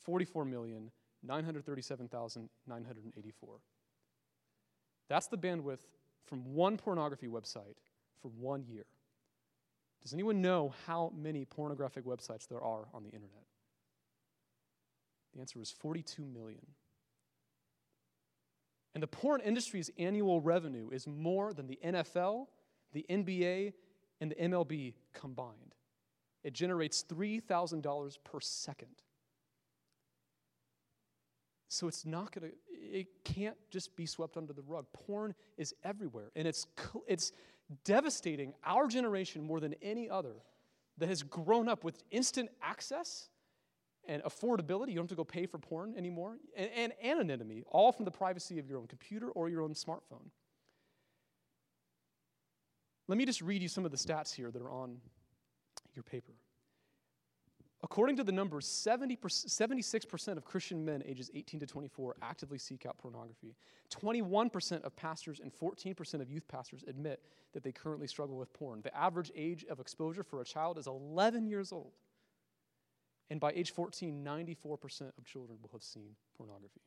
44 0.00 0.44
million, 0.44 0.90
937,984. 1.22 3.60
That's 5.08 5.26
the 5.26 5.38
bandwidth 5.38 5.80
from 6.24 6.54
one 6.54 6.76
pornography 6.76 7.28
website 7.28 7.78
for 8.20 8.28
one 8.28 8.64
year. 8.64 8.84
Does 10.02 10.12
anyone 10.12 10.42
know 10.42 10.74
how 10.86 11.12
many 11.16 11.44
pornographic 11.44 12.04
websites 12.04 12.48
there 12.48 12.62
are 12.62 12.88
on 12.92 13.04
the 13.04 13.10
internet? 13.10 13.44
The 15.34 15.40
answer 15.40 15.60
is 15.60 15.70
42 15.70 16.24
million. 16.24 16.66
And 18.94 19.02
the 19.02 19.06
porn 19.06 19.40
industry's 19.40 19.90
annual 19.98 20.40
revenue 20.40 20.90
is 20.90 21.06
more 21.06 21.54
than 21.54 21.66
the 21.66 21.78
NFL, 21.84 22.46
the 22.92 23.04
NBA, 23.08 23.72
and 24.20 24.30
the 24.30 24.36
MLB 24.36 24.94
combined. 25.12 25.74
It 26.44 26.52
generates 26.52 27.04
$3,000 27.04 28.18
per 28.24 28.40
second. 28.40 29.02
So 31.68 31.88
it's 31.88 32.04
not 32.04 32.32
going 32.32 32.50
to, 32.50 32.56
it 32.70 33.24
can't 33.24 33.56
just 33.70 33.96
be 33.96 34.04
swept 34.04 34.36
under 34.36 34.52
the 34.52 34.62
rug. 34.62 34.86
Porn 34.92 35.34
is 35.56 35.74
everywhere, 35.84 36.30
and 36.36 36.46
it's, 36.46 36.66
it's 37.06 37.32
devastating 37.84 38.52
our 38.64 38.86
generation 38.88 39.42
more 39.42 39.58
than 39.58 39.74
any 39.80 40.10
other 40.10 40.34
that 40.98 41.08
has 41.08 41.22
grown 41.22 41.68
up 41.68 41.82
with 41.82 42.02
instant 42.10 42.50
access 42.62 43.30
and 44.06 44.22
affordability. 44.24 44.90
You 44.90 44.96
don't 44.96 45.04
have 45.04 45.10
to 45.10 45.14
go 45.14 45.24
pay 45.24 45.46
for 45.46 45.58
porn 45.58 45.94
anymore, 45.96 46.36
and, 46.56 46.70
and 46.76 46.92
anonymity, 47.02 47.64
all 47.68 47.90
from 47.90 48.04
the 48.04 48.10
privacy 48.10 48.58
of 48.58 48.68
your 48.68 48.78
own 48.78 48.86
computer 48.86 49.30
or 49.30 49.48
your 49.48 49.62
own 49.62 49.72
smartphone. 49.72 50.28
Let 53.12 53.18
me 53.18 53.26
just 53.26 53.42
read 53.42 53.60
you 53.60 53.68
some 53.68 53.84
of 53.84 53.90
the 53.90 53.98
stats 53.98 54.32
here 54.32 54.50
that 54.50 54.62
are 54.62 54.70
on 54.70 54.96
your 55.94 56.02
paper. 56.02 56.32
According 57.82 58.16
to 58.16 58.24
the 58.24 58.32
numbers, 58.32 58.66
70 58.66 59.16
76% 59.16 60.36
of 60.38 60.46
Christian 60.46 60.82
men 60.82 61.02
ages 61.04 61.30
18 61.34 61.60
to 61.60 61.66
24 61.66 62.16
actively 62.22 62.56
seek 62.56 62.86
out 62.86 62.96
pornography. 62.96 63.54
21% 63.90 64.82
of 64.84 64.96
pastors 64.96 65.40
and 65.40 65.52
14% 65.52 66.22
of 66.22 66.30
youth 66.30 66.48
pastors 66.48 66.84
admit 66.88 67.20
that 67.52 67.62
they 67.62 67.70
currently 67.70 68.06
struggle 68.06 68.38
with 68.38 68.50
porn. 68.54 68.80
The 68.80 68.96
average 68.96 69.30
age 69.36 69.66
of 69.68 69.78
exposure 69.78 70.22
for 70.22 70.40
a 70.40 70.44
child 70.46 70.78
is 70.78 70.86
11 70.86 71.46
years 71.46 71.70
old. 71.70 71.92
And 73.28 73.38
by 73.38 73.52
age 73.54 73.72
14, 73.72 74.24
94% 74.24 75.18
of 75.18 75.26
children 75.26 75.58
will 75.60 75.70
have 75.74 75.82
seen 75.82 76.16
pornography. 76.34 76.80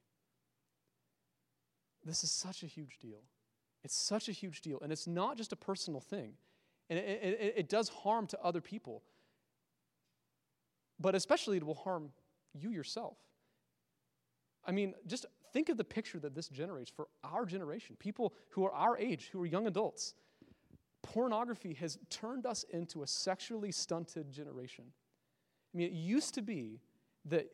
This 2.04 2.24
is 2.24 2.32
such 2.32 2.64
a 2.64 2.66
huge 2.66 2.98
deal. 2.98 3.22
It's 3.86 3.96
such 3.96 4.28
a 4.28 4.34
huge 4.34 4.62
deal. 4.62 4.80
And 4.82 4.92
it's 4.92 5.08
not 5.08 5.38
just 5.38 5.54
a 5.54 5.56
personal 5.56 6.02
thing, 6.02 6.34
and 6.90 7.00
it, 7.00 7.04
it, 7.24 7.54
it 7.58 7.70
does 7.70 7.88
harm 7.90 8.28
to 8.28 8.42
other 8.42 8.60
people 8.60 9.04
but 11.00 11.16
especially 11.16 11.58
it 11.58 11.66
will 11.66 11.76
harm 11.76 12.12
you 12.54 12.72
yourself. 12.72 13.18
I 14.66 14.72
mean, 14.72 14.94
just 15.06 15.26
think 15.54 15.70
of 15.70 15.78
the 15.78 15.84
picture 15.84 16.20
that 16.20 16.34
this 16.34 16.48
generates 16.48 16.90
for 16.90 17.08
our 17.24 17.46
generation, 17.46 17.96
people 18.00 18.34
who 18.52 18.66
are 18.66 18.72
our 18.72 18.98
age, 18.98 19.30
who 19.32 19.42
are 19.42 19.46
young 19.46 19.68
adults. 19.68 20.16
Pornography 21.04 21.74
has 21.76 22.00
turned 22.10 22.46
us 22.46 22.66
into 22.72 23.04
a 23.04 23.08
sexually 23.08 23.72
stunted 23.72 24.32
generation. 24.32 24.86
I 25.74 25.78
mean, 25.78 25.88
it 25.88 25.94
used 25.94 26.34
to 26.36 26.42
be 26.42 26.80
that 27.26 27.48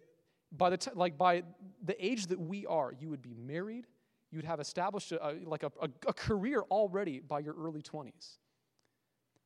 by 0.51 0.69
the 0.69 0.77
t- 0.77 0.91
like 0.93 1.17
by 1.17 1.43
the 1.83 2.05
age 2.05 2.27
that 2.27 2.39
we 2.39 2.65
are, 2.65 2.93
you 2.97 3.09
would 3.09 3.21
be 3.21 3.33
married, 3.33 3.87
you 4.31 4.37
would 4.37 4.45
have 4.45 4.59
established 4.59 5.11
a, 5.11 5.37
like 5.43 5.63
a, 5.63 5.71
a, 5.81 5.89
a 6.07 6.13
career 6.13 6.61
already 6.71 7.19
by 7.19 7.39
your 7.39 7.53
early 7.53 7.81
20s. 7.81 8.37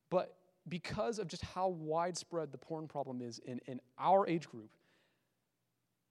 But 0.10 0.38
because 0.70 1.20
of 1.20 1.28
just 1.28 1.44
how 1.44 1.70
widespread 1.70 2.52
the 2.52 2.58
porn 2.58 2.88
problem 2.88 3.22
is 3.22 3.40
in, 3.40 3.60
in 3.66 3.82
our 4.00 4.28
age 4.28 4.48
group, 4.48 4.70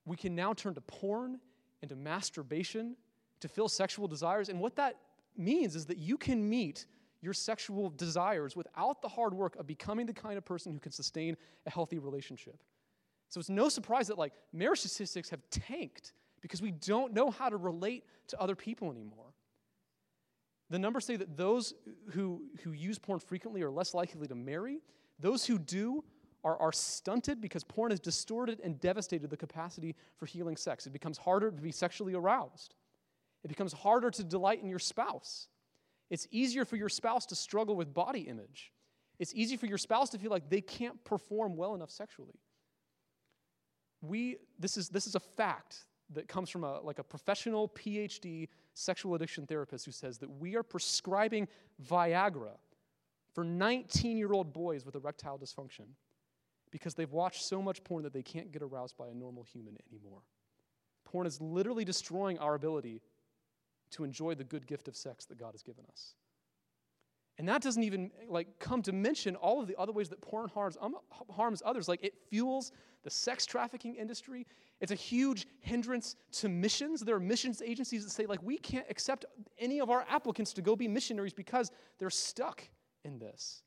we 0.04 0.16
can 0.16 0.34
now 0.34 0.52
turn 0.52 0.74
to 0.74 0.80
porn 0.80 1.38
and 1.82 1.88
to 1.88 1.96
masturbation 1.96 2.96
to 3.40 3.48
fill 3.48 3.68
sexual 3.68 4.08
desires. 4.08 4.48
And 4.48 4.60
what 4.60 4.76
that 4.76 4.96
means 5.36 5.76
is 5.76 5.86
that 5.86 5.98
you 5.98 6.16
can 6.16 6.48
meet 6.48 6.86
your 7.20 7.32
sexual 7.32 7.90
desires 7.90 8.54
without 8.54 9.00
the 9.00 9.08
hard 9.08 9.34
work 9.34 9.56
of 9.56 9.66
becoming 9.66 10.06
the 10.06 10.12
kind 10.12 10.36
of 10.36 10.44
person 10.44 10.72
who 10.72 10.78
can 10.78 10.92
sustain 10.92 11.36
a 11.66 11.70
healthy 11.70 11.98
relationship. 11.98 12.62
So 13.28 13.40
it's 13.40 13.48
no 13.48 13.68
surprise 13.68 14.08
that 14.08 14.18
like 14.18 14.32
marriage 14.52 14.80
statistics 14.80 15.30
have 15.30 15.40
tanked 15.50 16.12
because 16.44 16.60
we 16.60 16.72
don't 16.72 17.14
know 17.14 17.30
how 17.30 17.48
to 17.48 17.56
relate 17.56 18.04
to 18.28 18.38
other 18.38 18.54
people 18.54 18.90
anymore. 18.90 19.32
The 20.68 20.78
numbers 20.78 21.06
say 21.06 21.16
that 21.16 21.38
those 21.38 21.72
who, 22.10 22.42
who 22.62 22.72
use 22.72 22.98
porn 22.98 23.18
frequently 23.18 23.62
are 23.62 23.70
less 23.70 23.94
likely 23.94 24.28
to 24.28 24.34
marry. 24.34 24.82
Those 25.18 25.46
who 25.46 25.58
do 25.58 26.04
are, 26.44 26.60
are 26.60 26.70
stunted 26.70 27.40
because 27.40 27.64
porn 27.64 27.92
has 27.92 27.98
distorted 27.98 28.60
and 28.62 28.78
devastated 28.78 29.30
the 29.30 29.38
capacity 29.38 29.96
for 30.18 30.26
healing 30.26 30.58
sex. 30.58 30.86
It 30.86 30.92
becomes 30.92 31.16
harder 31.16 31.50
to 31.50 31.62
be 31.62 31.72
sexually 31.72 32.12
aroused, 32.12 32.74
it 33.42 33.48
becomes 33.48 33.72
harder 33.72 34.10
to 34.10 34.22
delight 34.22 34.62
in 34.62 34.68
your 34.68 34.78
spouse. 34.78 35.48
It's 36.10 36.28
easier 36.30 36.66
for 36.66 36.76
your 36.76 36.90
spouse 36.90 37.24
to 37.26 37.34
struggle 37.34 37.74
with 37.74 37.94
body 37.94 38.20
image. 38.20 38.70
It's 39.18 39.32
easy 39.34 39.56
for 39.56 39.64
your 39.64 39.78
spouse 39.78 40.10
to 40.10 40.18
feel 40.18 40.30
like 40.30 40.50
they 40.50 40.60
can't 40.60 41.02
perform 41.04 41.56
well 41.56 41.74
enough 41.74 41.90
sexually. 41.90 42.38
We, 44.02 44.36
this, 44.58 44.76
is, 44.76 44.90
this 44.90 45.06
is 45.06 45.14
a 45.14 45.20
fact 45.20 45.86
that 46.10 46.28
comes 46.28 46.50
from 46.50 46.64
a, 46.64 46.80
like 46.80 46.98
a 46.98 47.04
professional 47.04 47.68
PhD 47.68 48.48
sexual 48.74 49.14
addiction 49.14 49.46
therapist 49.46 49.86
who 49.86 49.92
says 49.92 50.18
that 50.18 50.30
we 50.30 50.56
are 50.56 50.62
prescribing 50.62 51.48
Viagra 51.88 52.56
for 53.32 53.44
19 53.44 54.16
year 54.16 54.32
old 54.32 54.52
boys 54.52 54.84
with 54.84 54.94
erectile 54.94 55.38
dysfunction 55.38 55.86
because 56.70 56.94
they've 56.94 57.12
watched 57.12 57.42
so 57.42 57.62
much 57.62 57.82
porn 57.84 58.02
that 58.02 58.12
they 58.12 58.22
can't 58.22 58.52
get 58.52 58.62
aroused 58.62 58.96
by 58.96 59.08
a 59.08 59.14
normal 59.14 59.44
human 59.44 59.76
anymore. 59.90 60.22
Porn 61.04 61.26
is 61.26 61.40
literally 61.40 61.84
destroying 61.84 62.38
our 62.38 62.54
ability 62.54 63.00
to 63.92 64.04
enjoy 64.04 64.34
the 64.34 64.44
good 64.44 64.66
gift 64.66 64.88
of 64.88 64.96
sex 64.96 65.24
that 65.26 65.38
God 65.38 65.52
has 65.52 65.62
given 65.62 65.84
us. 65.90 66.14
And 67.38 67.48
that 67.48 67.62
doesn't 67.62 67.82
even 67.82 68.10
like 68.28 68.58
come 68.60 68.82
to 68.82 68.92
mention 68.92 69.34
all 69.36 69.60
of 69.60 69.66
the 69.66 69.76
other 69.76 69.92
ways 69.92 70.08
that 70.10 70.20
porn 70.20 70.48
harms, 70.48 70.76
um, 70.80 70.96
harms 71.30 71.62
others. 71.64 71.88
Like 71.88 72.02
it 72.02 72.14
fuels 72.30 72.72
the 73.02 73.10
sex 73.10 73.44
trafficking 73.44 73.96
industry. 73.96 74.46
It's 74.84 74.92
a 74.92 74.96
huge 74.96 75.46
hindrance 75.60 76.14
to 76.32 76.50
missions. 76.50 77.00
There 77.00 77.16
are 77.16 77.20
missions 77.20 77.62
agencies 77.62 78.04
that 78.04 78.10
say 78.10 78.26
like 78.26 78.42
we 78.42 78.58
can't 78.58 78.84
accept 78.90 79.24
any 79.58 79.80
of 79.80 79.88
our 79.88 80.04
applicants 80.10 80.52
to 80.52 80.60
go 80.60 80.76
be 80.76 80.88
missionaries 80.88 81.32
because 81.32 81.70
they're 81.98 82.10
stuck 82.10 82.62
in 83.02 83.18
this. 83.18 83.62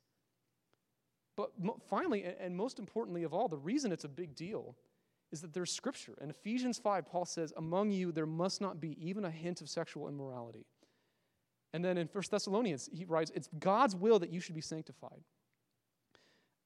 But 1.35 1.49
finally, 1.89 2.23
and 2.39 2.55
most 2.55 2.77
importantly 2.77 3.23
of 3.23 3.33
all, 3.33 3.47
the 3.47 3.57
reason 3.57 3.91
it's 3.91 4.03
a 4.03 4.09
big 4.09 4.35
deal 4.35 4.75
is 5.31 5.41
that 5.41 5.55
there's 5.55 5.71
scripture. 5.71 6.13
In 6.21 6.29
Ephesians 6.29 6.77
5, 6.77 7.07
Paul 7.07 7.25
says, 7.25 7.51
Among 7.57 7.89
you 7.89 8.11
there 8.11 8.27
must 8.27 8.61
not 8.61 8.79
be 8.79 8.95
even 9.03 9.25
a 9.25 9.31
hint 9.31 9.59
of 9.61 9.69
sexual 9.69 10.09
immorality. 10.09 10.67
And 11.73 11.83
then 11.83 11.97
in 11.97 12.07
1 12.13 12.23
Thessalonians, 12.29 12.91
he 12.93 13.05
writes, 13.05 13.31
It's 13.33 13.49
God's 13.57 13.95
will 13.95 14.19
that 14.19 14.31
you 14.31 14.39
should 14.39 14.53
be 14.53 14.61
sanctified. 14.61 15.23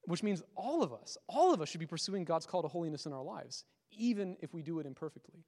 Which 0.02 0.22
means 0.22 0.42
all 0.54 0.82
of 0.82 0.92
us, 0.92 1.16
all 1.26 1.54
of 1.54 1.62
us 1.62 1.70
should 1.70 1.80
be 1.80 1.86
pursuing 1.86 2.24
God's 2.24 2.44
call 2.44 2.60
to 2.60 2.68
holiness 2.68 3.06
in 3.06 3.14
our 3.14 3.22
lives, 3.22 3.64
even 3.96 4.36
if 4.40 4.52
we 4.54 4.62
do 4.62 4.78
it 4.80 4.86
imperfectly. 4.86 5.44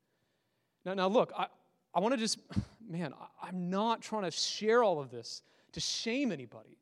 Now, 0.85 0.95
now 0.95 1.09
look, 1.09 1.33
I, 1.37 1.47
I 1.95 2.01
want 2.01 2.15
to 2.15 2.19
just, 2.19 2.39
man, 2.89 3.15
I, 3.15 3.49
I'm 3.49 3.71
not 3.71 4.03
trying 4.03 4.25
to 4.25 4.31
share 4.31 4.83
all 4.83 5.01
of 5.01 5.11
this 5.11 5.43
to 5.73 5.81
shame 5.81 6.33
anybody. 6.33 6.79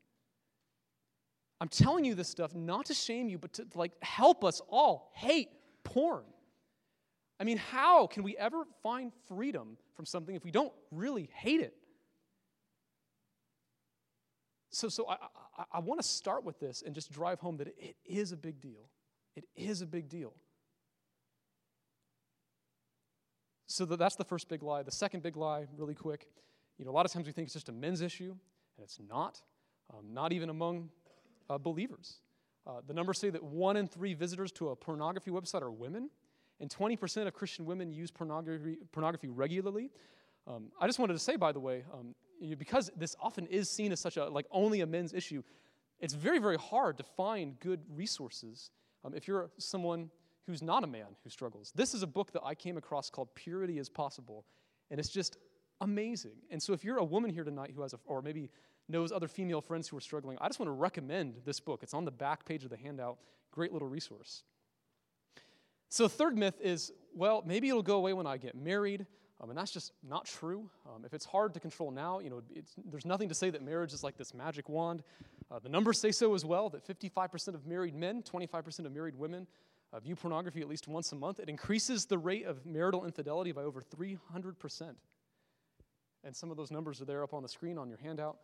I'm 1.61 1.69
telling 1.69 2.05
you 2.05 2.15
this 2.15 2.29
stuff 2.29 2.55
not 2.55 2.87
to 2.87 2.95
shame 2.95 3.29
you, 3.29 3.39
but 3.39 3.53
to 3.55 3.67
like 3.75 3.93
help 4.03 4.45
us 4.45 4.61
all 4.69 5.13
hate 5.15 5.49
porn. 5.85 6.25
I 7.39 7.45
mean, 7.45 7.57
how 7.57 8.07
can 8.07 8.23
we 8.23 8.37
ever 8.37 8.65
find 8.83 9.13
freedom 9.29 9.77
from 9.95 10.07
something 10.07 10.35
if 10.35 10.45
we 10.45 10.51
don't 10.51 10.73
really 10.91 11.31
hate 11.33 11.61
it? 11.61 11.75
So, 14.71 14.89
so 14.89 15.09
I, 15.09 15.17
I, 15.57 15.65
I 15.75 15.79
want 15.81 16.01
to 16.01 16.07
start 16.07 16.45
with 16.45 16.59
this 16.59 16.83
and 16.85 16.95
just 16.95 17.13
drive 17.13 17.41
home 17.41 17.59
that 17.59 17.69
it, 17.69 17.77
it 17.79 17.97
is 18.07 18.33
a 18.33 18.37
big 18.37 18.61
deal. 18.61 18.89
It 19.37 19.45
is 19.55 19.83
a 19.83 19.87
big 19.87 20.09
deal. 20.09 20.35
So 23.73 23.87
that's 23.87 24.17
the 24.17 24.25
first 24.25 24.51
big 24.51 24.63
lie. 24.63 24.83
The 24.83 24.91
second 24.91 25.23
big 25.23 25.35
lie, 25.35 25.67
really 25.79 25.95
quick, 25.95 26.29
you 26.77 26.85
know, 26.85 26.91
a 26.91 26.93
lot 26.93 27.07
of 27.07 27.13
times 27.13 27.27
we 27.27 27.33
think 27.33 27.47
it's 27.47 27.55
just 27.55 27.71
a 27.71 27.73
men's 27.73 28.03
issue, 28.03 28.37
and 28.77 28.85
it's 28.85 28.99
not. 29.09 29.41
Um, 29.91 30.13
not 30.13 30.35
even 30.35 30.51
among 30.51 30.91
uh, 31.49 31.57
believers. 31.57 32.19
Uh, 32.67 32.83
the 32.87 32.93
numbers 32.93 33.19
say 33.19 33.31
that 33.31 33.43
one 33.43 33.79
in 33.79 33.89
three 33.89 34.13
visitors 34.13 34.53
to 34.53 34.69
a 34.69 34.77
pornography 34.77 35.31
website 35.31 35.63
are 35.63 35.71
women, 35.71 36.11
and 36.61 36.69
20% 36.69 37.27
of 37.27 37.33
Christian 37.33 37.65
women 37.65 37.91
use 37.91 38.11
pornography, 38.11 38.77
pornography 38.93 39.29
regularly. 39.29 39.91
Um, 40.47 40.71
I 40.79 40.87
just 40.87 40.99
wanted 40.99 41.15
to 41.15 41.19
say, 41.19 41.37
by 41.37 41.53
the 41.53 41.61
way, 41.61 41.85
um, 41.95 42.15
because 42.59 42.91
this 42.95 43.17
often 43.21 43.47
is 43.47 43.71
seen 43.71 43.91
as 43.91 44.01
such 44.01 44.19
a 44.19 44.27
like 44.27 44.47
only 44.51 44.83
a 44.83 44.87
men's 44.87 45.15
issue, 45.15 45.43
it's 45.99 46.13
very 46.13 46.41
very 46.41 46.59
hard 46.59 46.99
to 46.99 47.05
find 47.05 47.59
good 47.59 47.81
resources 47.89 48.71
um, 49.03 49.15
if 49.15 49.27
you're 49.27 49.51
someone 49.57 50.11
who's 50.47 50.63
not 50.63 50.85
a 50.85 50.87
man 50.87 51.17
who 51.23 51.31
struggles. 51.31 51.73
This 51.75 51.95
is 51.95 52.03
a 52.03 52.07
book 52.07 52.33
that 52.33 52.43
I 52.45 52.55
came 52.55 52.77
across 52.77 53.11
called 53.11 53.35
Purity 53.35 53.79
is 53.79 53.89
Possible, 53.89 54.45
and 54.91 54.99
it's 54.99 55.09
just 55.09 55.37
amazing. 55.81 56.37
And 56.51 56.63
so 56.63 56.73
if 56.73 56.85
you're 56.85 56.99
a 56.99 57.05
woman 57.05 57.31
here 57.31 57.45
tonight 57.45 57.73
who 57.75 57.83
has 57.83 57.93
a, 57.93 57.99
or 58.07 58.23
maybe 58.23 58.51
knows 58.89 59.13
other 59.13 59.29
female 59.29 59.61
friends 59.61 59.89
who 59.89 59.97
are 59.97 60.01
struggling, 60.01 60.39
I 60.41 60.49
just 60.49 60.59
want 60.59 60.69
to 60.69 60.75
recommend 60.75 61.37
this 61.45 61.61
book. 61.61 61.83
It's 61.83 61.95
on 61.95 62.05
the 62.05 62.11
back 62.11 62.45
page 62.45 62.65
of 62.65 62.71
the 62.71 62.77
handout. 62.77 63.19
Great 63.53 63.73
little 63.73 63.89
resource. 63.89 64.43
So, 65.89 66.09
third 66.09 66.37
myth 66.37 66.59
is 66.63 66.93
well, 67.15 67.43
maybe 67.47 67.69
it'll 67.69 67.83
go 67.83 67.97
away 67.97 68.15
when 68.15 68.27
I 68.27 68.39
get 68.39 68.55
married. 68.55 69.07
Um, 69.43 69.51
and 69.51 69.59
that's 69.59 69.73
just 69.73 69.93
not 70.09 70.25
true. 70.25 70.71
Um, 70.87 71.05
if 71.05 71.13
it's 71.13 71.25
hard 71.25 71.53
to 71.55 71.61
control 71.61 71.91
now, 71.91 72.21
you 72.21 72.31
know, 72.31 72.43
there's 72.87 73.05
nothing 73.05 73.29
to 73.29 73.35
say 73.35 73.51
that 73.51 73.61
marriage 73.61 73.93
is 73.93 74.05
like 74.05 74.17
this 74.17 74.33
magic 74.33 74.69
wand. 74.69 75.03
Uh, 75.51 75.59
the 75.59 75.69
numbers 75.69 76.01
say 76.01 76.13
so 76.13 76.35
as 76.35 76.45
well 76.45 76.71
that 76.71 76.87
55% 76.87 77.49
of 77.49 77.67
married 77.67 77.97
men, 77.97 78.23
25% 78.23 78.87
of 78.87 78.93
married 78.93 79.17
women 79.17 79.49
uh, 79.93 80.01
view 80.01 80.17
pornography 80.17 80.61
at 80.61 80.69
least 80.69 80.89
once 80.89 81.13
a 81.13 81.17
month. 81.17 81.39
It 81.39 81.49
increases 81.49 82.07
the 82.07 82.19
rate 82.19 82.47
of 82.47 82.65
marital 82.65 83.05
infidelity 83.05 83.53
by 83.53 83.63
over 83.63 83.81
300%. 83.81 84.95
And 86.25 86.35
some 86.35 86.51
of 86.51 86.57
those 86.57 86.71
numbers 86.71 87.01
are 87.01 87.05
there 87.05 87.23
up 87.23 87.35
on 87.35 87.43
the 87.43 87.49
screen 87.49 87.79
on 87.79 87.89
your 87.89 87.99
handout. 87.99 88.39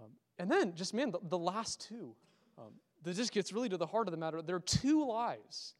Um, 0.00 0.10
and 0.38 0.50
then, 0.50 0.74
just 0.74 0.92
man, 0.92 1.10
the, 1.10 1.20
the 1.22 1.38
last 1.38 1.86
two, 1.86 2.14
um, 2.58 2.72
that 3.04 3.16
just 3.16 3.32
gets 3.32 3.52
really 3.52 3.68
to 3.68 3.76
the 3.76 3.86
heart 3.86 4.08
of 4.08 4.12
the 4.12 4.18
matter. 4.18 4.42
There 4.42 4.56
are 4.56 4.60
two 4.60 5.06
lies 5.06 5.74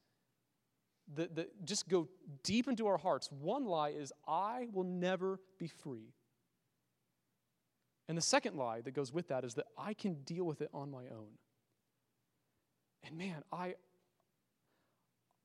that, 1.15 1.35
that 1.37 1.65
just 1.65 1.89
go 1.89 2.09
deep 2.43 2.69
into 2.69 2.87
our 2.87 2.99
hearts. 2.99 3.31
One 3.31 3.65
lie 3.65 3.91
is, 3.91 4.13
I 4.27 4.69
will 4.73 4.85
never 4.85 5.41
be 5.59 5.69
free. 5.69 6.15
And 8.09 8.17
the 8.17 8.23
second 8.23 8.57
lie 8.57 8.81
that 8.81 8.93
goes 8.93 9.13
with 9.13 9.29
that 9.29 9.45
is 9.45 9.55
that 9.55 9.67
I 9.77 9.95
can 9.95 10.15
deal 10.25 10.45
with 10.45 10.61
it 10.61 10.71
on 10.75 10.91
my 10.91 11.05
own. 11.05 11.39
And 13.05 13.17
man, 13.17 13.43
I, 13.53 13.75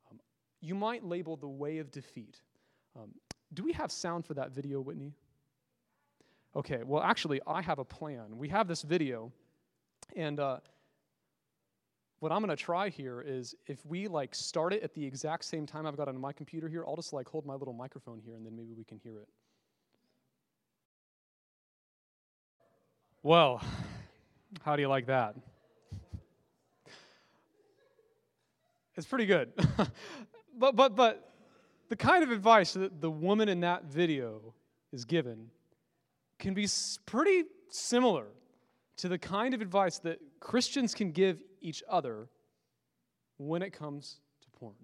um, 0.10 0.19
you 0.60 0.73
might 0.73 1.03
label 1.03 1.36
the 1.38 1.47
way 1.47 1.77
of 1.77 1.91
defeat. 1.91 2.41
Um, 2.95 3.12
do 3.53 3.63
we 3.63 3.73
have 3.73 3.91
sound 3.91 4.25
for 4.25 4.34
that 4.34 4.51
video, 4.51 4.81
Whitney? 4.81 5.13
Okay, 6.55 6.81
well, 6.84 7.03
actually, 7.03 7.41
I 7.45 7.62
have 7.62 7.77
a 7.77 7.86
plan. 7.86 8.38
We 8.38 8.49
have 8.49 8.67
this 8.67 8.81
video, 8.81 9.31
and 10.15 10.39
uh, 10.39 10.60
what 12.19 12.32
I'm 12.32 12.39
going 12.39 12.49
to 12.49 12.56
try 12.56 12.89
here 12.89 13.21
is 13.21 13.56
if 13.67 13.86
we 13.86 14.08
like 14.08 14.34
start 14.34 14.73
it 14.73 14.84
at 14.84 14.93
the 14.93 15.06
exact 15.06 15.45
same 15.45 15.65
time 15.65 15.86
I've 15.86 15.97
got 15.97 16.08
on 16.08 16.19
my 16.19 16.32
computer 16.32 16.67
here, 16.67 16.84
I'll 16.88 16.95
just 16.95 17.13
like 17.13 17.28
hold 17.28 17.45
my 17.45 17.56
little 17.56 17.73
microphone 17.73 18.19
here, 18.23 18.36
and 18.36 18.45
then 18.45 18.56
maybe 18.56 18.73
we 18.73 18.84
can 18.84 18.99
hear 19.04 19.17
it. 19.19 19.28
Well, 23.21 23.62
how 24.62 24.75
do 24.75 24.82
you 24.82 24.88
like 24.88 25.08
that? 25.08 25.36
It's 28.95 29.08
pretty 29.08 29.25
good. 29.25 29.51
but 30.58 30.75
but 30.75 30.95
but 30.95 31.34
the 31.89 31.95
kind 31.95 32.23
of 32.23 32.32
advice 32.32 32.73
that 32.73 33.01
the 33.01 33.12
woman 33.12 33.49
in 33.49 33.60
that 33.62 33.86
video 33.86 34.54
is 34.93 35.06
given 35.06 35.49
can 36.39 36.54
be 36.54 36.67
pretty 37.06 37.43
similar 37.69 38.28
to 38.97 39.10
the 39.10 39.17
kind 39.17 39.54
of 39.54 39.62
advice 39.62 39.99
that 39.99 40.19
Christians 40.39 40.93
can 40.93 41.12
give 41.12 41.41
each 41.65 41.84
other 41.89 42.30
when 43.38 43.62
it 43.62 43.71
comes 43.71 44.19
to 44.41 44.60
porn. 44.60 44.75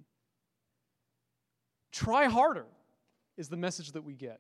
Try 1.92 2.26
harder 2.26 2.66
is 3.38 3.50
the 3.50 3.58
message 3.58 3.92
that 3.92 4.04
we 4.04 4.14
get. 4.14 4.40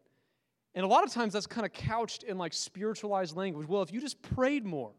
And 0.73 0.85
a 0.85 0.87
lot 0.87 1.03
of 1.03 1.11
times 1.11 1.33
that's 1.33 1.47
kind 1.47 1.65
of 1.65 1.73
couched 1.73 2.23
in 2.23 2.37
like 2.37 2.53
spiritualized 2.53 3.35
language. 3.35 3.67
Well, 3.67 3.81
if 3.81 3.91
you 3.91 3.99
just 3.99 4.21
prayed 4.21 4.65
more, 4.65 4.91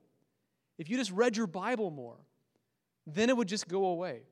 if 0.79 0.91
you 0.91 0.97
just 0.97 1.11
read 1.11 1.37
your 1.37 1.47
Bible 1.47 1.91
more, 1.91 2.17
then 3.07 3.31
it 3.31 3.37
would 3.37 3.49
just 3.49 3.69
go 3.69 3.87
away. 3.87 4.23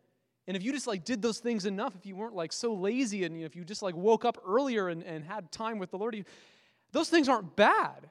And 0.46 0.56
if 0.56 0.62
you 0.62 0.72
just 0.72 0.86
like 0.86 1.04
did 1.04 1.22
those 1.22 1.38
things 1.38 1.64
enough, 1.64 1.94
if 1.96 2.06
you 2.06 2.16
weren't 2.16 2.34
like 2.34 2.52
so 2.52 2.74
lazy 2.74 3.24
and 3.24 3.34
you 3.34 3.40
know, 3.40 3.46
if 3.46 3.56
you 3.56 3.64
just 3.64 3.82
like 3.82 3.94
woke 3.94 4.24
up 4.24 4.38
earlier 4.46 4.88
and, 4.88 5.02
and 5.02 5.24
had 5.24 5.50
time 5.50 5.78
with 5.78 5.90
the 5.90 5.98
Lord, 5.98 6.14
you, 6.14 6.24
those 6.92 7.08
things 7.08 7.28
aren't 7.28 7.56
bad. 7.56 8.08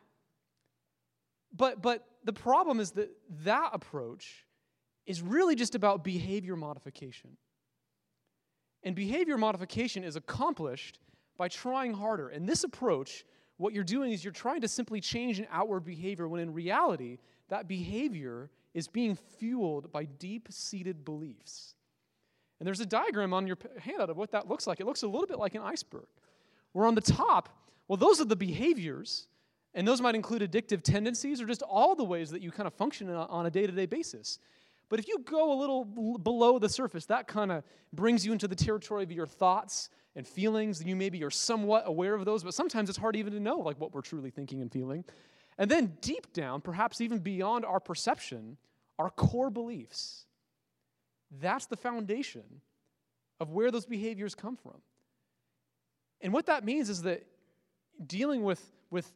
But 1.55 1.81
but 1.81 2.05
the 2.23 2.33
problem 2.33 2.79
is 2.79 2.91
that 2.91 3.09
that 3.43 3.71
approach 3.73 4.45
is 5.09 5.23
really 5.23 5.55
just 5.55 5.73
about 5.73 6.03
behavior 6.03 6.55
modification. 6.55 7.31
And 8.83 8.95
behavior 8.95 9.39
modification 9.39 10.03
is 10.03 10.15
accomplished 10.15 10.99
by 11.35 11.47
trying 11.47 11.95
harder. 11.95 12.29
And 12.29 12.47
this 12.47 12.63
approach, 12.63 13.25
what 13.57 13.73
you're 13.73 13.83
doing 13.83 14.11
is 14.11 14.23
you're 14.23 14.31
trying 14.31 14.61
to 14.61 14.67
simply 14.67 15.01
change 15.01 15.39
an 15.39 15.47
outward 15.51 15.83
behavior 15.83 16.27
when 16.27 16.39
in 16.39 16.53
reality, 16.53 17.17
that 17.49 17.67
behavior 17.67 18.51
is 18.75 18.87
being 18.87 19.15
fueled 19.15 19.91
by 19.91 20.05
deep 20.05 20.47
seated 20.51 21.03
beliefs. 21.03 21.73
And 22.59 22.67
there's 22.67 22.79
a 22.79 22.85
diagram 22.85 23.33
on 23.33 23.47
your 23.47 23.57
handout 23.79 24.11
of 24.11 24.17
what 24.17 24.29
that 24.33 24.47
looks 24.47 24.67
like. 24.67 24.79
It 24.79 24.85
looks 24.85 25.01
a 25.01 25.07
little 25.07 25.25
bit 25.25 25.39
like 25.39 25.55
an 25.55 25.63
iceberg. 25.63 26.05
Where 26.73 26.85
on 26.85 26.93
the 26.93 27.01
top, 27.01 27.49
well, 27.87 27.97
those 27.97 28.21
are 28.21 28.25
the 28.25 28.35
behaviors, 28.35 29.27
and 29.73 29.87
those 29.87 30.01
might 30.01 30.13
include 30.13 30.43
addictive 30.43 30.83
tendencies 30.83 31.41
or 31.41 31.47
just 31.47 31.63
all 31.63 31.95
the 31.95 32.03
ways 32.03 32.29
that 32.29 32.43
you 32.43 32.51
kind 32.51 32.67
of 32.67 32.75
function 32.75 33.09
on 33.09 33.47
a 33.47 33.49
day 33.49 33.65
to 33.65 33.71
day 33.71 33.87
basis. 33.87 34.37
But 34.89 34.99
if 34.99 35.07
you 35.07 35.19
go 35.19 35.53
a 35.53 35.57
little 35.59 35.85
below 36.17 36.59
the 36.59 36.69
surface, 36.69 37.05
that 37.05 37.27
kind 37.27 37.51
of 37.51 37.63
brings 37.93 38.25
you 38.25 38.31
into 38.31 38.47
the 38.47 38.55
territory 38.55 39.03
of 39.03 39.11
your 39.11 39.27
thoughts 39.27 39.89
and 40.15 40.27
feelings. 40.27 40.83
You 40.83 40.95
maybe 40.95 41.23
are 41.23 41.29
somewhat 41.29 41.83
aware 41.85 42.15
of 42.15 42.25
those, 42.25 42.43
but 42.43 42.55
sometimes 42.55 42.89
it's 42.89 42.97
hard 42.97 43.15
even 43.15 43.31
to 43.33 43.39
know 43.39 43.59
like 43.59 43.79
what 43.79 43.93
we're 43.93 44.01
truly 44.01 44.31
thinking 44.31 44.61
and 44.61 44.71
feeling. 44.71 45.05
And 45.59 45.69
then 45.69 45.97
deep 46.01 46.33
down, 46.33 46.61
perhaps 46.61 47.01
even 47.01 47.19
beyond 47.19 47.65
our 47.65 47.79
perception, 47.79 48.57
our 48.97 49.09
core 49.11 49.49
beliefs. 49.49 50.25
That's 51.39 51.67
the 51.67 51.77
foundation 51.77 52.43
of 53.39 53.51
where 53.51 53.69
those 53.69 53.85
behaviors 53.85 54.33
come 54.33 54.57
from. 54.57 54.81
And 56.21 56.33
what 56.33 56.47
that 56.47 56.65
means 56.65 56.89
is 56.89 57.03
that 57.03 57.25
dealing 58.07 58.43
with, 58.43 58.61
with 58.89 59.11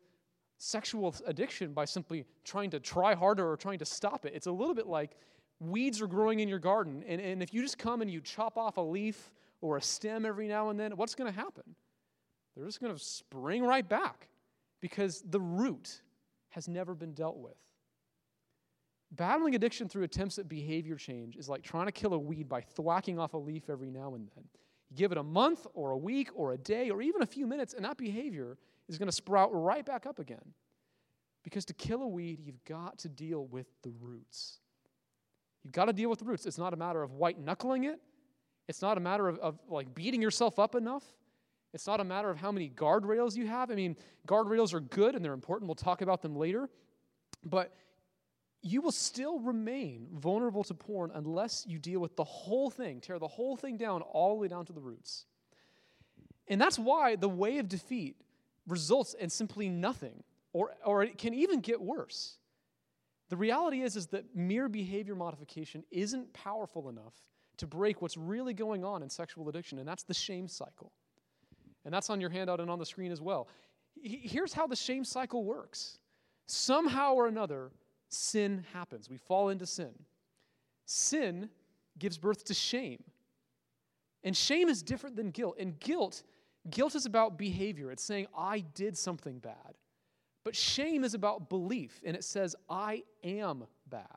sexual 0.57 1.15
addiction 1.25 1.73
by 1.73 1.85
simply 1.85 2.25
trying 2.43 2.69
to 2.69 2.79
try 2.79 3.15
harder 3.15 3.49
or 3.49 3.57
trying 3.57 3.79
to 3.79 3.85
stop 3.85 4.25
it, 4.25 4.33
it's 4.35 4.47
a 4.47 4.51
little 4.51 4.75
bit 4.75 4.87
like 4.87 5.17
weeds 5.63 6.01
are 6.01 6.07
growing 6.07 6.39
in 6.39 6.49
your 6.49 6.59
garden. 6.59 7.03
And, 7.07 7.21
and 7.21 7.41
if 7.41 7.53
you 7.53 7.61
just 7.61 7.77
come 7.77 8.01
and 8.01 8.11
you 8.11 8.21
chop 8.21 8.57
off 8.57 8.77
a 8.77 8.81
leaf 8.81 9.31
or 9.61 9.77
a 9.77 9.81
stem 9.81 10.25
every 10.25 10.47
now 10.47 10.69
and 10.69 10.79
then, 10.79 10.95
what's 10.97 11.15
going 11.15 11.31
to 11.31 11.37
happen? 11.37 11.63
They're 12.55 12.65
just 12.65 12.81
going 12.81 12.93
to 12.93 13.03
spring 13.03 13.63
right 13.63 13.87
back 13.87 14.29
because 14.81 15.23
the 15.27 15.39
root 15.39 16.01
has 16.49 16.67
never 16.67 16.93
been 16.93 17.13
dealt 17.13 17.37
with. 17.37 17.55
Battling 19.11 19.55
addiction 19.55 19.87
through 19.87 20.03
attempts 20.03 20.39
at 20.39 20.49
behavior 20.49 20.95
change 20.95 21.35
is 21.35 21.47
like 21.47 21.61
trying 21.63 21.85
to 21.85 21.91
kill 21.91 22.13
a 22.13 22.19
weed 22.19 22.49
by 22.49 22.61
thwacking 22.61 23.19
off 23.19 23.33
a 23.33 23.37
leaf 23.37 23.69
every 23.69 23.89
now 23.89 24.15
and 24.15 24.27
then. 24.35 24.43
You 24.89 24.97
give 24.97 25.11
it 25.11 25.17
a 25.17 25.23
month 25.23 25.67
or 25.73 25.91
a 25.91 25.97
week 25.97 26.29
or 26.35 26.53
a 26.53 26.57
day 26.57 26.89
or 26.89 27.01
even 27.01 27.21
a 27.21 27.25
few 27.27 27.47
minutes, 27.47 27.73
and 27.73 27.85
that 27.85 27.97
behavior 27.97 28.57
is 28.89 28.97
going 28.97 29.07
to 29.07 29.15
sprout 29.15 29.49
right 29.53 29.85
back 29.85 30.05
up 30.05 30.19
again. 30.19 30.53
Because 31.43 31.65
to 31.65 31.73
kill 31.73 32.01
a 32.01 32.07
weed, 32.07 32.39
you've 32.39 32.63
got 32.63 32.99
to 32.99 33.09
deal 33.09 33.45
with 33.45 33.67
the 33.83 33.91
roots. 33.99 34.59
You've 35.63 35.73
got 35.73 35.85
to 35.85 35.93
deal 35.93 36.09
with 36.09 36.19
the 36.19 36.25
roots. 36.25 36.45
It's 36.45 36.57
not 36.57 36.73
a 36.73 36.77
matter 36.77 37.01
of 37.01 37.13
white 37.13 37.39
knuckling 37.39 37.85
it, 37.85 37.99
it's 38.67 38.81
not 38.81 38.97
a 38.97 39.01
matter 39.01 39.27
of, 39.27 39.39
of 39.39 39.59
like 39.67 39.93
beating 39.93 40.21
yourself 40.21 40.59
up 40.59 40.75
enough. 40.75 41.03
It's 41.73 41.87
not 41.87 41.99
a 41.99 42.03
matter 42.03 42.29
of 42.29 42.37
how 42.37 42.51
many 42.51 42.69
guardrails 42.69 43.35
you 43.35 43.47
have. 43.47 43.71
I 43.71 43.75
mean, 43.75 43.97
guardrails 44.27 44.73
are 44.73 44.79
good 44.79 45.15
and 45.15 45.25
they're 45.25 45.33
important. 45.33 45.67
We'll 45.67 45.75
talk 45.75 46.01
about 46.01 46.21
them 46.21 46.35
later. 46.35 46.69
But 47.43 47.75
you 48.61 48.81
will 48.81 48.91
still 48.91 49.39
remain 49.39 50.07
vulnerable 50.13 50.63
to 50.65 50.73
porn 50.73 51.11
unless 51.13 51.65
you 51.67 51.79
deal 51.79 51.99
with 51.99 52.15
the 52.15 52.23
whole 52.23 52.69
thing, 52.69 53.01
tear 53.01 53.19
the 53.19 53.27
whole 53.27 53.57
thing 53.57 53.75
down, 53.75 54.01
all 54.01 54.29
the 54.29 54.41
way 54.41 54.47
down 54.47 54.65
to 54.65 54.73
the 54.73 54.79
roots. 54.79 55.25
And 56.47 56.61
that's 56.61 56.79
why 56.79 57.15
the 57.15 57.27
way 57.27 57.57
of 57.57 57.67
defeat 57.67 58.15
results 58.67 59.15
in 59.15 59.29
simply 59.29 59.67
nothing, 59.67 60.23
or, 60.53 60.71
or 60.85 61.03
it 61.03 61.17
can 61.17 61.33
even 61.33 61.59
get 61.59 61.81
worse. 61.81 62.37
The 63.29 63.37
reality 63.37 63.81
is, 63.81 63.95
is 63.95 64.07
that 64.07 64.35
mere 64.35 64.69
behavior 64.69 65.15
modification 65.15 65.83
isn't 65.91 66.33
powerful 66.33 66.89
enough 66.89 67.13
to 67.57 67.67
break 67.67 68.01
what's 68.01 68.17
really 68.17 68.53
going 68.53 68.83
on 68.83 69.03
in 69.03 69.09
sexual 69.09 69.47
addiction, 69.49 69.79
and 69.79 69.87
that's 69.87 70.03
the 70.03 70.13
shame 70.13 70.47
cycle. 70.47 70.91
And 71.85 71.93
that's 71.93 72.09
on 72.09 72.21
your 72.21 72.29
handout 72.29 72.59
and 72.59 72.69
on 72.69 72.79
the 72.79 72.85
screen 72.85 73.11
as 73.11 73.21
well. 73.21 73.47
Here's 74.01 74.53
how 74.53 74.67
the 74.67 74.75
shame 74.75 75.03
cycle 75.03 75.43
works 75.43 75.99
somehow 76.47 77.13
or 77.13 77.27
another, 77.27 77.71
sin 78.09 78.65
happens. 78.73 79.09
We 79.09 79.17
fall 79.17 79.49
into 79.49 79.65
sin. 79.65 79.93
Sin 80.85 81.49
gives 81.97 82.17
birth 82.17 82.43
to 82.45 82.53
shame. 82.53 83.03
And 84.23 84.35
shame 84.35 84.69
is 84.69 84.81
different 84.81 85.15
than 85.15 85.31
guilt. 85.31 85.55
And 85.59 85.79
guilt, 85.79 86.23
guilt 86.69 86.95
is 86.95 87.05
about 87.05 87.37
behavior. 87.37 87.91
It's 87.91 88.03
saying, 88.03 88.27
I 88.37 88.59
did 88.59 88.97
something 88.97 89.39
bad. 89.39 89.77
But 90.43 90.55
shame 90.55 91.03
is 91.03 91.13
about 91.13 91.49
belief, 91.49 92.01
and 92.05 92.15
it 92.15 92.23
says, 92.23 92.55
I 92.69 93.03
am 93.23 93.65
bad. 93.89 94.07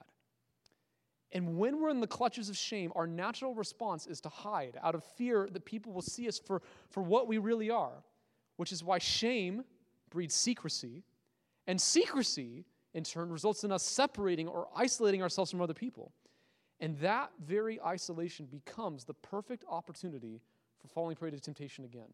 And 1.32 1.58
when 1.58 1.80
we're 1.80 1.90
in 1.90 2.00
the 2.00 2.06
clutches 2.06 2.48
of 2.48 2.56
shame, 2.56 2.92
our 2.96 3.06
natural 3.06 3.54
response 3.54 4.06
is 4.06 4.20
to 4.22 4.28
hide 4.28 4.78
out 4.82 4.94
of 4.94 5.04
fear 5.04 5.48
that 5.52 5.64
people 5.64 5.92
will 5.92 6.02
see 6.02 6.28
us 6.28 6.38
for, 6.38 6.62
for 6.90 7.02
what 7.02 7.28
we 7.28 7.38
really 7.38 7.70
are, 7.70 8.02
which 8.56 8.72
is 8.72 8.82
why 8.82 8.98
shame 8.98 9.64
breeds 10.10 10.34
secrecy, 10.34 11.04
and 11.66 11.80
secrecy 11.80 12.64
in 12.94 13.04
turn 13.04 13.30
results 13.30 13.64
in 13.64 13.72
us 13.72 13.82
separating 13.82 14.48
or 14.48 14.68
isolating 14.74 15.22
ourselves 15.22 15.50
from 15.50 15.60
other 15.60 15.74
people. 15.74 16.12
And 16.80 16.96
that 16.98 17.30
very 17.44 17.80
isolation 17.82 18.46
becomes 18.46 19.04
the 19.04 19.14
perfect 19.14 19.64
opportunity 19.68 20.40
for 20.80 20.88
falling 20.88 21.16
prey 21.16 21.30
to 21.30 21.40
temptation 21.40 21.84
again. 21.84 22.08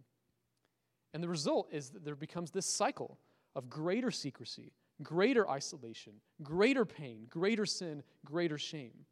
And 1.15 1.23
the 1.23 1.29
result 1.29 1.69
is 1.71 1.91
that 1.91 2.05
there 2.05 2.17
becomes 2.17 2.51
this 2.51 2.67
cycle 2.67 3.19
of 3.55 3.69
greater 3.69 4.11
secrecy, 4.11 4.73
greater 5.03 5.49
isolation, 5.49 6.15
greater 6.43 6.85
pain, 6.85 7.27
greater 7.29 7.67
sin, 7.67 8.03
greater 8.25 8.59
shame. 8.59 9.07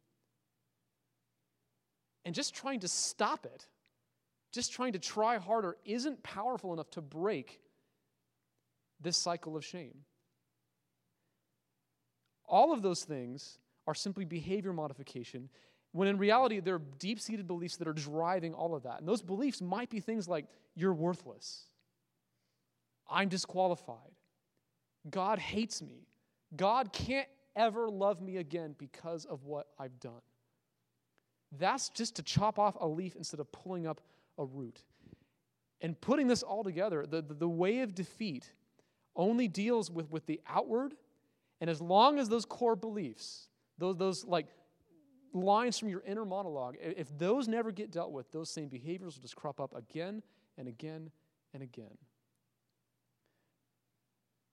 And 2.25 2.35
just 2.35 2.53
trying 2.53 2.81
to 2.81 2.87
stop 2.87 3.45
it, 3.45 3.67
just 4.51 4.71
trying 4.71 4.93
to 4.93 4.99
try 4.99 5.37
harder, 5.37 5.77
isn't 5.85 6.21
powerful 6.23 6.73
enough 6.73 6.89
to 6.91 7.01
break 7.01 7.59
this 8.99 9.17
cycle 9.17 9.55
of 9.57 9.65
shame. 9.65 9.97
All 12.45 12.73
of 12.73 12.81
those 12.81 13.03
things 13.03 13.57
are 13.87 13.95
simply 13.95 14.25
behavior 14.25 14.73
modification, 14.73 15.49
when 15.93 16.07
in 16.07 16.17
reality, 16.17 16.59
there 16.59 16.75
are 16.75 16.81
deep 16.99 17.19
seated 17.19 17.47
beliefs 17.47 17.77
that 17.77 17.87
are 17.87 17.93
driving 17.93 18.53
all 18.53 18.75
of 18.75 18.83
that. 18.83 18.99
And 18.99 19.07
those 19.07 19.21
beliefs 19.21 19.61
might 19.61 19.89
be 19.89 19.99
things 19.99 20.27
like, 20.27 20.45
you're 20.75 20.93
worthless, 20.93 21.65
I'm 23.09 23.27
disqualified, 23.27 24.11
God 25.09 25.39
hates 25.39 25.81
me, 25.81 26.07
God 26.55 26.93
can't 26.93 27.27
ever 27.55 27.89
love 27.89 28.21
me 28.21 28.37
again 28.37 28.75
because 28.77 29.25
of 29.25 29.45
what 29.45 29.67
I've 29.79 29.99
done. 29.99 30.21
that's 31.59 31.89
just 31.89 32.15
to 32.15 32.23
chop 32.23 32.57
off 32.59 32.77
a 32.79 32.87
leaf 32.87 33.15
instead 33.15 33.39
of 33.39 33.51
pulling 33.51 33.85
up 33.85 33.99
a 34.37 34.45
root. 34.45 34.83
And 35.81 35.99
putting 35.99 36.27
this 36.27 36.43
all 36.43 36.63
together, 36.63 37.05
the, 37.05 37.21
the, 37.21 37.33
the 37.33 37.49
way 37.49 37.79
of 37.79 37.93
defeat 37.93 38.49
only 39.15 39.47
deals 39.47 39.89
with, 39.91 40.09
with 40.11 40.25
the 40.27 40.39
outward, 40.47 40.93
and 41.59 41.69
as 41.69 41.81
long 41.81 42.19
as 42.19 42.29
those 42.29 42.45
core 42.45 42.75
beliefs, 42.75 43.47
those, 43.77 43.97
those 43.97 44.23
like 44.23 44.47
lines 45.33 45.77
from 45.77 45.89
your 45.89 46.03
inner 46.05 46.23
monologue, 46.23 46.77
if 46.79 47.17
those 47.17 47.47
never 47.47 47.71
get 47.71 47.91
dealt 47.91 48.11
with, 48.11 48.31
those 48.31 48.49
same 48.49 48.69
behaviors 48.69 49.15
will 49.15 49.21
just 49.21 49.35
crop 49.35 49.59
up 49.59 49.75
again 49.75 50.21
and 50.57 50.67
again 50.67 51.09
and 51.53 51.63
again. 51.63 51.97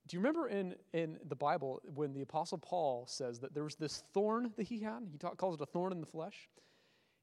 Do 0.09 0.17
you 0.17 0.21
remember 0.21 0.49
in, 0.49 0.75
in 0.95 1.19
the 1.29 1.37
Bible 1.37 1.83
when 1.95 2.15
the 2.15 2.23
Apostle 2.23 2.57
Paul 2.57 3.05
says 3.07 3.39
that 3.41 3.53
there 3.53 3.65
was 3.65 3.77
this 3.77 4.03
thorn 4.15 4.53
that 4.57 4.63
he 4.63 4.81
had? 4.81 5.07
He 5.13 5.19
talk, 5.19 5.37
calls 5.37 5.55
it 5.55 5.61
a 5.61 5.67
thorn 5.67 5.93
in 5.93 6.01
the 6.01 6.07
flesh. 6.07 6.49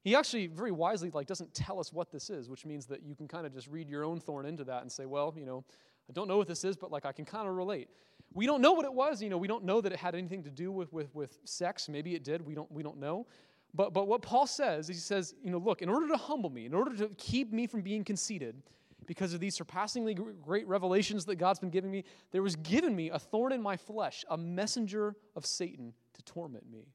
He 0.02 0.14
actually 0.14 0.46
very 0.46 0.70
wisely 0.70 1.10
like 1.10 1.26
doesn't 1.26 1.52
tell 1.52 1.80
us 1.80 1.92
what 1.92 2.12
this 2.12 2.30
is, 2.30 2.48
which 2.48 2.64
means 2.64 2.86
that 2.86 3.02
you 3.02 3.16
can 3.16 3.26
kind 3.26 3.44
of 3.44 3.52
just 3.52 3.66
read 3.66 3.88
your 3.88 4.04
own 4.04 4.20
thorn 4.20 4.46
into 4.46 4.62
that 4.64 4.82
and 4.82 4.92
say, 4.92 5.04
well, 5.04 5.34
you 5.36 5.44
know, 5.44 5.64
I 6.08 6.12
don't 6.12 6.28
know 6.28 6.36
what 6.36 6.46
this 6.46 6.64
is, 6.64 6.76
but 6.76 6.92
like 6.92 7.04
I 7.04 7.10
can 7.10 7.24
kind 7.24 7.48
of 7.48 7.56
relate. 7.56 7.88
We 8.32 8.46
don't 8.46 8.60
know 8.60 8.72
what 8.72 8.84
it 8.84 8.94
was, 8.94 9.20
you 9.20 9.30
know, 9.30 9.38
we 9.38 9.48
don't 9.48 9.64
know 9.64 9.80
that 9.80 9.92
it 9.92 9.98
had 9.98 10.14
anything 10.14 10.44
to 10.44 10.50
do 10.50 10.70
with, 10.70 10.92
with, 10.92 11.12
with 11.12 11.38
sex. 11.44 11.88
Maybe 11.88 12.14
it 12.14 12.22
did, 12.22 12.46
we 12.46 12.54
don't, 12.54 12.70
we 12.70 12.84
don't 12.84 13.00
know. 13.00 13.26
But, 13.74 13.92
but 13.92 14.06
what 14.06 14.22
Paul 14.22 14.46
says, 14.46 14.88
is 14.88 14.96
he 14.96 15.00
says, 15.00 15.34
you 15.42 15.50
know, 15.50 15.58
look, 15.58 15.82
in 15.82 15.88
order 15.88 16.06
to 16.08 16.16
humble 16.16 16.50
me, 16.50 16.66
in 16.66 16.74
order 16.74 16.96
to 16.98 17.08
keep 17.18 17.52
me 17.52 17.66
from 17.66 17.82
being 17.82 18.04
conceited, 18.04 18.62
because 19.06 19.32
of 19.34 19.40
these 19.40 19.54
surpassingly 19.54 20.14
great 20.14 20.66
revelations 20.66 21.24
that 21.26 21.36
God's 21.36 21.58
been 21.58 21.70
giving 21.70 21.90
me, 21.90 22.04
there 22.32 22.42
was 22.42 22.56
given 22.56 22.94
me 22.94 23.10
a 23.10 23.18
thorn 23.18 23.52
in 23.52 23.62
my 23.62 23.76
flesh, 23.76 24.24
a 24.28 24.36
messenger 24.36 25.16
of 25.34 25.46
Satan 25.46 25.92
to 26.14 26.22
torment 26.22 26.70
me. 26.70 26.88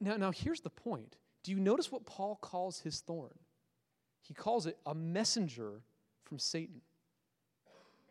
Now, 0.00 0.16
now 0.16 0.30
here's 0.30 0.60
the 0.60 0.70
point. 0.70 1.16
Do 1.42 1.50
you 1.50 1.60
notice 1.60 1.90
what 1.90 2.06
Paul 2.06 2.36
calls 2.36 2.80
his 2.80 3.00
thorn? 3.00 3.38
He 4.22 4.34
calls 4.34 4.66
it 4.66 4.78
a 4.86 4.94
messenger 4.94 5.82
from 6.24 6.38
Satan. 6.38 6.80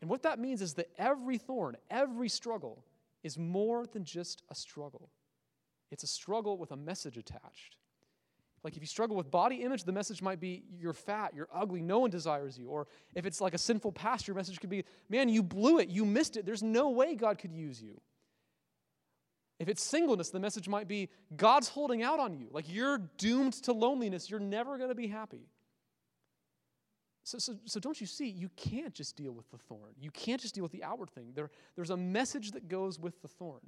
And 0.02 0.10
what 0.10 0.24
that 0.24 0.40
means 0.40 0.62
is 0.62 0.74
that 0.76 0.90
every 0.98 1.38
thorn, 1.38 1.78
every 1.90 2.30
struggle, 2.30 2.84
is 3.24 3.38
more 3.38 3.86
than 3.86 4.04
just 4.04 4.44
a 4.50 4.56
struggle. 4.56 5.10
It's 5.92 6.04
a 6.04 6.08
struggle 6.08 6.58
with 6.58 6.72
a 6.72 6.76
message 6.76 7.18
attached. 7.18 7.78
Like 8.64 8.78
if 8.78 8.82
you 8.82 8.88
struggle 8.88 9.18
with 9.18 9.30
body 9.30 9.58
image, 9.58 9.84
the 9.84 9.92
message 9.92 10.22
might 10.22 10.40
be 10.40 10.64
you're 10.80 10.94
fat, 10.94 11.34
you're 11.36 11.50
ugly, 11.54 11.82
no 11.82 12.00
one 12.00 12.10
desires 12.10 12.58
you. 12.58 12.70
Or 12.70 12.88
if 13.14 13.26
it's 13.26 13.42
like 13.42 13.54
a 13.54 13.58
sinful 13.58 13.92
past, 13.92 14.28
your 14.28 14.36
message 14.36 14.60
could 14.60 14.70
be, 14.70 14.86
man, 15.10 15.28
you 15.28 15.44
blew 15.44 15.80
it, 15.80 15.90
you 15.90 16.06
missed 16.06 16.38
it. 16.38 16.46
There's 16.46 16.64
no 16.64 16.90
way 16.90 17.16
God 17.16 17.38
could 17.38 17.52
use 17.52 17.82
you. 17.82 18.00
If 19.60 19.68
it's 19.68 19.84
singleness, 19.84 20.30
the 20.30 20.40
message 20.40 20.68
might 20.68 20.88
be 20.88 21.10
God's 21.36 21.68
holding 21.68 22.04
out 22.04 22.20
on 22.20 22.34
you. 22.34 22.48
Like 22.52 22.66
you're 22.68 23.00
doomed 23.18 23.54
to 23.64 23.74
loneliness, 23.74 24.30
you're 24.30 24.40
never 24.40 24.78
going 24.78 24.90
to 24.90 24.96
be 24.96 25.08
happy. 25.08 25.50
So, 27.26 27.38
so, 27.38 27.56
so 27.66 27.80
don't 27.80 28.00
you 28.00 28.08
see, 28.08 28.28
you 28.28 28.50
can't 28.56 28.94
just 28.94 29.16
deal 29.16 29.32
with 29.32 29.50
the 29.52 29.58
thorn. 29.58 29.92
You 30.00 30.12
can't 30.12 30.42
just 30.42 30.56
deal 30.56 30.64
with 30.64 30.74
the 30.74 30.84
outward 30.84 31.10
thing. 31.10 31.32
There, 31.36 31.50
there's 31.76 31.90
a 31.90 31.98
message 31.98 32.52
that 32.52 32.68
goes 32.68 33.00
with 33.00 33.22
the 33.22 33.30
thorn. 33.30 33.62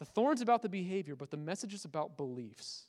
The 0.00 0.04
thorn's 0.04 0.40
about 0.40 0.62
the 0.62 0.68
behavior, 0.68 1.14
but 1.14 1.30
the 1.30 1.36
message 1.36 1.72
is 1.72 1.84
about 1.84 2.16
beliefs 2.16 2.86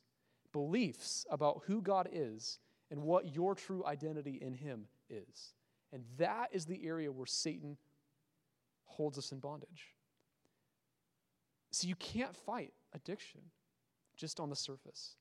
beliefs 0.55 1.25
about 1.29 1.63
who 1.65 1.81
God 1.81 2.07
is 2.13 2.59
and 2.89 3.01
what 3.01 3.35
your 3.35 3.55
true 3.55 3.85
identity 3.85 4.39
in 4.41 4.53
Him 4.53 4.85
is. 5.09 5.53
And 5.91 6.05
that 6.17 6.47
is 6.53 6.65
the 6.65 6.87
area 6.87 7.11
where 7.11 7.25
Satan 7.25 7.75
holds 8.85 9.17
us 9.17 9.33
in 9.33 9.39
bondage. 9.39 9.93
So 11.71 11.89
you 11.89 11.95
can't 11.95 12.33
fight 12.33 12.71
addiction 12.93 13.41
just 14.15 14.39
on 14.39 14.49
the 14.49 14.55
surface. 14.55 15.17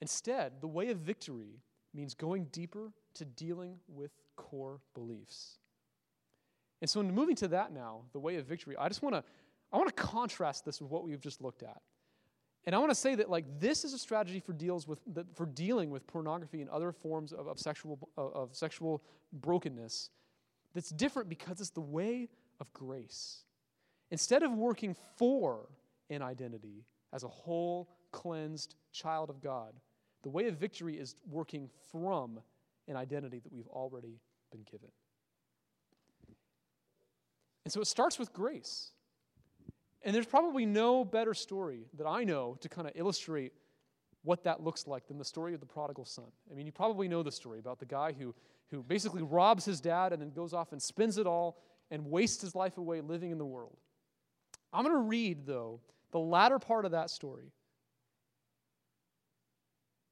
Instead, 0.00 0.62
the 0.62 0.66
way 0.66 0.88
of 0.88 1.00
victory 1.00 1.60
means 1.92 2.14
going 2.14 2.46
deeper 2.46 2.94
to 3.12 3.26
dealing 3.26 3.76
with 3.86 4.10
core 4.36 4.80
beliefs. 4.94 5.58
And 6.80 6.88
so 6.88 7.00
in 7.00 7.14
moving 7.14 7.36
to 7.36 7.48
that 7.48 7.74
now, 7.74 8.04
the 8.14 8.20
way 8.20 8.36
of 8.36 8.46
victory, 8.46 8.74
I 8.78 8.88
just 8.88 9.02
want 9.02 9.16
to 9.16 9.24
I 9.70 9.76
want 9.76 9.94
to 9.94 10.02
contrast 10.02 10.64
this 10.64 10.80
with 10.80 10.90
what 10.90 11.04
we've 11.04 11.20
just 11.20 11.42
looked 11.42 11.62
at. 11.62 11.82
And 12.66 12.74
I 12.74 12.78
want 12.78 12.90
to 12.90 12.96
say 12.96 13.14
that 13.14 13.30
like 13.30 13.44
this 13.60 13.84
is 13.84 13.94
a 13.94 13.98
strategy 13.98 14.40
for 14.40 14.52
deals 14.52 14.88
with 14.88 15.00
for 15.34 15.46
dealing 15.46 15.90
with 15.90 16.06
pornography 16.06 16.60
and 16.60 16.68
other 16.70 16.90
forms 16.92 17.32
of, 17.32 17.46
of 17.46 17.60
sexual 17.60 18.08
of 18.16 18.54
sexual 18.54 19.02
brokenness 19.32 20.10
that's 20.74 20.90
different 20.90 21.28
because 21.28 21.60
it's 21.60 21.70
the 21.70 21.80
way 21.80 22.28
of 22.60 22.72
grace. 22.72 23.44
Instead 24.10 24.42
of 24.42 24.52
working 24.52 24.94
for 25.16 25.68
an 26.10 26.22
identity 26.22 26.84
as 27.12 27.24
a 27.24 27.28
whole 27.28 27.88
cleansed 28.12 28.74
child 28.92 29.30
of 29.30 29.40
God, 29.40 29.74
the 30.22 30.28
way 30.28 30.48
of 30.48 30.56
victory 30.56 30.98
is 30.98 31.14
working 31.30 31.70
from 31.90 32.40
an 32.88 32.96
identity 32.96 33.38
that 33.38 33.52
we've 33.52 33.68
already 33.68 34.20
been 34.50 34.64
given. 34.70 34.90
And 37.64 37.72
so 37.72 37.80
it 37.80 37.86
starts 37.86 38.18
with 38.18 38.32
grace. 38.32 38.92
And 40.06 40.14
there's 40.14 40.24
probably 40.24 40.64
no 40.64 41.04
better 41.04 41.34
story 41.34 41.88
that 41.98 42.06
I 42.06 42.22
know 42.22 42.56
to 42.60 42.68
kind 42.68 42.86
of 42.86 42.92
illustrate 42.94 43.52
what 44.22 44.44
that 44.44 44.62
looks 44.62 44.86
like 44.86 45.08
than 45.08 45.18
the 45.18 45.24
story 45.24 45.52
of 45.52 45.58
the 45.58 45.66
prodigal 45.66 46.04
son. 46.04 46.26
I 46.48 46.54
mean, 46.54 46.64
you 46.64 46.70
probably 46.70 47.08
know 47.08 47.24
the 47.24 47.32
story 47.32 47.58
about 47.58 47.80
the 47.80 47.86
guy 47.86 48.12
who, 48.12 48.32
who 48.70 48.84
basically 48.84 49.22
robs 49.22 49.64
his 49.64 49.80
dad 49.80 50.12
and 50.12 50.22
then 50.22 50.30
goes 50.30 50.54
off 50.54 50.70
and 50.70 50.80
spends 50.80 51.18
it 51.18 51.26
all 51.26 51.58
and 51.90 52.06
wastes 52.06 52.40
his 52.40 52.54
life 52.54 52.78
away 52.78 53.00
living 53.00 53.32
in 53.32 53.38
the 53.38 53.44
world. 53.44 53.76
I'm 54.72 54.84
going 54.84 54.94
to 54.94 55.02
read, 55.02 55.44
though, 55.44 55.80
the 56.12 56.20
latter 56.20 56.60
part 56.60 56.84
of 56.84 56.92
that 56.92 57.10
story 57.10 57.50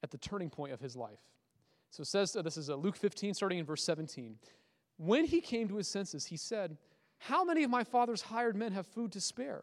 at 0.03 0.11
the 0.11 0.19
turning 0.19 0.51
point 0.51 0.73
of 0.73 0.81
his 0.81 0.97
life. 0.97 1.21
So 1.91 2.01
it 2.01 2.07
says, 2.07 2.33
this 2.33 2.57
is 2.57 2.69
uh, 2.69 2.75
Luke 2.75 2.97
15, 2.97 3.33
starting 3.33 3.61
in 3.61 3.65
verse 3.65 3.85
17. 3.85 4.39
When 4.97 5.25
he 5.25 5.41
came 5.41 5.69
to 5.69 5.77
his 5.77 5.87
senses, 5.87 6.27
he 6.27 6.37
said, 6.37 6.77
How 7.19 7.45
many 7.45 7.63
of 7.63 7.71
my 7.71 7.85
father's 7.85 8.23
hired 8.23 8.57
men 8.57 8.73
have 8.73 8.89
food 8.89 9.13
to 9.13 9.21
spare? 9.21 9.63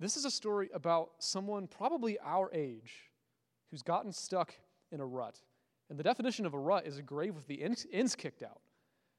This 0.00 0.16
is 0.16 0.24
a 0.24 0.30
story 0.30 0.70
about 0.74 1.10
someone 1.18 1.66
probably 1.66 2.18
our 2.24 2.50
age 2.52 3.10
who's 3.70 3.82
gotten 3.82 4.12
stuck 4.12 4.54
in 4.90 5.00
a 5.00 5.06
rut. 5.06 5.40
And 5.90 5.98
the 5.98 6.02
definition 6.02 6.46
of 6.46 6.54
a 6.54 6.58
rut 6.58 6.86
is 6.86 6.98
a 6.98 7.02
grave 7.02 7.34
with 7.34 7.46
the 7.46 7.62
ends 7.62 8.14
kicked 8.14 8.42
out. 8.42 8.60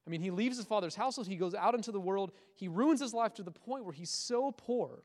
I 0.08 0.10
mean, 0.10 0.22
he 0.22 0.32
leaves 0.32 0.58
his 0.58 0.66
father's 0.66 0.96
household, 0.96 1.28
he 1.28 1.36
goes 1.36 1.56
out 1.56 1.74
into 1.74 1.92
the 1.92 2.00
world, 2.00 2.32
he 2.56 2.68
ruins 2.68 3.00
his 3.00 3.14
life 3.14 3.34
to 3.36 3.44
the 3.44 3.52
point 3.52 3.86
where 3.86 3.94
he's 3.94 4.12
so 4.12 4.52
poor 4.52 5.04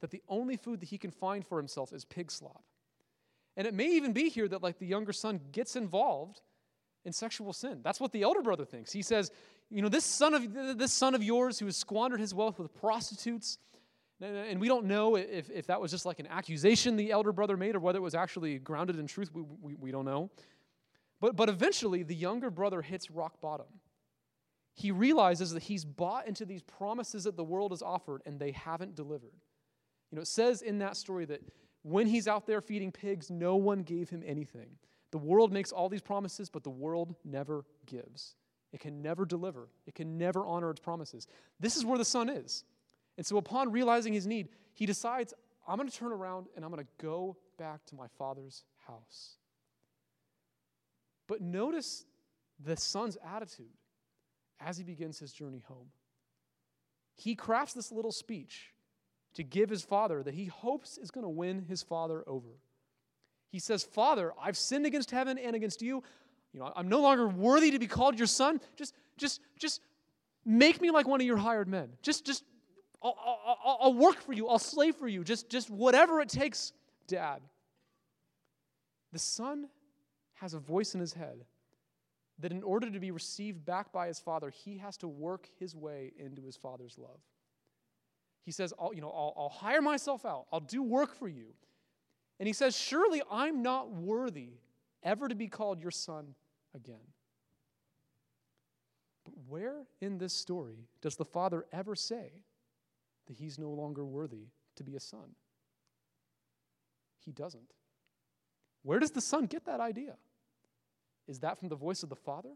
that 0.00 0.10
the 0.10 0.22
only 0.28 0.56
food 0.56 0.80
that 0.80 0.88
he 0.88 0.98
can 0.98 1.10
find 1.10 1.46
for 1.46 1.56
himself 1.56 1.92
is 1.92 2.04
pig 2.04 2.30
slop. 2.30 2.62
And 3.56 3.66
it 3.66 3.72
may 3.72 3.86
even 3.92 4.12
be 4.12 4.28
here 4.28 4.48
that 4.48 4.62
like 4.62 4.78
the 4.78 4.86
younger 4.86 5.12
son 5.12 5.40
gets 5.52 5.76
involved 5.76 6.42
in 7.04 7.12
sexual 7.12 7.52
sin. 7.52 7.80
That's 7.82 8.00
what 8.00 8.12
the 8.12 8.22
elder 8.22 8.42
brother 8.42 8.64
thinks. 8.64 8.92
He 8.92 9.02
says, 9.02 9.30
you 9.70 9.80
know, 9.80 9.88
this 9.88 10.04
son 10.04 10.34
of 10.34 10.78
this 10.78 10.92
son 10.92 11.14
of 11.14 11.22
yours 11.22 11.58
who 11.58 11.66
has 11.66 11.76
squandered 11.76 12.20
his 12.20 12.34
wealth 12.34 12.58
with 12.58 12.74
prostitutes 12.74 13.58
and 14.20 14.60
we 14.60 14.68
don't 14.68 14.86
know 14.86 15.16
if, 15.16 15.50
if 15.50 15.66
that 15.66 15.80
was 15.80 15.90
just 15.90 16.06
like 16.06 16.20
an 16.20 16.26
accusation 16.28 16.96
the 16.96 17.10
elder 17.10 17.32
brother 17.32 17.56
made 17.56 17.74
or 17.74 17.80
whether 17.80 17.98
it 17.98 18.02
was 18.02 18.14
actually 18.14 18.58
grounded 18.58 18.98
in 18.98 19.06
truth. 19.06 19.30
We, 19.32 19.42
we, 19.60 19.74
we 19.74 19.90
don't 19.90 20.04
know. 20.04 20.30
But, 21.20 21.36
but 21.36 21.48
eventually, 21.48 22.02
the 22.02 22.14
younger 22.14 22.50
brother 22.50 22.82
hits 22.82 23.10
rock 23.10 23.40
bottom. 23.40 23.66
He 24.74 24.90
realizes 24.90 25.52
that 25.52 25.62
he's 25.62 25.84
bought 25.84 26.26
into 26.26 26.44
these 26.44 26.62
promises 26.62 27.24
that 27.24 27.36
the 27.36 27.44
world 27.44 27.72
has 27.72 27.82
offered 27.82 28.22
and 28.26 28.38
they 28.38 28.50
haven't 28.50 28.94
delivered. 28.94 29.34
You 30.10 30.16
know, 30.16 30.22
it 30.22 30.28
says 30.28 30.62
in 30.62 30.78
that 30.78 30.96
story 30.96 31.24
that 31.26 31.40
when 31.82 32.06
he's 32.06 32.26
out 32.26 32.46
there 32.46 32.60
feeding 32.60 32.90
pigs, 32.90 33.30
no 33.30 33.56
one 33.56 33.82
gave 33.82 34.10
him 34.10 34.22
anything. 34.26 34.70
The 35.12 35.18
world 35.18 35.52
makes 35.52 35.70
all 35.70 35.88
these 35.88 36.02
promises, 36.02 36.50
but 36.50 36.64
the 36.64 36.70
world 36.70 37.14
never 37.24 37.64
gives. 37.86 38.34
It 38.72 38.80
can 38.80 39.00
never 39.00 39.24
deliver, 39.24 39.68
it 39.86 39.94
can 39.94 40.18
never 40.18 40.44
honor 40.44 40.70
its 40.70 40.80
promises. 40.80 41.28
This 41.60 41.76
is 41.76 41.84
where 41.84 41.98
the 41.98 42.04
son 42.04 42.28
is. 42.28 42.64
And 43.16 43.24
so, 43.24 43.36
upon 43.36 43.70
realizing 43.70 44.12
his 44.12 44.26
need, 44.26 44.48
he 44.72 44.86
decides, 44.86 45.32
I'm 45.66 45.76
going 45.76 45.88
to 45.88 45.96
turn 45.96 46.12
around 46.12 46.46
and 46.56 46.64
I'm 46.64 46.70
going 46.70 46.84
to 46.84 46.90
go 47.04 47.36
back 47.58 47.84
to 47.86 47.94
my 47.94 48.06
father's 48.18 48.64
house. 48.86 49.36
But 51.26 51.40
notice 51.40 52.04
the 52.62 52.76
son's 52.76 53.16
attitude 53.24 53.72
as 54.60 54.76
he 54.76 54.84
begins 54.84 55.18
his 55.18 55.32
journey 55.32 55.62
home. 55.66 55.88
He 57.16 57.34
crafts 57.34 57.74
this 57.74 57.92
little 57.92 58.12
speech 58.12 58.72
to 59.34 59.42
give 59.42 59.70
his 59.70 59.82
father 59.82 60.22
that 60.22 60.34
he 60.34 60.46
hopes 60.46 60.98
is 60.98 61.10
going 61.10 61.24
to 61.24 61.30
win 61.30 61.64
his 61.68 61.82
father 61.82 62.24
over. 62.26 62.48
He 63.50 63.58
says, 63.58 63.84
Father, 63.84 64.32
I've 64.40 64.56
sinned 64.56 64.86
against 64.86 65.10
heaven 65.10 65.38
and 65.38 65.54
against 65.54 65.80
you. 65.80 66.02
You 66.52 66.60
know, 66.60 66.72
I'm 66.74 66.88
no 66.88 67.00
longer 67.00 67.28
worthy 67.28 67.70
to 67.70 67.78
be 67.78 67.86
called 67.86 68.18
your 68.18 68.26
son. 68.26 68.60
Just, 68.76 68.94
just, 69.16 69.40
just 69.58 69.80
make 70.44 70.80
me 70.80 70.90
like 70.90 71.06
one 71.06 71.20
of 71.20 71.26
your 71.26 71.36
hired 71.36 71.68
men. 71.68 71.90
Just, 72.02 72.24
just, 72.24 72.44
I'll, 73.04 73.58
I'll, 73.64 73.78
I'll 73.82 73.94
work 73.94 74.22
for 74.22 74.32
you. 74.32 74.48
I'll 74.48 74.58
slave 74.58 74.96
for 74.96 75.06
you. 75.06 75.22
Just, 75.22 75.50
just 75.50 75.68
whatever 75.68 76.20
it 76.20 76.30
takes, 76.30 76.72
Dad. 77.06 77.42
The 79.12 79.18
son 79.18 79.68
has 80.34 80.54
a 80.54 80.58
voice 80.58 80.94
in 80.94 81.00
his 81.00 81.12
head 81.12 81.44
that 82.40 82.50
in 82.50 82.62
order 82.62 82.90
to 82.90 82.98
be 82.98 83.10
received 83.10 83.64
back 83.64 83.92
by 83.92 84.08
his 84.08 84.18
father, 84.18 84.50
he 84.50 84.78
has 84.78 84.96
to 84.98 85.08
work 85.08 85.48
his 85.60 85.76
way 85.76 86.12
into 86.18 86.42
his 86.42 86.56
father's 86.56 86.96
love. 86.98 87.20
He 88.42 88.50
says, 88.50 88.72
I'll, 88.80 88.92
you 88.92 89.00
know, 89.00 89.10
I'll, 89.10 89.34
I'll 89.36 89.48
hire 89.48 89.82
myself 89.82 90.24
out. 90.24 90.46
I'll 90.52 90.60
do 90.60 90.82
work 90.82 91.14
for 91.14 91.28
you. 91.28 91.54
And 92.40 92.46
he 92.46 92.52
says, 92.52 92.76
Surely 92.76 93.22
I'm 93.30 93.62
not 93.62 93.92
worthy 93.92 94.54
ever 95.02 95.28
to 95.28 95.34
be 95.34 95.46
called 95.46 95.80
your 95.80 95.90
son 95.90 96.34
again. 96.74 96.96
But 99.24 99.34
where 99.48 99.84
in 100.00 100.18
this 100.18 100.34
story 100.34 100.88
does 101.00 101.16
the 101.16 101.24
father 101.24 101.64
ever 101.72 101.94
say 101.94 102.32
that 103.26 103.36
he's 103.36 103.58
no 103.58 103.70
longer 103.70 104.04
worthy 104.04 104.48
to 104.76 104.84
be 104.84 104.96
a 104.96 105.00
son? 105.00 105.34
He 107.24 107.32
doesn't. 107.32 107.72
Where 108.82 108.98
does 108.98 109.12
the 109.12 109.20
son 109.20 109.46
get 109.46 109.64
that 109.66 109.80
idea? 109.80 110.16
Is 111.26 111.38
that 111.40 111.58
from 111.58 111.68
the 111.68 111.76
voice 111.76 112.02
of 112.02 112.10
the 112.10 112.16
father? 112.16 112.50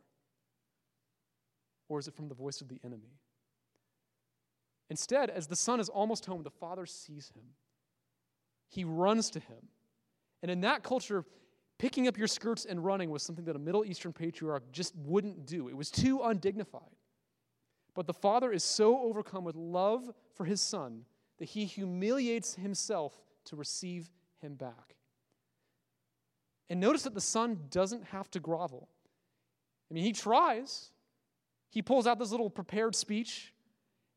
Or 1.88 1.98
is 1.98 2.06
it 2.06 2.14
from 2.14 2.28
the 2.28 2.34
voice 2.34 2.60
of 2.60 2.68
the 2.68 2.78
enemy? 2.84 3.16
Instead, 4.90 5.30
as 5.30 5.46
the 5.46 5.56
son 5.56 5.80
is 5.80 5.88
almost 5.88 6.26
home, 6.26 6.42
the 6.42 6.50
father 6.50 6.84
sees 6.84 7.32
him. 7.34 7.44
He 8.68 8.84
runs 8.84 9.30
to 9.30 9.40
him. 9.40 9.68
And 10.42 10.50
in 10.50 10.60
that 10.60 10.82
culture, 10.82 11.24
Picking 11.78 12.08
up 12.08 12.18
your 12.18 12.26
skirts 12.26 12.64
and 12.64 12.84
running 12.84 13.08
was 13.08 13.22
something 13.22 13.44
that 13.44 13.54
a 13.54 13.58
Middle 13.58 13.84
Eastern 13.84 14.12
patriarch 14.12 14.64
just 14.72 14.94
wouldn't 14.96 15.46
do. 15.46 15.68
It 15.68 15.76
was 15.76 15.90
too 15.90 16.22
undignified. 16.22 16.82
But 17.98 18.06
the 18.06 18.14
father 18.14 18.52
is 18.52 18.62
so 18.62 18.96
overcome 19.00 19.42
with 19.42 19.56
love 19.56 20.08
for 20.36 20.44
his 20.44 20.60
son 20.60 21.04
that 21.38 21.46
he 21.46 21.64
humiliates 21.64 22.54
himself 22.54 23.12
to 23.46 23.56
receive 23.56 24.08
him 24.40 24.54
back. 24.54 24.94
And 26.70 26.78
notice 26.78 27.02
that 27.02 27.14
the 27.14 27.20
son 27.20 27.58
doesn't 27.70 28.04
have 28.04 28.30
to 28.30 28.38
grovel. 28.38 28.88
I 29.90 29.94
mean, 29.94 30.04
he 30.04 30.12
tries. 30.12 30.92
He 31.70 31.82
pulls 31.82 32.06
out 32.06 32.20
this 32.20 32.30
little 32.30 32.48
prepared 32.48 32.94
speech 32.94 33.52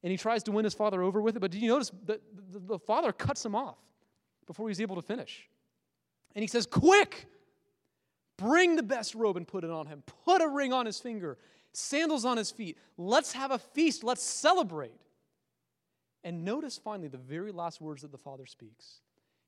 and 0.04 0.12
he 0.12 0.18
tries 0.18 0.44
to 0.44 0.52
win 0.52 0.64
his 0.64 0.76
father 0.76 1.02
over 1.02 1.20
with 1.20 1.36
it. 1.36 1.40
But 1.40 1.50
did 1.50 1.64
you 1.64 1.70
notice 1.70 1.92
that 2.06 2.22
the 2.52 2.78
father 2.78 3.12
cuts 3.12 3.44
him 3.44 3.56
off 3.56 3.80
before 4.46 4.68
he's 4.68 4.80
able 4.80 4.98
to 4.98 5.02
finish? 5.02 5.50
And 6.36 6.44
he 6.44 6.48
says, 6.48 6.68
Quick! 6.68 7.26
Bring 8.38 8.76
the 8.76 8.84
best 8.84 9.16
robe 9.16 9.38
and 9.38 9.48
put 9.48 9.64
it 9.64 9.72
on 9.72 9.88
him. 9.88 10.04
Put 10.24 10.44
a 10.44 10.48
ring 10.48 10.72
on 10.72 10.86
his 10.86 11.00
finger, 11.00 11.40
sandals 11.74 12.26
on 12.26 12.38
his 12.38 12.52
feet. 12.52 12.78
Let's 12.98 13.34
have 13.34 13.52
a 13.52 13.60
feast. 13.60 14.04
Let's 14.04 14.24
celebrate. 14.24 15.02
And 16.24 16.46
notice 16.46 16.78
finally 16.78 17.08
the 17.08 17.18
very 17.18 17.52
last 17.52 17.82
words 17.82 18.02
that 18.04 18.12
the 18.12 18.18
Father 18.18 18.46
speaks. 18.46 19.02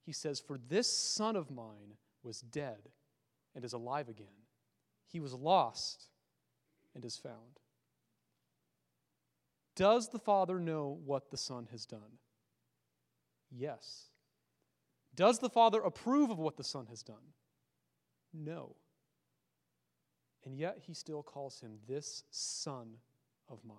He 0.06 0.12
says, 0.12 0.40
For 0.40 0.58
this 0.58 0.92
son 0.92 1.36
of 1.36 1.52
mine 1.52 1.98
was 2.24 2.42
dead 2.42 2.90
and 3.56 3.64
is 3.64 3.74
alive 3.74 4.10
again. 4.10 4.28
He 5.08 5.20
was 5.20 5.34
lost 5.34 6.10
and 6.96 7.06
is 7.06 7.18
found. 7.18 7.60
Does 9.76 10.10
the 10.10 10.20
Father 10.20 10.60
know 10.60 11.00
what 11.06 11.32
the 11.32 11.38
Son 11.38 11.68
has 11.72 11.86
done? 11.86 12.20
Yes. 13.52 14.10
Does 15.16 15.40
the 15.40 15.50
Father 15.50 15.82
approve 15.82 16.30
of 16.30 16.40
what 16.40 16.58
the 16.58 16.64
Son 16.64 16.88
has 16.88 17.02
done? 17.04 17.34
No. 18.34 18.76
And 20.46 20.58
yet 20.58 20.78
he 20.82 20.94
still 20.94 21.24
calls 21.24 21.60
him 21.60 21.78
this 21.88 22.24
son 22.32 22.96
of 23.50 23.60
mine. 23.66 23.78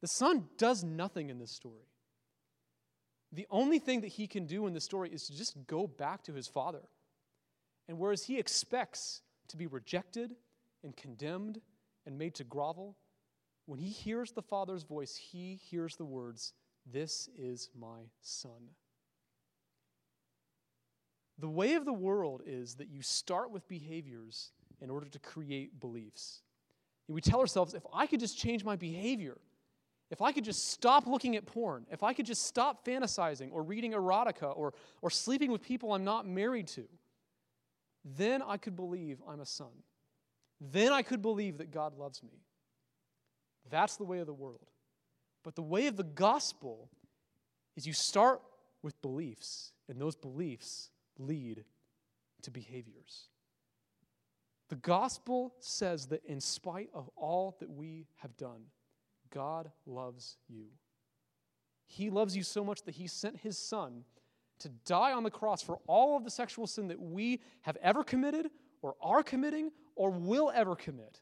The 0.00 0.08
son 0.08 0.48
does 0.58 0.82
nothing 0.82 1.30
in 1.30 1.38
this 1.38 1.52
story. 1.52 1.86
The 3.30 3.46
only 3.50 3.78
thing 3.78 4.02
that 4.02 4.08
he 4.08 4.26
can 4.26 4.46
do 4.46 4.66
in 4.66 4.74
this 4.74 4.84
story 4.84 5.10
is 5.10 5.26
to 5.26 5.36
just 5.36 5.56
go 5.66 5.86
back 5.86 6.22
to 6.24 6.34
his 6.34 6.48
father. 6.48 6.82
And 7.88 7.98
whereas 7.98 8.24
he 8.24 8.38
expects 8.38 9.22
to 9.48 9.56
be 9.56 9.66
rejected 9.66 10.34
and 10.82 10.96
condemned 10.96 11.60
and 12.04 12.18
made 12.18 12.34
to 12.36 12.44
grovel, 12.44 12.96
when 13.66 13.78
he 13.78 13.88
hears 13.88 14.32
the 14.32 14.42
father's 14.42 14.82
voice, 14.82 15.16
he 15.16 15.60
hears 15.70 15.96
the 15.96 16.04
words, 16.04 16.52
This 16.84 17.28
is 17.36 17.70
my 17.78 18.00
son. 18.20 18.70
The 21.42 21.48
way 21.48 21.74
of 21.74 21.84
the 21.84 21.92
world 21.92 22.42
is 22.46 22.76
that 22.76 22.88
you 22.88 23.02
start 23.02 23.50
with 23.50 23.66
behaviors 23.66 24.52
in 24.80 24.90
order 24.90 25.06
to 25.08 25.18
create 25.18 25.80
beliefs. 25.80 26.40
And 27.08 27.16
we 27.16 27.20
tell 27.20 27.40
ourselves 27.40 27.74
if 27.74 27.82
I 27.92 28.06
could 28.06 28.20
just 28.20 28.38
change 28.38 28.64
my 28.64 28.76
behavior, 28.76 29.36
if 30.12 30.22
I 30.22 30.30
could 30.30 30.44
just 30.44 30.68
stop 30.68 31.04
looking 31.04 31.34
at 31.34 31.44
porn, 31.44 31.84
if 31.90 32.04
I 32.04 32.12
could 32.12 32.26
just 32.26 32.46
stop 32.46 32.86
fantasizing 32.86 33.50
or 33.50 33.64
reading 33.64 33.92
erotica 33.92 34.56
or, 34.56 34.72
or 35.00 35.10
sleeping 35.10 35.50
with 35.50 35.62
people 35.62 35.92
I'm 35.92 36.04
not 36.04 36.28
married 36.28 36.68
to, 36.68 36.84
then 38.04 38.40
I 38.40 38.56
could 38.56 38.76
believe 38.76 39.20
I'm 39.28 39.40
a 39.40 39.46
son. 39.46 39.72
Then 40.60 40.92
I 40.92 41.02
could 41.02 41.22
believe 41.22 41.58
that 41.58 41.72
God 41.72 41.98
loves 41.98 42.22
me. 42.22 42.44
That's 43.68 43.96
the 43.96 44.04
way 44.04 44.20
of 44.20 44.26
the 44.26 44.32
world. 44.32 44.70
But 45.42 45.56
the 45.56 45.62
way 45.62 45.88
of 45.88 45.96
the 45.96 46.04
gospel 46.04 46.88
is 47.74 47.84
you 47.84 47.94
start 47.94 48.40
with 48.80 49.02
beliefs, 49.02 49.72
and 49.88 50.00
those 50.00 50.14
beliefs 50.14 50.90
lead 51.18 51.64
to 52.42 52.50
behaviors. 52.50 53.28
The 54.68 54.76
gospel 54.76 55.54
says 55.60 56.06
that 56.06 56.24
in 56.24 56.40
spite 56.40 56.88
of 56.94 57.10
all 57.16 57.56
that 57.60 57.70
we 57.70 58.06
have 58.16 58.36
done, 58.36 58.62
God 59.30 59.70
loves 59.86 60.36
you. 60.48 60.66
He 61.86 62.10
loves 62.10 62.36
you 62.36 62.42
so 62.42 62.64
much 62.64 62.82
that 62.84 62.94
He 62.94 63.06
sent 63.06 63.36
His 63.36 63.58
Son 63.58 64.04
to 64.60 64.68
die 64.86 65.12
on 65.12 65.24
the 65.24 65.30
cross 65.30 65.62
for 65.62 65.78
all 65.86 66.16
of 66.16 66.24
the 66.24 66.30
sexual 66.30 66.66
sin 66.66 66.88
that 66.88 67.00
we 67.00 67.40
have 67.62 67.76
ever 67.82 68.02
committed, 68.02 68.50
or 68.80 68.94
are 69.02 69.22
committing, 69.22 69.70
or 69.94 70.10
will 70.10 70.50
ever 70.54 70.74
commit. 70.74 71.20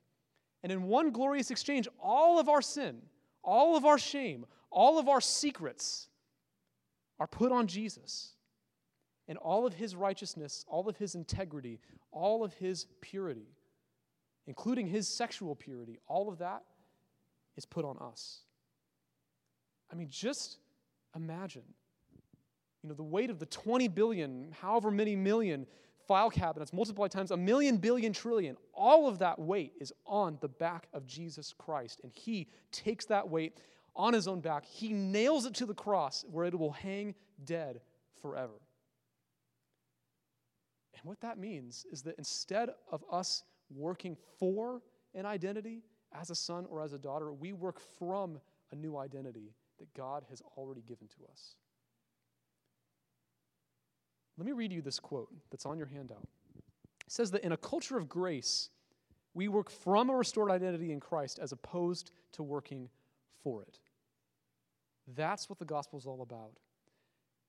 And 0.63 0.71
in 0.71 0.85
one 0.85 1.11
glorious 1.11 1.51
exchange, 1.51 1.89
all 1.99 2.39
of 2.39 2.49
our 2.49 2.63
sin, 2.63 3.03
all 3.43 3.77
of 3.77 3.85
our 3.85 3.99
shame, 3.99 4.47
all 4.71 4.99
of 4.99 5.09
our 5.09 5.21
secrets 5.21 6.09
are 7.19 7.27
put 7.27 7.51
on 7.51 7.67
Jesus 7.67 8.35
and 9.31 9.39
all 9.39 9.65
of 9.65 9.73
his 9.73 9.95
righteousness, 9.95 10.65
all 10.67 10.89
of 10.89 10.97
his 10.97 11.15
integrity, 11.15 11.79
all 12.11 12.43
of 12.43 12.53
his 12.55 12.87
purity, 13.01 13.47
including 14.49 14.89
his 14.89 15.07
sexual 15.07 15.55
purity, 15.55 16.01
all 16.09 16.29
of 16.29 16.39
that 16.39 16.65
is 17.57 17.65
put 17.65 17.85
on 17.85 17.97
us. 17.99 18.41
I 19.91 19.95
mean, 19.95 20.09
just 20.11 20.59
imagine, 21.15 21.63
you 22.83 22.89
know, 22.89 22.95
the 22.97 23.05
weight 23.05 23.31
of 23.31 23.39
the 23.39 23.47
20 23.47 23.87
billion, 23.87 24.53
however 24.61 24.91
many 24.91 25.15
million 25.15 25.65
file 26.09 26.31
cabinets 26.31 26.73
multiplied 26.73 27.13
times 27.13 27.31
a 27.31 27.37
million 27.37 27.77
billion 27.77 28.13
trillion, 28.13 28.57
all 28.75 29.07
of 29.07 29.21
that 29.21 29.39
weight 29.39 29.75
is 29.81 29.93
on 30.07 30.39
the 30.41 30.49
back 30.49 30.89
of 30.93 31.07
Jesus 31.07 31.55
Christ. 31.57 32.01
And 32.03 32.11
he 32.13 32.49
takes 32.73 33.05
that 33.07 33.29
weight 33.29 33.59
on 33.95 34.13
his 34.13 34.27
own 34.27 34.41
back. 34.41 34.65
He 34.65 34.93
nails 34.93 35.47
it 35.47 35.55
to 35.55 35.67
the 35.67 35.75
cross 35.75 36.25
where 36.29 36.47
it 36.47 36.59
will 36.59 36.73
hang 36.73 37.15
dead 37.45 37.81
forever. 38.21 38.55
And 41.01 41.09
what 41.09 41.21
that 41.21 41.39
means 41.39 41.87
is 41.91 42.03
that 42.03 42.17
instead 42.19 42.71
of 42.91 43.05
us 43.11 43.43
working 43.75 44.17
for 44.39 44.83
an 45.15 45.27
identity 45.27 45.83
as 46.13 46.31
a 46.31 46.35
son 46.35 46.67
or 46.69 46.83
as 46.83 46.93
a 46.93 46.99
daughter, 46.99 47.33
we 47.33 47.53
work 47.53 47.81
from 47.99 48.41
a 48.73 48.77
new 48.77 48.97
identity 48.97 49.55
that 49.79 49.93
God 49.95 50.25
has 50.29 50.43
already 50.57 50.83
given 50.83 51.09
to 51.09 51.31
us. 51.31 51.55
Let 54.37 54.47
me 54.47 54.53
read 54.53 54.73
you 54.73 54.83
this 54.83 54.99
quote 54.99 55.29
that's 55.51 55.67
on 55.67 55.79
your 55.79 55.87
handout. 55.87 56.27
It 57.07 57.13
says 57.13 57.31
that 57.33 57.45
in 57.45 57.53
a 57.53 57.57
culture 57.57 57.97
of 57.97 58.09
grace, 58.09 58.71
we 59.35 59.49
work 59.49 59.71
from 59.71 60.11
a 60.11 60.17
restored 60.17 60.51
identity 60.51 60.93
in 60.93 61.01
Christ 61.01 61.39
as 61.41 61.53
opposed 61.53 62.11
to 62.33 62.43
working 62.43 62.89
for 63.43 63.63
it. 63.63 63.79
That's 65.17 65.49
what 65.49 65.59
the 65.59 65.65
gospel 65.65 65.99
is 65.99 66.07
all 66.07 66.23
about. 66.23 66.53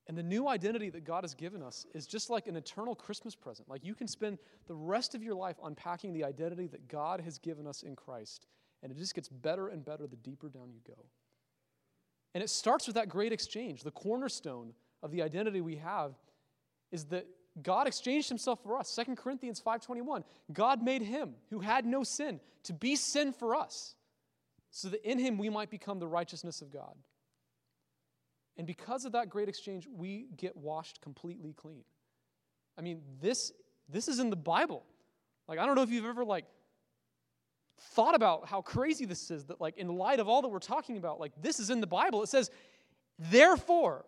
And 0.08 0.18
the 0.18 0.22
new 0.22 0.48
identity 0.48 0.90
that 0.90 1.04
God 1.04 1.22
has 1.22 1.34
given 1.34 1.62
us 1.62 1.86
is 1.94 2.06
just 2.06 2.28
like 2.28 2.48
an 2.48 2.56
eternal 2.56 2.94
Christmas 2.94 3.36
present. 3.36 3.68
Like 3.68 3.84
you 3.84 3.94
can 3.94 4.08
spend 4.08 4.38
the 4.66 4.74
rest 4.74 5.14
of 5.14 5.22
your 5.22 5.34
life 5.34 5.56
unpacking 5.62 6.12
the 6.12 6.24
identity 6.24 6.66
that 6.68 6.88
God 6.88 7.20
has 7.20 7.38
given 7.38 7.66
us 7.66 7.82
in 7.82 7.94
Christ. 7.94 8.46
And 8.82 8.90
it 8.90 8.98
just 8.98 9.14
gets 9.14 9.28
better 9.28 9.68
and 9.68 9.84
better 9.84 10.06
the 10.08 10.16
deeper 10.16 10.48
down 10.48 10.72
you 10.72 10.80
go. 10.86 11.04
And 12.34 12.42
it 12.42 12.50
starts 12.50 12.86
with 12.86 12.96
that 12.96 13.08
great 13.08 13.32
exchange. 13.32 13.82
The 13.82 13.92
cornerstone 13.92 14.74
of 15.02 15.12
the 15.12 15.22
identity 15.22 15.60
we 15.60 15.76
have 15.76 16.14
is 16.90 17.04
that 17.06 17.26
God 17.62 17.86
exchanged 17.86 18.28
himself 18.28 18.62
for 18.62 18.78
us. 18.78 18.88
2 18.90 19.16
Corinthians 19.16 19.60
5:21. 19.60 20.24
God 20.52 20.82
made 20.82 21.02
him 21.02 21.36
who 21.50 21.60
had 21.60 21.84
no 21.84 22.02
sin 22.02 22.40
to 22.64 22.72
be 22.72 22.96
sin 22.96 23.32
for 23.32 23.54
us, 23.54 23.94
so 24.70 24.88
that 24.88 25.08
in 25.08 25.18
him 25.18 25.36
we 25.38 25.50
might 25.50 25.70
become 25.70 25.98
the 25.98 26.08
righteousness 26.08 26.62
of 26.62 26.70
God. 26.70 26.96
And 28.56 28.66
because 28.66 29.04
of 29.04 29.12
that 29.12 29.30
great 29.30 29.48
exchange, 29.48 29.88
we 29.90 30.26
get 30.36 30.56
washed 30.56 31.00
completely 31.00 31.52
clean. 31.52 31.84
I 32.78 32.82
mean, 32.82 33.02
this 33.20 33.52
this 33.88 34.08
is 34.08 34.18
in 34.18 34.30
the 34.30 34.36
Bible. 34.36 34.84
Like 35.48 35.58
I 35.58 35.66
don't 35.66 35.74
know 35.74 35.82
if 35.82 35.90
you've 35.90 36.04
ever 36.04 36.24
like 36.24 36.44
thought 37.94 38.14
about 38.14 38.46
how 38.46 38.62
crazy 38.62 39.04
this 39.04 39.30
is 39.30 39.46
that 39.46 39.60
like 39.60 39.76
in 39.76 39.88
light 39.88 40.20
of 40.20 40.28
all 40.28 40.42
that 40.42 40.48
we're 40.48 40.58
talking 40.58 40.96
about, 40.96 41.18
like 41.18 41.32
this 41.40 41.58
is 41.60 41.70
in 41.70 41.80
the 41.80 41.86
Bible. 41.86 42.22
It 42.22 42.28
says, 42.28 42.50
"Therefore, 43.18 44.04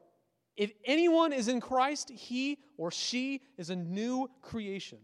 if 0.57 0.73
anyone 0.85 1.33
is 1.33 1.49
in 1.49 1.61
Christ, 1.61 2.11
he 2.11 2.59
or 2.77 2.91
she 2.91 3.43
is 3.59 3.71
a 3.71 3.77
new 3.77 4.31
creation. 4.41 4.99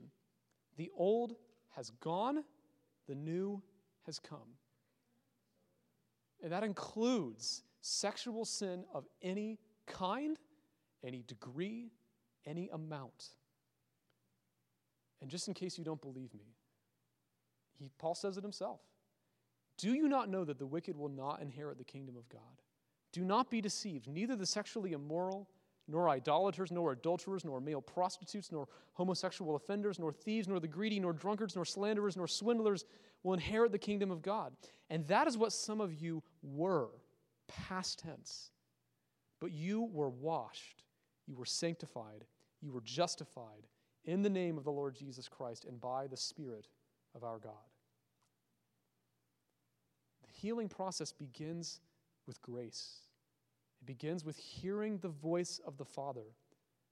The 0.77 0.91
old 0.97 1.35
has 1.71 1.91
gone, 2.01 2.45
the 3.09 3.15
new 3.15 3.63
has 4.07 4.19
come. 4.19 4.57
And 6.43 6.53
that 6.53 6.63
includes 6.63 7.63
sexual 7.81 8.45
sin 8.45 8.85
of 8.93 9.07
any 9.23 9.59
kind, 9.87 10.39
any 11.05 11.23
degree, 11.27 11.91
any 12.47 12.69
amount. 12.73 13.31
And 15.21 15.31
just 15.31 15.49
in 15.49 15.55
case 15.55 15.79
you 15.79 15.85
don't 15.85 16.01
believe 16.01 16.33
me, 16.35 16.55
he, 17.79 17.91
Paul 17.99 18.15
says 18.15 18.37
it 18.37 18.43
himself. 18.43 18.81
Do 19.77 19.95
you 19.95 20.09
not 20.09 20.29
know 20.29 20.45
that 20.45 20.59
the 20.59 20.67
wicked 20.67 20.97
will 20.97 21.09
not 21.09 21.41
inherit 21.41 21.79
the 21.79 21.85
kingdom 21.85 22.17
of 22.17 22.29
God? 22.29 22.41
Do 23.13 23.25
not 23.25 23.51
be 23.51 23.61
deceived. 23.61 24.07
Neither 24.07 24.37
the 24.37 24.47
sexually 24.47 24.93
immoral, 24.93 25.49
nor 25.89 26.09
idolaters, 26.09 26.71
nor 26.71 26.93
adulterers, 26.93 27.45
nor 27.45 27.61
male 27.61 27.81
prostitutes, 27.81 28.53
nor 28.53 28.69
homosexual 28.93 29.57
offenders, 29.57 29.99
nor 29.99 30.13
thieves, 30.13 30.47
nor 30.47 30.61
the 30.61 30.69
greedy, 30.69 31.01
nor 31.01 31.13
drunkards, 31.13 31.57
nor 31.57 31.65
slanderers, 31.65 32.17
nor 32.17 32.29
swindlers 32.29 32.85
will 33.23 33.33
inherit 33.35 33.73
the 33.73 33.79
kingdom 33.79 34.11
of 34.11 34.23
God. 34.23 34.53
And 34.91 35.07
that 35.07 35.27
is 35.27 35.37
what 35.37 35.53
some 35.53 35.81
of 35.81 35.95
you 35.95 36.23
were, 36.43 36.89
past 37.69 38.01
tense. 38.01 38.51
But 39.41 39.53
you 39.53 39.89
were 39.93 40.11
washed, 40.11 40.85
you 41.27 41.35
were 41.35 41.47
sanctified, 41.47 42.25
you 42.61 42.73
were 42.73 42.83
justified 42.83 43.67
in 44.05 44.23
the 44.23 44.31
name 44.31 44.59
of 44.59 44.65
the 44.65 44.73
Lord 44.73 44.95
Jesus 44.95 45.29
Christ 45.29 45.65
and 45.65 45.81
by 45.81 46.07
the 46.07 46.17
Spirit 46.17 46.69
of 47.15 47.25
our 47.25 47.39
God. 47.39 47.53
The 50.23 50.33
healing 50.41 50.69
process 50.69 51.13
begins 51.13 51.81
with 52.27 52.41
grace. 52.43 53.01
It 53.81 53.87
begins 53.87 54.25
with 54.25 54.37
hearing 54.37 54.99
the 54.99 55.09
voice 55.09 55.61
of 55.67 55.79
the 55.79 55.85
Father, 55.85 56.35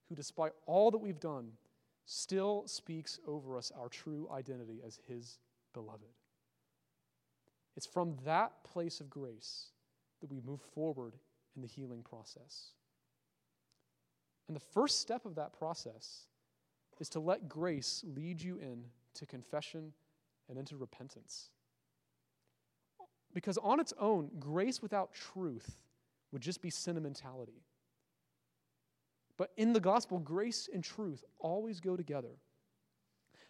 who, 0.08 0.14
despite 0.14 0.52
all 0.66 0.90
that 0.90 0.98
we've 0.98 1.20
done, 1.20 1.52
still 2.06 2.66
speaks 2.66 3.20
over 3.26 3.58
us 3.58 3.70
our 3.78 3.88
true 3.88 4.28
identity 4.32 4.80
as 4.86 4.98
His 5.06 5.38
beloved. 5.74 6.08
It's 7.76 7.86
from 7.86 8.16
that 8.24 8.64
place 8.64 9.00
of 9.00 9.10
grace 9.10 9.72
that 10.20 10.30
we 10.30 10.40
move 10.40 10.60
forward 10.74 11.14
in 11.54 11.62
the 11.62 11.68
healing 11.68 12.02
process. 12.02 12.72
And 14.46 14.56
the 14.56 14.60
first 14.60 15.00
step 15.00 15.26
of 15.26 15.34
that 15.36 15.52
process 15.52 16.26
is 17.00 17.08
to 17.10 17.20
let 17.20 17.48
grace 17.48 18.02
lead 18.06 18.40
you 18.40 18.58
in 18.58 18.84
to 19.14 19.26
confession 19.26 19.92
and 20.48 20.58
into 20.58 20.76
repentance. 20.76 21.50
Because 23.34 23.58
on 23.58 23.78
its 23.78 23.92
own, 24.00 24.30
grace 24.38 24.80
without 24.80 25.12
truth 25.12 25.82
would 26.32 26.42
just 26.42 26.62
be 26.62 26.70
sentimentality. 26.70 27.62
But 29.36 29.52
in 29.56 29.72
the 29.72 29.80
gospel, 29.80 30.18
grace 30.18 30.68
and 30.72 30.82
truth 30.82 31.24
always 31.38 31.80
go 31.80 31.96
together. 31.96 32.38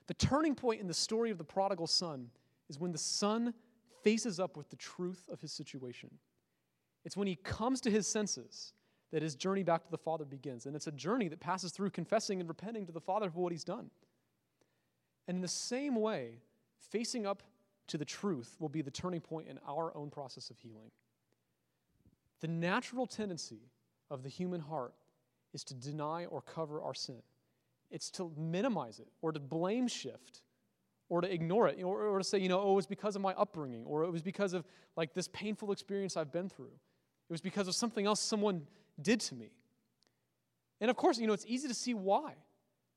The 0.07 0.15
turning 0.15 0.55
point 0.55 0.81
in 0.81 0.87
the 0.87 0.95
story 0.95 1.31
of 1.31 1.39
the 1.39 1.45
prodigal 1.45 1.87
son 1.87 2.29
is 2.69 2.79
when 2.79 2.93
the 2.93 2.99
son 2.99 3.55
faces 4.03 4.39
up 4.39 4.57
with 4.57 4.69
the 4.69 4.77
truth 4.77 5.29
of 5.31 5.41
his 5.41 5.53
situation. 5.53 6.11
It's 7.09 7.17
when 7.17 7.27
he 7.27 7.37
comes 7.37 7.81
to 7.81 7.91
his 7.91 8.07
senses 8.07 8.75
that 9.13 9.23
his 9.23 9.35
journey 9.35 9.63
back 9.63 9.83
to 9.83 9.91
the 9.91 9.97
Father 9.97 10.27
begins. 10.27 10.67
And 10.67 10.77
it's 10.77 10.89
a 10.89 10.93
journey 10.93 11.29
that 11.29 11.41
passes 11.41 11.73
through 11.73 11.89
confessing 11.89 12.39
and 12.39 12.47
repenting 12.47 12.85
to 12.85 12.93
the 12.93 13.01
Father 13.01 13.31
for 13.31 13.39
what 13.39 13.51
he's 13.51 13.65
done. 13.65 13.89
And 15.27 15.37
in 15.37 15.41
the 15.41 15.49
same 15.49 15.95
way, 15.95 16.43
facing 16.91 17.25
up 17.25 17.43
to 17.87 17.97
the 17.97 18.05
truth 18.05 18.57
will 18.59 18.69
be 18.69 18.83
the 18.83 18.91
turning 18.91 19.23
point 19.23 19.49
in 19.49 19.59
our 19.67 19.91
own 19.97 20.11
process 20.11 20.51
of 20.51 20.59
healing. 20.59 20.91
The 22.43 22.49
natural 22.49 23.07
tendency 23.07 23.71
of 24.11 24.23
the 24.23 24.29
human 24.29 24.61
heart 24.61 24.93
is 25.55 25.65
to 25.65 25.75
deny 25.75 26.27
or 26.27 26.43
cover 26.43 26.83
our 26.83 26.93
sin. 26.93 27.23
It's 27.91 28.11
to 28.11 28.31
minimize 28.37 29.01
it 29.01 29.09
or 29.23 29.33
to 29.33 29.41
blame 29.41 29.89
shift 29.89 30.43
or 31.09 31.23
to 31.23 31.33
ignore 31.33 31.69
it 31.69 31.83
or, 31.83 32.03
or 32.03 32.19
to 32.19 32.25
say, 32.25 32.37
you 32.37 32.51
know, 32.51 32.61
oh, 32.61 32.73
it 32.73 32.77
was 32.77 32.87
because 32.87 33.17
of 33.17 33.23
my 33.23 33.33
upbringing 33.33 33.87
or 33.87 34.05
it 34.05 34.13
was 34.13 34.21
because 34.21 34.53
of 34.53 34.67
like 34.95 35.15
this 35.15 35.29
painful 35.29 35.73
experience 35.73 36.15
I've 36.15 36.31
been 36.31 36.51
through. 36.51 36.73
It 37.29 37.33
was 37.33 37.41
because 37.41 37.69
of 37.69 37.75
something 37.75 38.07
else 38.07 38.21
someone 38.21 38.67
did 39.01 39.21
to 39.21 39.35
me. 39.35 39.51
And 40.81 40.91
of 40.91 40.97
course, 40.97 41.19
you 41.19 41.27
know, 41.27 41.33
it's 41.33 41.47
easy 41.47 41.69
to 41.69 41.75
see 41.75 41.95
why 41.95 42.35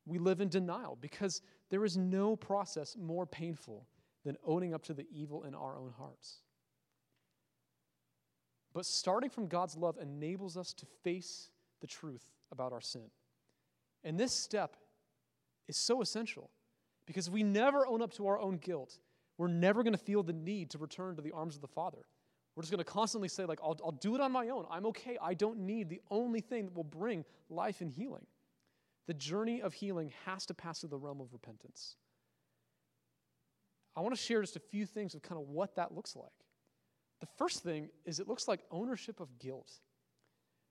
we 0.06 0.20
live 0.20 0.42
in 0.42 0.50
denial 0.50 0.98
because 1.00 1.42
there 1.70 1.84
is 1.86 1.98
no 1.98 2.36
process 2.36 2.96
more 3.00 3.26
painful 3.26 3.86
than 4.24 4.38
owning 4.46 4.74
up 4.74 4.84
to 4.84 4.94
the 4.94 5.06
evil 5.12 5.44
in 5.44 5.56
our 5.56 5.78
own 5.78 5.94
hearts. 5.98 6.38
But 8.74 8.86
starting 8.86 9.30
from 9.30 9.48
God's 9.48 9.76
love 9.76 9.98
enables 10.02 10.56
us 10.58 10.74
to 10.76 10.86
face 11.04 11.50
the 11.82 11.88
truth 11.88 12.26
about 12.52 12.72
our 12.72 12.82
sin. 12.82 13.10
And 14.04 14.20
this 14.20 14.32
step 14.32 14.78
is 15.68 15.78
so 15.78 16.02
essential 16.02 16.50
because 17.06 17.28
if 17.28 17.34
we 17.34 17.44
never 17.44 17.86
own 17.86 18.02
up 18.02 18.14
to 18.14 18.28
our 18.28 18.40
own 18.40 18.58
guilt, 18.58 19.00
we're 19.38 19.48
never 19.48 19.84
going 19.84 19.94
to 19.94 20.00
feel 20.00 20.24
the 20.24 20.34
need 20.34 20.70
to 20.72 20.78
return 20.78 21.16
to 21.16 21.22
the 21.22 21.32
arms 21.32 21.56
of 21.56 21.62
the 21.62 21.68
Father. 21.68 22.06
We're 22.56 22.64
just 22.64 22.72
going 22.72 22.84
to 22.84 22.90
constantly 22.90 23.30
say, 23.30 23.46
like, 23.46 23.60
I'll, 23.64 23.78
I'll 23.84 23.92
do 23.92 24.16
it 24.16 24.22
on 24.22 24.32
my 24.32 24.50
own. 24.50 24.66
I'm 24.70 24.86
okay. 24.88 25.18
I 25.22 25.34
don't 25.34 25.60
need 25.60 25.90
the 25.90 26.02
only 26.10 26.42
thing 26.42 26.66
that 26.66 26.76
will 26.76 26.84
bring 26.84 27.24
life 27.50 27.82
and 27.82 27.90
healing. 27.90 28.26
The 29.08 29.14
journey 29.14 29.62
of 29.62 29.74
healing 29.74 30.12
has 30.26 30.46
to 30.48 30.54
pass 30.54 30.80
through 30.80 30.90
the 30.90 30.98
realm 30.98 31.22
of 31.22 31.32
repentance. 31.34 31.96
I 33.96 34.02
want 34.02 34.16
to 34.16 34.22
share 34.22 34.42
just 34.42 34.56
a 34.56 34.62
few 34.62 34.86
things 34.86 35.16
of 35.16 35.22
kind 35.22 35.40
of 35.40 35.48
what 35.48 35.76
that 35.76 35.94
looks 35.94 36.16
like. 36.16 36.32
The 37.20 37.28
first 37.38 37.64
thing 37.64 37.90
is 38.06 38.20
it 38.20 38.28
looks 38.28 38.48
like 38.48 38.62
ownership 38.72 39.20
of 39.20 39.40
guilt. 39.40 39.72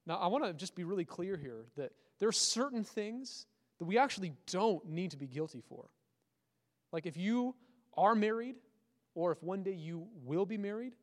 Now, 0.07 0.16
I 0.16 0.26
want 0.26 0.45
to 0.45 0.53
just 0.53 0.74
be 0.74 0.85
really 0.85 1.05
clear 1.05 1.37
here 1.37 1.66
that 1.76 1.93
there 2.18 2.28
are 2.28 2.33
certain 2.33 2.85
things 2.85 3.47
that 3.78 3.85
we 3.85 3.99
actually 3.99 4.33
don't 4.47 4.87
need 4.87 5.12
to 5.12 5.16
be 5.16 5.26
guilty 5.26 5.62
for. 5.68 5.89
Like 6.93 7.07
if 7.07 7.16
you 7.16 7.55
are 7.97 8.14
married, 8.14 8.57
or 9.14 9.33
if 9.33 9.43
one 9.43 9.62
day 9.62 9.72
you 9.72 10.07
will 10.24 10.47
be 10.47 10.57
married, 10.57 10.95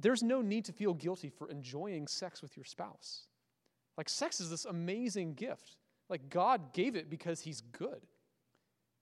there's 0.00 0.22
no 0.22 0.40
need 0.40 0.64
to 0.66 0.72
feel 0.72 0.94
guilty 0.94 1.28
for 1.28 1.50
enjoying 1.50 2.06
sex 2.06 2.42
with 2.42 2.56
your 2.56 2.64
spouse. 2.64 3.26
Like, 3.96 4.08
sex 4.08 4.40
is 4.40 4.50
this 4.50 4.64
amazing 4.64 5.34
gift. 5.34 5.76
Like, 6.08 6.30
God 6.30 6.72
gave 6.72 6.96
it 6.96 7.10
because 7.10 7.40
He's 7.40 7.60
good. 7.60 8.06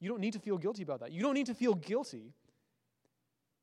You 0.00 0.08
don't 0.08 0.20
need 0.20 0.32
to 0.34 0.38
feel 0.38 0.58
guilty 0.58 0.82
about 0.82 1.00
that. 1.00 1.12
You 1.12 1.22
don't 1.22 1.34
need 1.34 1.46
to 1.46 1.54
feel 1.54 1.74
guilty 1.74 2.32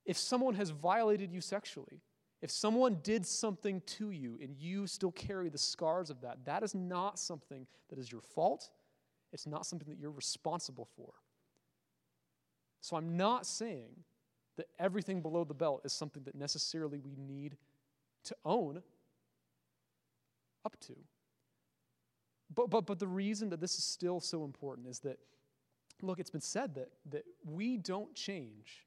if 0.05 0.17
someone 0.17 0.55
has 0.55 0.69
violated 0.69 1.31
you 1.31 1.41
sexually. 1.41 2.01
If 2.41 2.51
someone 2.51 2.99
did 3.01 3.25
something 3.25 3.81
to 3.85 4.11
you 4.11 4.37
and 4.41 4.55
you 4.55 4.85
still 4.87 5.11
carry 5.11 5.49
the 5.49 5.57
scars 5.57 6.09
of 6.09 6.21
that, 6.21 6.45
that 6.45 6.63
is 6.63 6.75
not 6.75 7.17
something 7.17 7.65
that 7.89 7.97
is 7.97 8.11
your 8.11 8.21
fault. 8.21 8.69
It's 9.33 9.47
not 9.47 9.65
something 9.65 9.89
that 9.89 9.97
you're 9.99 10.11
responsible 10.11 10.87
for. 10.95 11.13
So 12.81 12.95
I'm 12.97 13.17
not 13.17 13.47
saying 13.47 14.03
that 14.57 14.67
everything 14.79 15.21
below 15.21 15.43
the 15.43 15.53
belt 15.53 15.81
is 15.83 15.93
something 15.93 16.23
that 16.23 16.35
necessarily 16.35 16.99
we 16.99 17.15
need 17.15 17.57
to 18.23 18.35
own 18.45 18.81
up 20.65 20.79
to. 20.81 20.95
But, 22.53 22.69
but, 22.69 22.85
but 22.85 22.99
the 22.99 23.07
reason 23.07 23.49
that 23.49 23.59
this 23.59 23.77
is 23.77 23.83
still 23.83 24.19
so 24.19 24.45
important 24.45 24.87
is 24.87 24.99
that 24.99 25.19
Look, 26.01 26.19
it's 26.19 26.29
been 26.29 26.41
said 26.41 26.75
that, 26.75 26.89
that 27.09 27.25
we 27.45 27.77
don't 27.77 28.13
change 28.15 28.85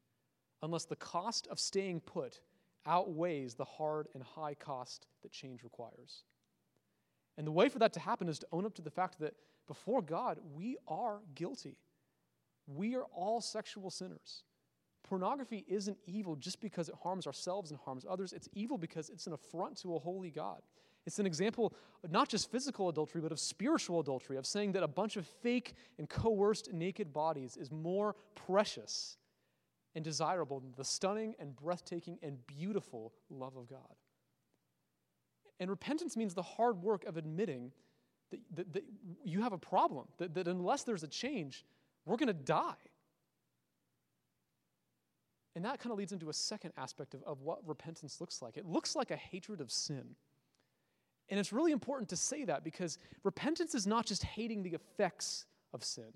unless 0.63 0.85
the 0.85 0.97
cost 0.97 1.47
of 1.49 1.59
staying 1.59 2.01
put 2.01 2.41
outweighs 2.87 3.55
the 3.55 3.65
hard 3.65 4.09
and 4.15 4.23
high 4.23 4.55
cost 4.55 5.07
that 5.23 5.33
change 5.33 5.63
requires. 5.63 6.25
And 7.37 7.47
the 7.47 7.53
way 7.53 7.69
for 7.69 7.79
that 7.79 7.93
to 7.95 8.01
happen 8.01 8.29
is 8.29 8.39
to 8.41 8.47
own 8.53 8.67
up 8.67 8.75
to 8.75 8.83
the 8.83 8.91
fact 8.91 9.21
that 9.21 9.35
before 9.67 10.03
God, 10.03 10.39
we 10.55 10.77
are 10.87 11.21
guilty. 11.35 11.77
We 12.67 12.95
are 12.95 13.05
all 13.15 13.41
sexual 13.41 13.91
sinners. 13.91 14.43
Pornography 15.09 15.65
isn't 15.67 15.97
evil 16.07 16.37
just 16.37 16.61
because 16.61 16.91
it 16.91 16.95
harms 17.03 17.27
ourselves 17.27 17.71
and 17.71 17.81
harms 17.81 18.05
others. 18.09 18.35
It's 18.35 18.49
evil 18.53 18.77
because 18.77 19.09
it's 19.09 19.27
an 19.27 19.33
affront 19.33 19.79
to 19.79 19.95
a 19.95 19.99
holy 19.99 20.31
God. 20.31 20.61
It's 21.07 21.19
an 21.19 21.25
example 21.25 21.73
not 22.11 22.29
just 22.29 22.51
physical 22.51 22.91
adultery, 22.91 23.23
but 23.23 23.33
of 23.33 23.41
spiritual 23.41 24.01
adultery, 24.01 24.37
of 24.37 24.45
saying 24.45 24.73
that 24.73 24.83
a 24.83 24.89
bunch 24.89 25.17
of 25.17 25.27
fake 25.27 25.75
and 25.99 26.09
coerced 26.11 26.75
naked 26.75 27.15
bodies 27.15 27.57
is 27.57 27.71
more 27.71 28.17
precious 28.35 29.17
and 29.95 30.05
desirable 30.05 30.61
than 30.61 30.75
the 30.77 30.85
stunning 30.85 31.35
and 31.39 31.57
breathtaking 31.57 32.19
and 32.23 32.47
beautiful 32.47 33.15
love 33.31 33.57
of 33.57 33.67
God. 33.67 33.97
And 35.59 35.71
repentance 35.71 36.19
means 36.19 36.35
the 36.35 36.43
hard 36.43 36.83
work 36.83 37.07
of 37.07 37.17
admitting 37.17 37.73
that, 38.31 38.41
that, 38.55 38.73
that 38.75 38.85
you 39.25 39.41
have 39.41 39.55
a 39.55 39.59
problem, 39.59 40.07
that, 40.19 40.35
that 40.35 40.47
unless 40.47 40.83
there's 40.83 41.03
a 41.03 41.09
change, 41.09 41.65
we're 42.05 42.19
going 42.19 42.27
to 42.27 42.35
die. 42.35 42.75
And 45.59 45.65
that 45.65 45.81
kind 45.81 45.91
of 45.91 45.99
leads 45.99 46.13
into 46.13 46.29
a 46.29 46.33
second 46.33 46.73
aspect 46.77 47.15
of, 47.15 47.25
of 47.25 47.43
what 47.43 47.67
repentance 47.67 48.21
looks 48.21 48.41
like. 48.41 48.57
It 48.57 48.65
looks 48.65 48.95
like 48.95 49.11
a 49.11 49.17
hatred 49.17 49.61
of 49.61 49.73
sin. 49.73 50.15
And 51.31 51.41
it's 51.41 51.53
really 51.53 51.73
important 51.73 52.11
to 52.11 52.17
say 52.17 52.45
that 52.45 52.63
because 52.63 52.97
repentance 53.25 53.75
is 53.75 53.85
not 53.85 54.07
just 54.07 54.23
hating 54.23 54.63
the 54.63 54.75
effects 54.75 55.47
of 55.75 55.83
sin. 55.83 56.13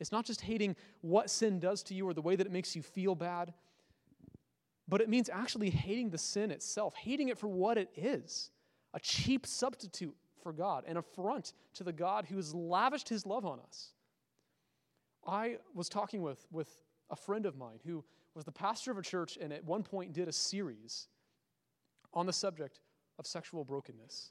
It's 0.00 0.10
not 0.10 0.24
just 0.24 0.40
hating 0.40 0.74
what 1.02 1.28
sin 1.28 1.60
does 1.60 1.82
to 1.82 1.94
you 1.94 2.08
or 2.08 2.14
the 2.14 2.22
way 2.22 2.34
that 2.34 2.46
it 2.46 2.50
makes 2.50 2.74
you 2.74 2.80
feel 2.80 3.14
bad, 3.14 3.52
but 4.88 5.02
it 5.02 5.08
means 5.10 5.28
actually 5.28 5.68
hating 5.68 6.08
the 6.08 6.16
sin 6.16 6.50
itself, 6.50 6.94
hating 6.94 7.28
it 7.28 7.36
for 7.36 7.48
what 7.48 7.76
it 7.76 7.90
is 7.94 8.52
a 8.94 9.00
cheap 9.00 9.46
substitute 9.46 10.16
for 10.42 10.54
God, 10.54 10.84
an 10.86 10.96
affront 10.96 11.52
to 11.74 11.84
the 11.84 11.92
God 11.92 12.24
who 12.24 12.36
has 12.36 12.54
lavished 12.54 13.10
his 13.10 13.26
love 13.26 13.44
on 13.44 13.60
us. 13.60 13.90
I 15.26 15.58
was 15.74 15.90
talking 15.90 16.22
with, 16.22 16.46
with 16.50 16.70
a 17.10 17.16
friend 17.16 17.44
of 17.44 17.54
mine 17.54 17.78
who 17.84 18.02
was 18.34 18.44
the 18.44 18.52
pastor 18.52 18.90
of 18.90 18.98
a 18.98 19.02
church 19.02 19.38
and 19.40 19.52
at 19.52 19.64
one 19.64 19.82
point 19.82 20.12
did 20.12 20.28
a 20.28 20.32
series 20.32 21.08
on 22.14 22.26
the 22.26 22.32
subject 22.32 22.80
of 23.18 23.26
sexual 23.26 23.64
brokenness. 23.64 24.30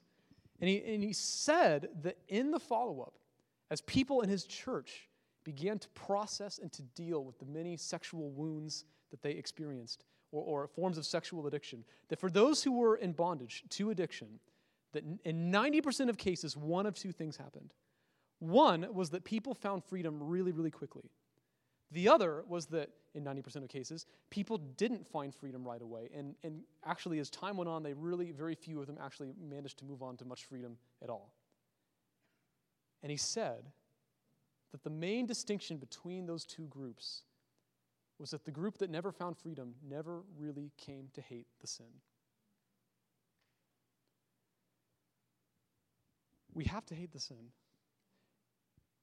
And 0.60 0.68
he, 0.68 0.82
and 0.84 1.02
he 1.02 1.12
said 1.12 1.88
that 2.02 2.18
in 2.28 2.50
the 2.50 2.60
follow 2.60 3.00
up, 3.00 3.14
as 3.70 3.80
people 3.82 4.20
in 4.20 4.28
his 4.28 4.44
church 4.44 5.08
began 5.44 5.78
to 5.78 5.88
process 5.90 6.58
and 6.58 6.72
to 6.72 6.82
deal 6.82 7.24
with 7.24 7.38
the 7.38 7.46
many 7.46 7.76
sexual 7.76 8.30
wounds 8.30 8.84
that 9.10 9.22
they 9.22 9.32
experienced 9.32 10.04
or, 10.30 10.42
or 10.42 10.68
forms 10.68 10.98
of 10.98 11.04
sexual 11.04 11.46
addiction, 11.46 11.84
that 12.08 12.20
for 12.20 12.30
those 12.30 12.62
who 12.62 12.72
were 12.72 12.96
in 12.96 13.12
bondage 13.12 13.64
to 13.70 13.90
addiction, 13.90 14.38
that 14.92 15.04
in 15.24 15.50
90% 15.50 16.08
of 16.08 16.16
cases, 16.16 16.56
one 16.56 16.86
of 16.86 16.94
two 16.94 17.12
things 17.12 17.36
happened. 17.36 17.72
One 18.38 18.86
was 18.92 19.10
that 19.10 19.24
people 19.24 19.54
found 19.54 19.84
freedom 19.84 20.18
really, 20.20 20.52
really 20.52 20.70
quickly. 20.70 21.10
The 21.92 22.08
other 22.08 22.42
was 22.48 22.66
that 22.66 22.90
in 23.14 23.24
90% 23.24 23.56
of 23.56 23.68
cases, 23.68 24.06
people 24.30 24.56
didn't 24.56 25.06
find 25.06 25.34
freedom 25.34 25.62
right 25.62 25.82
away. 25.82 26.08
And, 26.16 26.34
and 26.42 26.62
actually, 26.86 27.18
as 27.18 27.28
time 27.28 27.58
went 27.58 27.68
on, 27.68 27.82
they 27.82 27.92
really, 27.92 28.32
very 28.32 28.54
few 28.54 28.80
of 28.80 28.86
them 28.86 28.96
actually 29.00 29.32
managed 29.38 29.78
to 29.80 29.84
move 29.84 30.02
on 30.02 30.16
to 30.16 30.24
much 30.24 30.44
freedom 30.44 30.78
at 31.02 31.10
all. 31.10 31.34
And 33.02 33.10
he 33.10 33.18
said 33.18 33.70
that 34.70 34.82
the 34.82 34.90
main 34.90 35.26
distinction 35.26 35.76
between 35.76 36.24
those 36.24 36.46
two 36.46 36.66
groups 36.68 37.22
was 38.18 38.30
that 38.30 38.44
the 38.44 38.50
group 38.50 38.78
that 38.78 38.88
never 38.88 39.12
found 39.12 39.36
freedom 39.36 39.74
never 39.86 40.22
really 40.38 40.70
came 40.78 41.08
to 41.12 41.20
hate 41.20 41.46
the 41.60 41.66
sin. 41.66 41.86
We 46.54 46.64
have 46.64 46.86
to 46.86 46.94
hate 46.94 47.12
the 47.12 47.18
sin. 47.18 47.50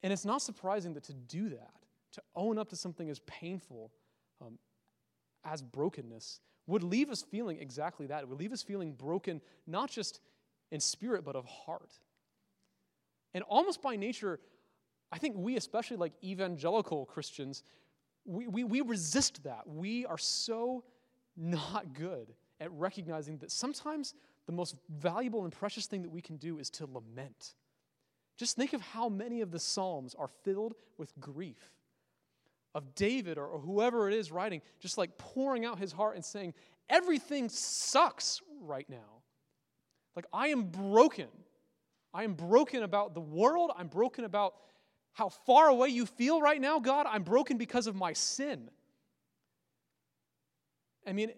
And 0.01 0.13
it's 0.13 0.25
not 0.25 0.41
surprising 0.41 0.93
that 0.93 1.03
to 1.03 1.13
do 1.13 1.49
that, 1.49 1.73
to 2.14 2.22
own 2.36 2.57
up 2.57 2.70
to 2.70 2.76
something 2.76 3.10
as 3.10 3.20
painful 3.20 3.91
um, 4.41 4.57
as 5.43 5.62
brokenness, 5.62 6.39
would 6.68 6.84
leave 6.84 7.10
us 7.10 7.24
feeling 7.24 7.60
exactly 7.60 8.07
that. 8.07 8.22
It 8.22 8.30
would 8.30 8.39
leave 8.39 8.53
us 8.53 8.62
feeling 8.62 8.93
broken, 8.93 9.41
not 9.66 9.89
just 9.89 10.20
in 10.72 10.80
spirit, 10.80 11.24
but 11.26 11.36
of 11.36 11.45
heart. 11.45 11.93
And 13.34 13.43
almost 13.43 13.82
by 13.82 13.95
nature, 13.95 14.39
I 15.12 15.18
think 15.18 15.36
we, 15.38 15.55
especially 15.55 15.97
like 15.97 16.14
evangelical 16.24 17.05
Christians, 17.05 17.64
we, 18.26 18.47
we, 18.47 18.64
we 18.64 18.82
resist 18.82 19.43
that. 19.43 19.68
We 19.68 20.05
are 20.05 20.18
so 20.18 20.84
not 21.36 21.93
good 21.93 22.34
at 22.60 22.72
recognizing 22.72 23.38
that 23.39 23.51
sometimes 23.51 24.14
the 24.45 24.51
most 24.51 24.76
valuable 24.89 25.43
and 25.43 25.53
precious 25.53 25.88
thing 25.88 26.01
that 26.03 26.12
we 26.12 26.22
can 26.22 26.38
do 26.38 26.60
is 26.60 26.70
to 26.72 26.86
lament. 26.86 27.55
Just 28.38 28.55
think 28.55 28.74
of 28.74 28.82
how 28.82 29.10
many 29.10 29.41
of 29.41 29.51
the 29.51 29.60
Psalms 29.60 30.16
are 30.16 30.30
filled 30.43 30.76
with 30.97 31.18
grief. 31.20 31.72
Of 32.76 32.93
David 32.93 33.38
or, 33.38 33.47
or 33.47 33.59
whoever 33.59 34.07
it 34.07 34.13
is 34.13 34.32
writing, 34.32 34.61
just 34.80 34.97
like 34.97 35.17
pouring 35.17 35.65
out 35.65 35.80
his 35.80 35.91
heart 35.91 36.15
and 36.15 36.24
saying, 36.24 36.53
Everything 36.89 37.49
sucks 37.49 38.41
right 38.61 38.89
now. 38.89 39.24
Like, 40.15 40.26
I 40.34 40.47
am 40.47 40.63
broken. 40.63 41.28
I 42.13 42.24
am 42.24 42.34
broken 42.34 42.84
about 42.84 43.13
the 43.13 43.22
world. 43.22 43.72
I'm 43.78 43.88
broken 43.88 44.24
about 44.24 44.55
how 45.13 45.30
far 45.30 45.67
away 45.67 45.89
you 45.89 46.05
feel 46.05 46.41
right 46.41 46.59
now, 46.59 46.80
God. 46.80 47.05
I'm 47.07 47.24
broken 47.24 47.57
because 47.57 47.88
of 47.88 47.95
my 47.95 48.13
sin. 48.13 48.70
I 51.05 51.13
mean, 51.13 51.32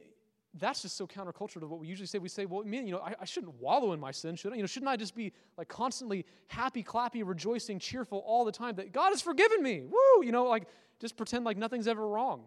that's 0.53 0.81
just 0.81 0.97
so 0.97 1.07
countercultural 1.07 1.61
to 1.61 1.67
what 1.67 1.79
we 1.79 1.87
usually 1.87 2.07
say. 2.07 2.19
We 2.19 2.29
say, 2.29 2.45
well, 2.45 2.63
man, 2.63 2.85
you 2.85 2.93
know, 2.93 2.99
I, 2.99 3.15
I, 3.21 3.25
shouldn't 3.25 3.53
wallow 3.55 3.93
in 3.93 3.99
my 3.99 4.11
sin, 4.11 4.35
should 4.35 4.51
I? 4.51 4.55
You 4.55 4.63
know, 4.63 4.67
shouldn't 4.67 4.89
I 4.89 4.97
just 4.97 5.15
be 5.15 5.31
like 5.57 5.69
constantly 5.69 6.25
happy, 6.47 6.83
clappy, 6.83 7.25
rejoicing, 7.25 7.79
cheerful 7.79 8.19
all 8.25 8.43
the 8.43 8.51
time 8.51 8.75
that 8.75 8.91
God 8.91 9.09
has 9.11 9.21
forgiven 9.21 9.63
me? 9.63 9.83
Woo! 9.83 10.25
You 10.25 10.31
know, 10.31 10.45
like 10.45 10.67
just 11.01 11.17
pretend 11.17 11.43
like 11.43 11.57
nothing's 11.57 11.87
ever 11.87 12.07
wrong. 12.07 12.43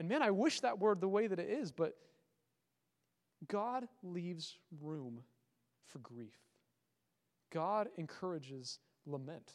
And 0.00 0.08
man, 0.08 0.22
I 0.22 0.30
wish 0.32 0.60
that 0.60 0.80
were 0.80 0.94
the 0.94 1.08
way 1.08 1.28
that 1.28 1.38
it 1.38 1.48
is, 1.48 1.70
but 1.70 1.96
God 3.46 3.86
leaves 4.02 4.58
room 4.82 5.20
for 5.86 6.00
grief. 6.00 6.34
God 7.52 7.88
encourages 7.96 8.80
lament. 9.06 9.52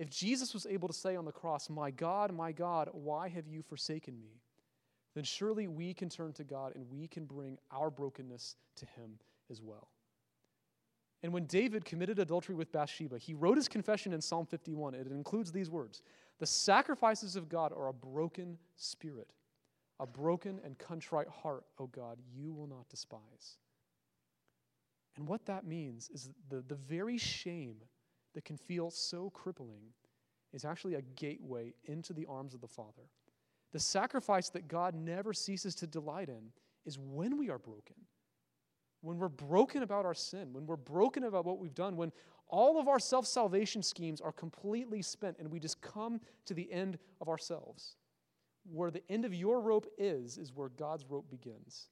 If 0.00 0.10
Jesus 0.10 0.52
was 0.52 0.66
able 0.66 0.88
to 0.88 0.94
say 0.94 1.14
on 1.14 1.24
the 1.24 1.32
cross, 1.32 1.70
My 1.70 1.90
God, 1.90 2.34
my 2.34 2.52
God, 2.52 2.90
why 2.92 3.28
have 3.28 3.46
you 3.46 3.62
forsaken 3.62 4.20
me? 4.20 4.40
then 5.18 5.24
surely 5.24 5.66
we 5.66 5.92
can 5.92 6.08
turn 6.08 6.32
to 6.32 6.44
God 6.44 6.76
and 6.76 6.88
we 6.92 7.08
can 7.08 7.24
bring 7.24 7.58
our 7.72 7.90
brokenness 7.90 8.54
to 8.76 8.86
Him 8.86 9.18
as 9.50 9.60
well. 9.60 9.88
And 11.24 11.32
when 11.32 11.46
David 11.46 11.84
committed 11.84 12.20
adultery 12.20 12.54
with 12.54 12.70
Bathsheba, 12.70 13.18
he 13.18 13.34
wrote 13.34 13.56
his 13.56 13.66
confession 13.66 14.12
in 14.12 14.20
Psalm 14.20 14.46
51. 14.46 14.94
It 14.94 15.08
includes 15.08 15.50
these 15.50 15.68
words 15.68 16.02
The 16.38 16.46
sacrifices 16.46 17.36
of 17.36 17.48
God 17.48 17.72
are 17.72 17.88
a 17.88 17.92
broken 17.92 18.58
spirit, 18.76 19.32
a 19.98 20.06
broken 20.06 20.60
and 20.64 20.78
contrite 20.78 21.28
heart, 21.28 21.64
O 21.78 21.86
God, 21.86 22.18
you 22.32 22.52
will 22.52 22.68
not 22.68 22.88
despise. 22.88 23.58
And 25.16 25.26
what 25.26 25.46
that 25.46 25.66
means 25.66 26.10
is 26.10 26.30
the, 26.48 26.62
the 26.68 26.76
very 26.76 27.18
shame 27.18 27.76
that 28.34 28.44
can 28.44 28.56
feel 28.56 28.90
so 28.90 29.30
crippling 29.30 29.92
is 30.52 30.64
actually 30.64 30.94
a 30.94 31.02
gateway 31.16 31.74
into 31.84 32.12
the 32.12 32.26
arms 32.26 32.54
of 32.54 32.60
the 32.60 32.68
Father. 32.68 33.10
The 33.72 33.80
sacrifice 33.80 34.48
that 34.50 34.68
God 34.68 34.94
never 34.94 35.32
ceases 35.32 35.74
to 35.76 35.86
delight 35.86 36.28
in 36.28 36.52
is 36.86 36.98
when 36.98 37.36
we 37.36 37.50
are 37.50 37.58
broken. 37.58 37.96
When 39.00 39.18
we're 39.18 39.28
broken 39.28 39.82
about 39.82 40.06
our 40.06 40.14
sin, 40.14 40.52
when 40.52 40.66
we're 40.66 40.76
broken 40.76 41.24
about 41.24 41.44
what 41.44 41.58
we've 41.58 41.74
done, 41.74 41.96
when 41.96 42.12
all 42.48 42.80
of 42.80 42.88
our 42.88 42.98
self 42.98 43.26
salvation 43.26 43.82
schemes 43.82 44.20
are 44.20 44.32
completely 44.32 45.02
spent 45.02 45.36
and 45.38 45.50
we 45.50 45.60
just 45.60 45.80
come 45.80 46.20
to 46.46 46.54
the 46.54 46.70
end 46.72 46.98
of 47.20 47.28
ourselves. 47.28 47.96
Where 48.70 48.90
the 48.90 49.02
end 49.08 49.24
of 49.24 49.32
your 49.32 49.60
rope 49.60 49.86
is, 49.96 50.36
is 50.36 50.52
where 50.52 50.68
God's 50.68 51.04
rope 51.08 51.30
begins. 51.30 51.88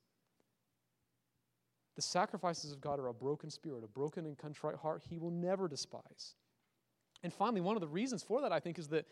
The 1.95 2.03
sacrifices 2.03 2.73
of 2.73 2.81
God 2.81 2.99
are 2.99 3.09
a 3.09 3.15
broken 3.15 3.51
spirit, 3.51 3.83
a 3.83 3.89
broken 3.89 4.27
and 4.27 4.37
contrite 4.37 4.77
heart 4.77 5.03
He 5.09 5.19
will 5.19 5.31
never 5.31 5.69
despise. 5.69 6.35
And 7.23 7.33
finally, 7.33 7.63
one 7.63 7.77
of 7.77 7.81
the 7.81 7.89
reasons 7.89 8.23
for 8.23 8.43
that, 8.43 8.53
I 8.53 8.61
think, 8.61 8.79
is 8.79 8.89
that 8.89 9.07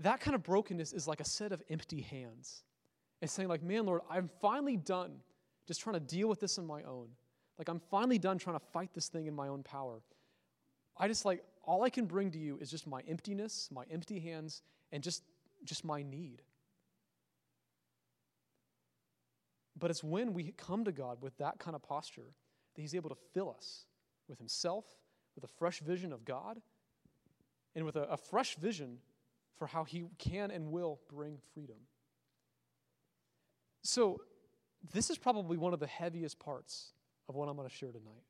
that 0.00 0.20
kind 0.20 0.34
of 0.34 0.42
brokenness 0.42 0.92
is 0.92 1.08
like 1.08 1.20
a 1.20 1.24
set 1.24 1.52
of 1.52 1.62
empty 1.70 2.02
hands. 2.02 2.62
It's 3.22 3.32
saying, 3.32 3.48
like, 3.48 3.62
man, 3.62 3.86
Lord, 3.86 4.02
I'm 4.10 4.28
finally 4.42 4.76
done 4.76 5.20
just 5.66 5.80
trying 5.80 5.94
to 5.94 6.00
deal 6.00 6.28
with 6.28 6.38
this 6.38 6.58
on 6.58 6.66
my 6.66 6.82
own. 6.82 7.08
Like, 7.58 7.70
I'm 7.70 7.80
finally 7.90 8.18
done 8.18 8.36
trying 8.36 8.58
to 8.58 8.64
fight 8.72 8.90
this 8.94 9.08
thing 9.08 9.26
in 9.26 9.34
my 9.34 9.48
own 9.48 9.62
power. 9.62 10.02
I 10.98 11.08
just 11.08 11.24
like, 11.24 11.44
all 11.62 11.82
I 11.82 11.90
can 11.90 12.06
bring 12.06 12.30
to 12.30 12.38
you 12.38 12.58
is 12.60 12.70
just 12.70 12.86
my 12.86 13.00
emptiness, 13.08 13.68
my 13.72 13.84
empty 13.90 14.18
hands, 14.18 14.62
and 14.92 15.02
just, 15.02 15.22
just 15.64 15.84
my 15.84 16.02
need. 16.02 16.42
But 19.78 19.90
it's 19.90 20.02
when 20.02 20.32
we 20.32 20.54
come 20.56 20.84
to 20.84 20.92
God 20.92 21.18
with 21.20 21.36
that 21.38 21.58
kind 21.58 21.74
of 21.74 21.82
posture 21.82 22.32
that 22.74 22.80
He's 22.80 22.94
able 22.94 23.10
to 23.10 23.16
fill 23.34 23.54
us 23.56 23.84
with 24.28 24.38
Himself, 24.38 24.84
with 25.34 25.44
a 25.44 25.48
fresh 25.58 25.80
vision 25.80 26.12
of 26.12 26.24
God, 26.24 26.60
and 27.74 27.84
with 27.84 27.96
a, 27.96 28.04
a 28.04 28.16
fresh 28.16 28.56
vision 28.56 28.98
for 29.56 29.66
how 29.66 29.84
he 29.84 30.04
can 30.18 30.50
and 30.50 30.70
will 30.70 31.00
bring 31.08 31.38
freedom. 31.54 31.76
So, 33.82 34.20
this 34.92 35.10
is 35.10 35.18
probably 35.18 35.56
one 35.56 35.72
of 35.72 35.80
the 35.80 35.86
heaviest 35.86 36.38
parts 36.38 36.92
of 37.28 37.34
what 37.34 37.48
I'm 37.48 37.56
going 37.56 37.68
to 37.68 37.74
share 37.74 37.90
tonight. 37.90 38.22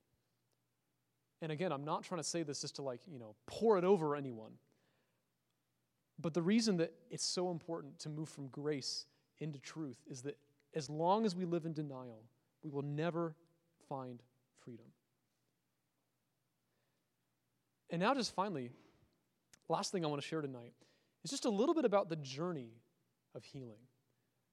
And 1.42 1.52
again, 1.52 1.72
I'm 1.72 1.84
not 1.84 2.02
trying 2.02 2.20
to 2.20 2.26
say 2.26 2.42
this 2.42 2.62
just 2.62 2.76
to 2.76 2.82
like, 2.82 3.00
you 3.06 3.18
know, 3.18 3.34
pour 3.46 3.76
it 3.78 3.84
over 3.84 4.16
anyone. 4.16 4.52
But 6.18 6.32
the 6.32 6.42
reason 6.42 6.78
that 6.78 6.92
it's 7.10 7.24
so 7.24 7.50
important 7.50 7.98
to 8.00 8.08
move 8.08 8.28
from 8.28 8.48
grace 8.48 9.06
into 9.38 9.58
truth 9.58 9.98
is 10.08 10.22
that 10.22 10.38
as 10.74 10.88
long 10.88 11.26
as 11.26 11.36
we 11.36 11.44
live 11.44 11.66
in 11.66 11.72
denial, 11.72 12.22
we 12.62 12.70
will 12.70 12.82
never 12.82 13.34
find 13.88 14.22
freedom. 14.64 14.86
And 17.90 18.00
now, 18.00 18.14
just 18.14 18.34
finally, 18.34 18.70
last 19.68 19.92
thing 19.92 20.04
I 20.04 20.08
want 20.08 20.20
to 20.20 20.26
share 20.26 20.40
tonight 20.40 20.72
is 21.22 21.30
just 21.30 21.44
a 21.44 21.50
little 21.50 21.74
bit 21.74 21.84
about 21.84 22.08
the 22.08 22.16
journey 22.16 22.70
of 23.34 23.44
healing. 23.44 23.78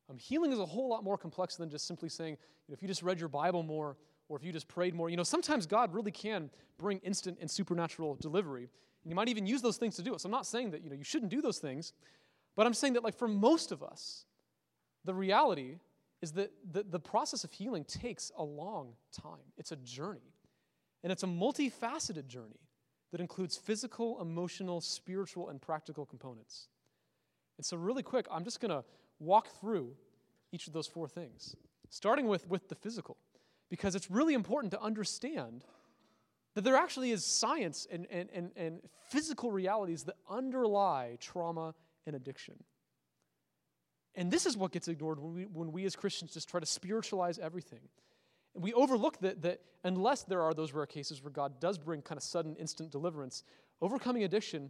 Um, 0.09 0.17
healing 0.17 0.51
is 0.51 0.59
a 0.59 0.65
whole 0.65 0.89
lot 0.89 1.03
more 1.03 1.17
complex 1.17 1.55
than 1.55 1.69
just 1.69 1.87
simply 1.87 2.09
saying, 2.09 2.37
you 2.67 2.71
know, 2.71 2.73
if 2.73 2.81
you 2.81 2.87
just 2.87 3.01
read 3.03 3.19
your 3.19 3.29
Bible 3.29 3.63
more 3.63 3.97
or 4.33 4.37
if 4.37 4.43
you 4.43 4.51
just 4.51 4.67
prayed 4.67 4.95
more. 4.95 5.09
You 5.09 5.17
know, 5.17 5.23
sometimes 5.23 5.65
God 5.67 5.93
really 5.93 6.11
can 6.11 6.49
bring 6.77 6.97
instant 6.99 7.37
and 7.39 7.49
supernatural 7.49 8.15
delivery. 8.15 8.69
And 9.03 9.11
you 9.11 9.15
might 9.15 9.29
even 9.29 9.45
use 9.45 9.61
those 9.61 9.77
things 9.77 9.95
to 9.97 10.01
do 10.01 10.13
it. 10.13 10.21
So 10.21 10.27
I'm 10.27 10.31
not 10.31 10.47
saying 10.47 10.71
that, 10.71 10.83
you 10.83 10.89
know, 10.89 10.95
you 10.95 11.03
shouldn't 11.03 11.31
do 11.31 11.41
those 11.41 11.59
things, 11.59 11.93
but 12.55 12.65
I'm 12.65 12.73
saying 12.73 12.93
that, 12.93 13.03
like, 13.03 13.15
for 13.15 13.27
most 13.27 13.71
of 13.71 13.83
us, 13.83 14.25
the 15.05 15.13
reality 15.13 15.79
is 16.21 16.31
that 16.33 16.51
the, 16.71 16.83
the 16.83 16.99
process 16.99 17.43
of 17.43 17.51
healing 17.51 17.83
takes 17.83 18.31
a 18.37 18.43
long 18.43 18.93
time. 19.11 19.51
It's 19.57 19.71
a 19.71 19.75
journey. 19.75 20.33
And 21.03 21.11
it's 21.11 21.23
a 21.23 21.27
multifaceted 21.27 22.27
journey 22.27 22.61
that 23.11 23.21
includes 23.21 23.57
physical, 23.57 24.21
emotional, 24.21 24.81
spiritual, 24.81 25.49
and 25.49 25.61
practical 25.61 26.05
components. 26.05 26.69
And 27.57 27.65
so, 27.65 27.77
really 27.77 28.03
quick, 28.03 28.25
I'm 28.31 28.43
just 28.43 28.59
going 28.59 28.71
to 28.71 28.83
walk 29.19 29.49
through 29.59 29.91
each 30.51 30.67
of 30.67 30.73
those 30.73 30.87
four 30.87 31.07
things, 31.07 31.55
starting 31.89 32.27
with, 32.27 32.47
with 32.47 32.69
the 32.69 32.75
physical, 32.75 33.17
because 33.73 33.95
it's 33.95 34.11
really 34.11 34.35
important 34.35 34.69
to 34.71 34.79
understand 34.79 35.63
that 36.53 36.63
there 36.63 36.75
actually 36.75 37.09
is 37.09 37.25
science 37.25 37.87
and, 37.91 38.05
and, 38.11 38.29
and, 38.31 38.51
and 38.55 38.81
physical 39.09 39.51
realities 39.51 40.03
that 40.03 40.13
underlie 40.29 41.17
trauma 41.19 41.73
and 42.05 42.15
addiction. 42.15 42.53
And 44.13 44.29
this 44.29 44.45
is 44.45 44.55
what 44.55 44.73
gets 44.73 44.87
ignored 44.87 45.19
when 45.19 45.33
we, 45.33 45.45
when 45.45 45.71
we 45.71 45.85
as 45.85 45.95
Christians 45.95 46.35
just 46.35 46.47
try 46.47 46.59
to 46.59 46.67
spiritualize 46.67 47.39
everything. 47.39 47.79
And 48.53 48.63
we 48.63 48.73
overlook 48.73 49.19
that, 49.21 49.41
that 49.41 49.61
unless 49.83 50.21
there 50.21 50.43
are 50.43 50.53
those 50.53 50.71
rare 50.71 50.85
cases 50.85 51.23
where 51.23 51.31
God 51.31 51.59
does 51.59 51.79
bring 51.79 52.03
kind 52.03 52.17
of 52.17 52.23
sudden, 52.23 52.55
instant 52.57 52.91
deliverance, 52.91 53.41
overcoming 53.81 54.23
addiction 54.23 54.69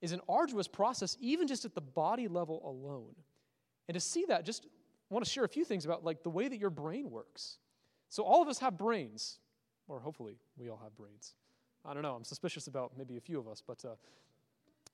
is 0.00 0.12
an 0.12 0.22
arduous 0.26 0.68
process, 0.68 1.18
even 1.20 1.48
just 1.48 1.66
at 1.66 1.74
the 1.74 1.82
body 1.82 2.28
level 2.28 2.62
alone. 2.64 3.14
And 3.88 3.94
to 3.94 4.00
see 4.00 4.24
that, 4.28 4.46
just 4.46 4.66
want 5.10 5.22
to 5.22 5.30
share 5.30 5.44
a 5.44 5.48
few 5.50 5.66
things 5.66 5.84
about 5.84 6.02
like 6.02 6.22
the 6.22 6.30
way 6.30 6.48
that 6.48 6.58
your 6.58 6.70
brain 6.70 7.10
works. 7.10 7.58
So 8.08 8.22
all 8.22 8.42
of 8.42 8.48
us 8.48 8.58
have 8.58 8.76
brains, 8.76 9.38
or 9.86 10.00
hopefully 10.00 10.38
we 10.56 10.68
all 10.68 10.80
have 10.82 10.94
brains. 10.96 11.34
I 11.84 11.94
don't 11.94 12.02
know. 12.02 12.14
I'm 12.14 12.24
suspicious 12.24 12.66
about 12.66 12.92
maybe 12.96 13.16
a 13.16 13.20
few 13.20 13.38
of 13.38 13.48
us, 13.48 13.62
but 13.66 13.84
uh, 13.84 13.94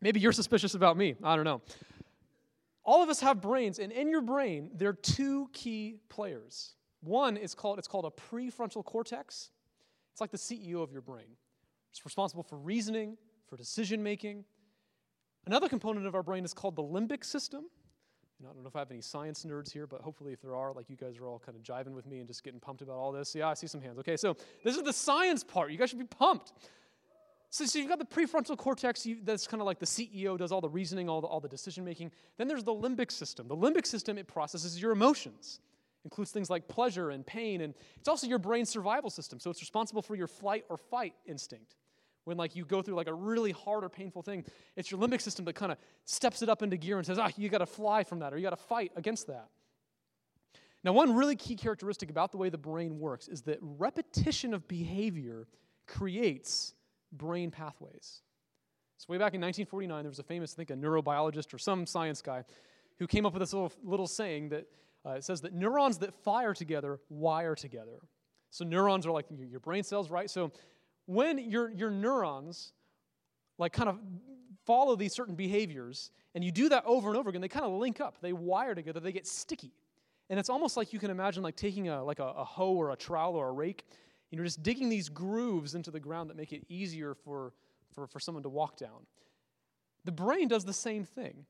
maybe 0.00 0.20
you're 0.20 0.32
suspicious 0.32 0.74
about 0.74 0.96
me. 0.96 1.14
I 1.22 1.36
don't 1.36 1.44
know. 1.44 1.62
All 2.84 3.02
of 3.02 3.08
us 3.08 3.20
have 3.20 3.40
brains, 3.40 3.78
and 3.78 3.90
in 3.90 4.10
your 4.10 4.20
brain, 4.20 4.70
there 4.74 4.90
are 4.90 4.94
two 4.94 5.48
key 5.52 5.96
players. 6.08 6.74
One 7.00 7.36
is 7.36 7.54
called 7.54 7.78
it's 7.78 7.88
called 7.88 8.04
a 8.04 8.10
prefrontal 8.10 8.84
cortex. 8.84 9.50
It's 10.12 10.20
like 10.20 10.30
the 10.30 10.38
CEO 10.38 10.82
of 10.82 10.92
your 10.92 11.00
brain. 11.00 11.36
It's 11.90 12.04
responsible 12.04 12.42
for 12.42 12.56
reasoning, 12.56 13.16
for 13.46 13.56
decision 13.56 14.02
making. 14.02 14.44
Another 15.46 15.68
component 15.68 16.06
of 16.06 16.14
our 16.14 16.22
brain 16.22 16.44
is 16.44 16.54
called 16.54 16.76
the 16.76 16.82
limbic 16.82 17.24
system. 17.24 17.64
Know, 18.42 18.50
I 18.50 18.52
don't 18.52 18.62
know 18.62 18.68
if 18.68 18.76
I 18.76 18.80
have 18.80 18.90
any 18.90 19.00
science 19.00 19.44
nerds 19.44 19.72
here, 19.72 19.86
but 19.86 20.00
hopefully, 20.00 20.32
if 20.32 20.42
there 20.42 20.56
are, 20.56 20.72
like 20.72 20.90
you 20.90 20.96
guys 20.96 21.18
are 21.18 21.26
all 21.26 21.38
kind 21.38 21.56
of 21.56 21.62
jiving 21.62 21.94
with 21.94 22.06
me 22.06 22.18
and 22.18 22.26
just 22.26 22.42
getting 22.42 22.60
pumped 22.60 22.82
about 22.82 22.96
all 22.96 23.12
this. 23.12 23.34
Yeah, 23.34 23.48
I 23.48 23.54
see 23.54 23.66
some 23.66 23.80
hands. 23.80 23.98
Okay, 24.00 24.16
so 24.16 24.36
this 24.64 24.76
is 24.76 24.82
the 24.82 24.92
science 24.92 25.44
part. 25.44 25.70
You 25.70 25.78
guys 25.78 25.90
should 25.90 25.98
be 25.98 26.04
pumped. 26.04 26.52
So, 27.50 27.64
so 27.66 27.78
you've 27.78 27.88
got 27.88 28.00
the 28.00 28.04
prefrontal 28.04 28.56
cortex, 28.56 29.06
you, 29.06 29.18
that's 29.22 29.46
kind 29.46 29.60
of 29.60 29.66
like 29.66 29.78
the 29.78 29.86
CEO, 29.86 30.36
does 30.36 30.50
all 30.50 30.60
the 30.60 30.68
reasoning, 30.68 31.08
all 31.08 31.20
the, 31.20 31.28
all 31.28 31.38
the 31.38 31.48
decision 31.48 31.84
making. 31.84 32.10
Then 32.36 32.48
there's 32.48 32.64
the 32.64 32.74
limbic 32.74 33.12
system. 33.12 33.46
The 33.46 33.56
limbic 33.56 33.86
system, 33.86 34.18
it 34.18 34.26
processes 34.26 34.82
your 34.82 34.90
emotions, 34.90 35.60
includes 36.02 36.32
things 36.32 36.50
like 36.50 36.66
pleasure 36.66 37.10
and 37.10 37.24
pain, 37.24 37.60
and 37.60 37.72
it's 37.96 38.08
also 38.08 38.26
your 38.26 38.40
brain 38.40 38.66
survival 38.66 39.08
system. 39.08 39.38
So 39.38 39.50
it's 39.50 39.60
responsible 39.60 40.02
for 40.02 40.16
your 40.16 40.26
flight 40.26 40.64
or 40.68 40.76
fight 40.76 41.14
instinct 41.26 41.76
when 42.24 42.36
like 42.36 42.56
you 42.56 42.64
go 42.64 42.82
through 42.82 42.94
like 42.94 43.06
a 43.06 43.14
really 43.14 43.52
hard 43.52 43.84
or 43.84 43.88
painful 43.88 44.22
thing 44.22 44.44
it's 44.76 44.90
your 44.90 45.00
limbic 45.00 45.20
system 45.20 45.44
that 45.44 45.54
kind 45.54 45.72
of 45.72 45.78
steps 46.04 46.42
it 46.42 46.48
up 46.48 46.62
into 46.62 46.76
gear 46.76 46.96
and 46.98 47.06
says 47.06 47.18
ah 47.18 47.30
you 47.36 47.48
got 47.48 47.58
to 47.58 47.66
fly 47.66 48.04
from 48.04 48.20
that 48.20 48.32
or 48.32 48.36
you 48.36 48.42
got 48.42 48.50
to 48.50 48.56
fight 48.56 48.92
against 48.96 49.26
that. 49.26 49.48
Now 50.82 50.92
one 50.92 51.14
really 51.14 51.36
key 51.36 51.56
characteristic 51.56 52.10
about 52.10 52.30
the 52.30 52.36
way 52.36 52.50
the 52.50 52.58
brain 52.58 52.98
works 52.98 53.28
is 53.28 53.42
that 53.42 53.58
repetition 53.60 54.52
of 54.52 54.68
behavior 54.68 55.48
creates 55.86 56.74
brain 57.12 57.50
pathways. 57.50 58.20
So 58.98 59.06
way 59.08 59.18
back 59.18 59.34
in 59.34 59.40
1949 59.40 60.02
there 60.02 60.10
was 60.10 60.18
a 60.18 60.22
famous 60.22 60.54
i 60.54 60.56
think 60.56 60.70
a 60.70 60.74
neurobiologist 60.74 61.52
or 61.54 61.58
some 61.58 61.86
science 61.86 62.20
guy 62.20 62.44
who 62.98 63.06
came 63.06 63.26
up 63.26 63.32
with 63.32 63.40
this 63.40 63.52
little, 63.52 63.72
little 63.82 64.06
saying 64.06 64.50
that 64.50 64.66
uh, 65.06 65.10
it 65.10 65.24
says 65.24 65.40
that 65.42 65.52
neurons 65.52 65.98
that 65.98 66.14
fire 66.22 66.54
together 66.54 67.00
wire 67.08 67.54
together. 67.54 67.98
So 68.50 68.64
neurons 68.64 69.06
are 69.06 69.10
like 69.10 69.26
your, 69.30 69.46
your 69.46 69.60
brain 69.60 69.82
cells 69.82 70.10
right? 70.10 70.30
So 70.30 70.52
when 71.06 71.38
your, 71.38 71.70
your 71.70 71.90
neurons 71.90 72.72
like 73.58 73.72
kind 73.72 73.88
of 73.88 73.98
follow 74.66 74.96
these 74.96 75.12
certain 75.12 75.34
behaviors 75.34 76.10
and 76.34 76.42
you 76.42 76.50
do 76.50 76.68
that 76.68 76.84
over 76.86 77.08
and 77.08 77.18
over 77.18 77.28
again 77.28 77.40
they 77.40 77.48
kind 77.48 77.66
of 77.66 77.72
link 77.72 78.00
up 78.00 78.20
they 78.20 78.32
wire 78.32 78.74
together 78.74 79.00
they 79.00 79.12
get 79.12 79.26
sticky. 79.26 79.72
And 80.30 80.38
it's 80.38 80.48
almost 80.48 80.76
like 80.76 80.92
you 80.92 80.98
can 80.98 81.10
imagine 81.10 81.42
like 81.42 81.56
taking 81.56 81.88
a 81.88 82.02
like 82.02 82.18
a, 82.18 82.24
a 82.24 82.44
hoe 82.44 82.74
or 82.74 82.90
a 82.90 82.96
trowel 82.96 83.36
or 83.36 83.48
a 83.48 83.52
rake 83.52 83.84
and 84.34 84.38
you're 84.38 84.46
just 84.46 84.62
digging 84.62 84.88
these 84.88 85.08
grooves 85.08 85.74
into 85.74 85.90
the 85.90 86.00
ground 86.00 86.30
that 86.30 86.36
make 86.36 86.52
it 86.52 86.64
easier 86.68 87.14
for, 87.14 87.52
for, 87.94 88.08
for 88.08 88.18
someone 88.18 88.42
to 88.42 88.48
walk 88.48 88.76
down. 88.76 89.06
The 90.04 90.12
brain 90.12 90.48
does 90.48 90.64
the 90.64 90.72
same 90.72 91.04
thing. 91.04 91.46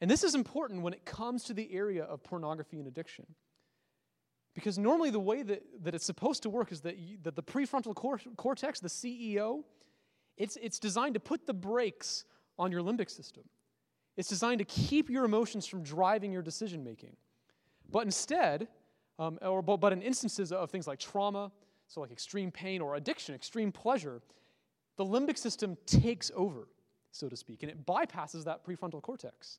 And 0.00 0.10
this 0.10 0.22
is 0.22 0.34
important 0.34 0.82
when 0.82 0.92
it 0.92 1.04
comes 1.04 1.42
to 1.44 1.54
the 1.54 1.72
area 1.72 2.04
of 2.04 2.22
pornography 2.22 2.78
and 2.78 2.86
addiction 2.86 3.26
because 4.56 4.78
normally, 4.78 5.10
the 5.10 5.20
way 5.20 5.42
that, 5.42 5.62
that 5.84 5.94
it's 5.94 6.06
supposed 6.06 6.42
to 6.44 6.50
work 6.50 6.72
is 6.72 6.80
that, 6.80 6.96
you, 6.96 7.18
that 7.24 7.36
the 7.36 7.42
prefrontal 7.42 7.94
cor- 7.94 8.18
cortex, 8.38 8.80
the 8.80 8.88
CEO, 8.88 9.64
it's, 10.38 10.56
it's 10.62 10.78
designed 10.78 11.12
to 11.12 11.20
put 11.20 11.46
the 11.46 11.52
brakes 11.52 12.24
on 12.58 12.72
your 12.72 12.80
limbic 12.80 13.10
system. 13.10 13.44
It's 14.16 14.30
designed 14.30 14.60
to 14.60 14.64
keep 14.64 15.10
your 15.10 15.26
emotions 15.26 15.66
from 15.66 15.82
driving 15.82 16.32
your 16.32 16.40
decision 16.40 16.82
making. 16.82 17.14
But 17.90 18.04
instead, 18.04 18.68
um, 19.18 19.38
or, 19.42 19.60
but, 19.60 19.76
but 19.76 19.92
in 19.92 20.00
instances 20.00 20.52
of 20.52 20.70
things 20.70 20.86
like 20.86 20.98
trauma, 20.98 21.52
so 21.86 22.00
like 22.00 22.10
extreme 22.10 22.50
pain 22.50 22.80
or 22.80 22.96
addiction, 22.96 23.34
extreme 23.34 23.70
pleasure, 23.70 24.22
the 24.96 25.04
limbic 25.04 25.36
system 25.36 25.76
takes 25.84 26.30
over, 26.34 26.66
so 27.10 27.28
to 27.28 27.36
speak, 27.36 27.62
and 27.62 27.70
it 27.70 27.84
bypasses 27.84 28.42
that 28.44 28.64
prefrontal 28.64 29.02
cortex. 29.02 29.58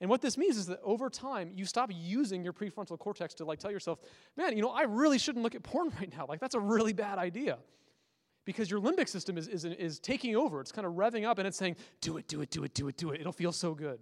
And 0.00 0.08
what 0.08 0.22
this 0.22 0.38
means 0.38 0.56
is 0.56 0.66
that 0.66 0.80
over 0.84 1.10
time, 1.10 1.50
you 1.54 1.64
stop 1.64 1.90
using 1.92 2.44
your 2.44 2.52
prefrontal 2.52 2.98
cortex 2.98 3.34
to 3.34 3.44
like 3.44 3.58
tell 3.58 3.70
yourself, 3.70 3.98
man, 4.36 4.56
you 4.56 4.62
know, 4.62 4.70
I 4.70 4.82
really 4.82 5.18
shouldn't 5.18 5.42
look 5.42 5.54
at 5.54 5.62
porn 5.62 5.90
right 6.00 6.12
now. 6.16 6.26
Like, 6.28 6.40
that's 6.40 6.54
a 6.54 6.60
really 6.60 6.92
bad 6.92 7.18
idea. 7.18 7.58
Because 8.44 8.70
your 8.70 8.80
limbic 8.80 9.08
system 9.08 9.36
is, 9.36 9.46
is, 9.48 9.64
is 9.64 9.98
taking 9.98 10.34
over. 10.34 10.60
It's 10.60 10.72
kind 10.72 10.86
of 10.86 10.94
revving 10.94 11.24
up 11.24 11.38
and 11.38 11.46
it's 11.46 11.58
saying, 11.58 11.76
do 12.00 12.16
it, 12.16 12.28
do 12.28 12.40
it, 12.40 12.50
do 12.50 12.64
it, 12.64 12.72
do 12.72 12.88
it, 12.88 12.96
do 12.96 13.10
it. 13.10 13.20
It'll 13.20 13.32
feel 13.32 13.52
so 13.52 13.74
good. 13.74 13.98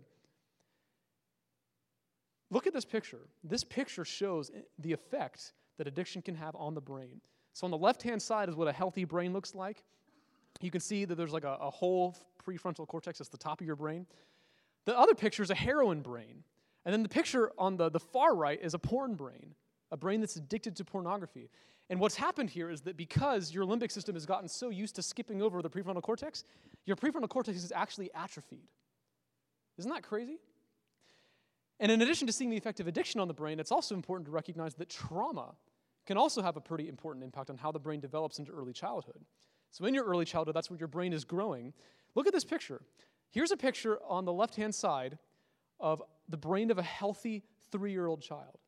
Look 2.50 2.66
at 2.66 2.72
this 2.72 2.84
picture. 2.84 3.22
This 3.42 3.64
picture 3.64 4.04
shows 4.04 4.52
the 4.78 4.92
effect 4.92 5.52
that 5.78 5.88
addiction 5.88 6.22
can 6.22 6.36
have 6.36 6.54
on 6.54 6.74
the 6.74 6.80
brain. 6.80 7.20
So, 7.54 7.64
on 7.64 7.70
the 7.70 7.78
left 7.78 8.02
hand 8.02 8.22
side 8.22 8.48
is 8.48 8.54
what 8.54 8.68
a 8.68 8.72
healthy 8.72 9.04
brain 9.04 9.32
looks 9.32 9.54
like. 9.54 9.82
You 10.60 10.70
can 10.70 10.80
see 10.80 11.04
that 11.06 11.16
there's 11.16 11.32
like 11.32 11.44
a, 11.44 11.56
a 11.60 11.70
whole 11.70 12.16
prefrontal 12.46 12.86
cortex 12.86 13.18
that's 13.18 13.30
the 13.30 13.36
top 13.36 13.60
of 13.60 13.66
your 13.66 13.76
brain. 13.76 14.06
The 14.86 14.98
other 14.98 15.14
picture 15.14 15.42
is 15.42 15.50
a 15.50 15.54
heroin 15.54 16.00
brain. 16.00 16.44
And 16.84 16.92
then 16.92 17.02
the 17.02 17.08
picture 17.08 17.50
on 17.58 17.76
the, 17.76 17.90
the 17.90 18.00
far 18.00 18.34
right 18.34 18.58
is 18.62 18.72
a 18.72 18.78
porn 18.78 19.14
brain, 19.14 19.54
a 19.90 19.96
brain 19.96 20.20
that's 20.20 20.36
addicted 20.36 20.76
to 20.76 20.84
pornography. 20.84 21.50
And 21.90 22.00
what's 22.00 22.14
happened 22.14 22.50
here 22.50 22.70
is 22.70 22.80
that 22.82 22.96
because 22.96 23.52
your 23.52 23.64
limbic 23.64 23.90
system 23.90 24.14
has 24.14 24.24
gotten 24.24 24.48
so 24.48 24.70
used 24.70 24.94
to 24.96 25.02
skipping 25.02 25.42
over 25.42 25.62
the 25.62 25.70
prefrontal 25.70 26.02
cortex, 26.02 26.44
your 26.84 26.96
prefrontal 26.96 27.28
cortex 27.28 27.58
is 27.58 27.72
actually 27.74 28.10
atrophied. 28.14 28.68
Isn't 29.78 29.90
that 29.90 30.04
crazy? 30.04 30.38
And 31.78 31.92
in 31.92 32.00
addition 32.02 32.26
to 32.28 32.32
seeing 32.32 32.50
the 32.50 32.56
effect 32.56 32.80
of 32.80 32.86
addiction 32.86 33.20
on 33.20 33.28
the 33.28 33.34
brain, 33.34 33.60
it's 33.60 33.72
also 33.72 33.94
important 33.94 34.26
to 34.26 34.32
recognize 34.32 34.74
that 34.74 34.88
trauma 34.88 35.54
can 36.06 36.16
also 36.16 36.40
have 36.40 36.56
a 36.56 36.60
pretty 36.60 36.88
important 36.88 37.24
impact 37.24 37.50
on 37.50 37.58
how 37.58 37.72
the 37.72 37.78
brain 37.78 38.00
develops 38.00 38.38
into 38.38 38.52
early 38.52 38.72
childhood. 38.72 39.24
So, 39.72 39.84
in 39.84 39.92
your 39.92 40.04
early 40.04 40.24
childhood, 40.24 40.54
that's 40.54 40.70
where 40.70 40.78
your 40.78 40.88
brain 40.88 41.12
is 41.12 41.24
growing. 41.24 41.74
Look 42.14 42.26
at 42.26 42.32
this 42.32 42.44
picture. 42.44 42.80
Here's 43.30 43.50
a 43.50 43.56
picture 43.56 43.98
on 44.08 44.24
the 44.24 44.32
left 44.32 44.56
hand 44.56 44.74
side 44.74 45.18
of 45.78 46.02
the 46.28 46.36
brain 46.36 46.70
of 46.70 46.78
a 46.78 46.82
healthy 46.82 47.44
three 47.70 47.92
year 47.92 48.06
old 48.06 48.22
child. 48.22 48.58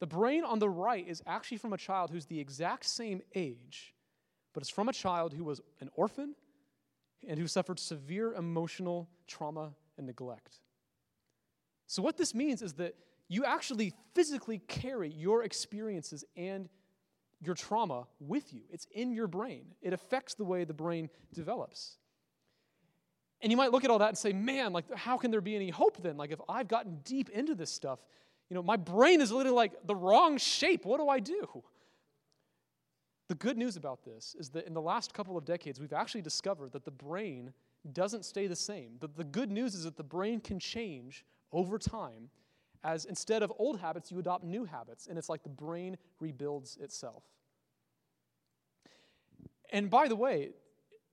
The 0.00 0.06
brain 0.06 0.44
on 0.44 0.58
the 0.58 0.68
right 0.68 1.06
is 1.06 1.22
actually 1.26 1.58
from 1.58 1.72
a 1.72 1.78
child 1.78 2.10
who's 2.10 2.26
the 2.26 2.38
exact 2.38 2.84
same 2.84 3.22
age, 3.34 3.94
but 4.52 4.62
it's 4.62 4.70
from 4.70 4.88
a 4.88 4.92
child 4.92 5.32
who 5.32 5.44
was 5.44 5.60
an 5.80 5.88
orphan 5.94 6.34
and 7.26 7.38
who 7.38 7.46
suffered 7.46 7.78
severe 7.78 8.34
emotional 8.34 9.08
trauma 9.26 9.74
and 9.96 10.06
neglect. 10.06 10.60
So, 11.86 12.02
what 12.02 12.16
this 12.16 12.34
means 12.34 12.62
is 12.62 12.74
that 12.74 12.94
you 13.28 13.44
actually 13.44 13.94
physically 14.14 14.58
carry 14.58 15.10
your 15.10 15.44
experiences 15.44 16.24
and 16.36 16.68
your 17.40 17.54
trauma 17.54 18.06
with 18.20 18.52
you. 18.52 18.62
It's 18.70 18.86
in 18.92 19.12
your 19.12 19.26
brain, 19.26 19.74
it 19.80 19.92
affects 19.92 20.34
the 20.34 20.44
way 20.44 20.64
the 20.64 20.74
brain 20.74 21.08
develops. 21.32 21.98
And 23.42 23.50
you 23.50 23.56
might 23.56 23.70
look 23.70 23.84
at 23.84 23.90
all 23.90 23.98
that 23.98 24.08
and 24.08 24.18
say, 24.18 24.32
man, 24.32 24.72
like, 24.72 24.92
how 24.94 25.18
can 25.18 25.30
there 25.30 25.40
be 25.40 25.54
any 25.54 25.70
hope 25.70 26.02
then? 26.02 26.16
Like, 26.16 26.30
if 26.30 26.40
I've 26.48 26.68
gotten 26.68 27.00
deep 27.04 27.28
into 27.30 27.54
this 27.54 27.70
stuff, 27.70 27.98
you 28.48 28.54
know, 28.54 28.62
my 28.62 28.76
brain 28.76 29.20
is 29.20 29.30
literally 29.30 29.56
like 29.56 29.72
the 29.86 29.94
wrong 29.94 30.38
shape. 30.38 30.84
What 30.84 30.98
do 30.98 31.08
I 31.08 31.20
do? 31.20 31.62
The 33.28 33.34
good 33.34 33.58
news 33.58 33.76
about 33.76 34.04
this 34.04 34.36
is 34.38 34.50
that 34.50 34.66
in 34.66 34.74
the 34.74 34.80
last 34.80 35.12
couple 35.12 35.36
of 35.36 35.44
decades, 35.44 35.80
we've 35.80 35.92
actually 35.92 36.22
discovered 36.22 36.72
that 36.72 36.84
the 36.84 36.92
brain 36.92 37.52
doesn't 37.92 38.24
stay 38.24 38.46
the 38.46 38.56
same. 38.56 38.96
The, 39.00 39.08
the 39.08 39.24
good 39.24 39.50
news 39.50 39.74
is 39.74 39.84
that 39.84 39.96
the 39.96 40.04
brain 40.04 40.40
can 40.40 40.58
change 40.58 41.24
over 41.52 41.78
time 41.78 42.30
as 42.84 43.04
instead 43.04 43.42
of 43.42 43.52
old 43.58 43.80
habits, 43.80 44.12
you 44.12 44.18
adopt 44.18 44.44
new 44.44 44.64
habits, 44.64 45.08
and 45.08 45.18
it's 45.18 45.28
like 45.28 45.42
the 45.42 45.48
brain 45.48 45.96
rebuilds 46.20 46.76
itself. 46.76 47.24
And 49.70 49.90
by 49.90 50.06
the 50.06 50.14
way, 50.14 50.50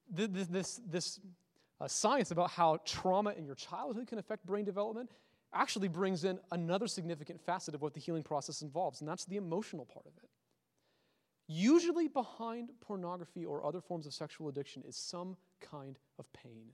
this, 0.08 0.80
this 0.88 1.20
uh, 1.84 1.88
science 1.88 2.32
about 2.32 2.50
how 2.50 2.80
trauma 2.86 3.32
in 3.32 3.46
your 3.46 3.56
childhood 3.56 4.08
can 4.08 4.18
affect 4.18 4.46
brain 4.46 4.64
development 4.64 5.12
actually 5.54 5.90
brings 5.90 6.24
in 6.24 6.40
another 6.52 6.88
significant 6.88 7.42
facet 7.42 7.76
of 7.76 7.82
what 7.82 7.94
the 7.94 8.00
healing 8.00 8.24
process 8.24 8.62
involves, 8.62 9.02
and 9.02 9.10
that's 9.10 9.26
the 9.26 9.36
emotional 9.36 9.86
part 9.86 10.06
of 10.06 10.14
it. 10.24 10.30
Usually, 11.48 12.08
behind 12.08 12.70
pornography 12.80 13.46
or 13.46 13.66
other 13.66 13.82
forms 13.82 14.08
of 14.08 14.14
sexual 14.14 14.48
addiction 14.48 14.82
is 14.88 14.96
some 14.96 15.36
kind 15.60 16.00
of 16.18 16.32
pain. 16.32 16.72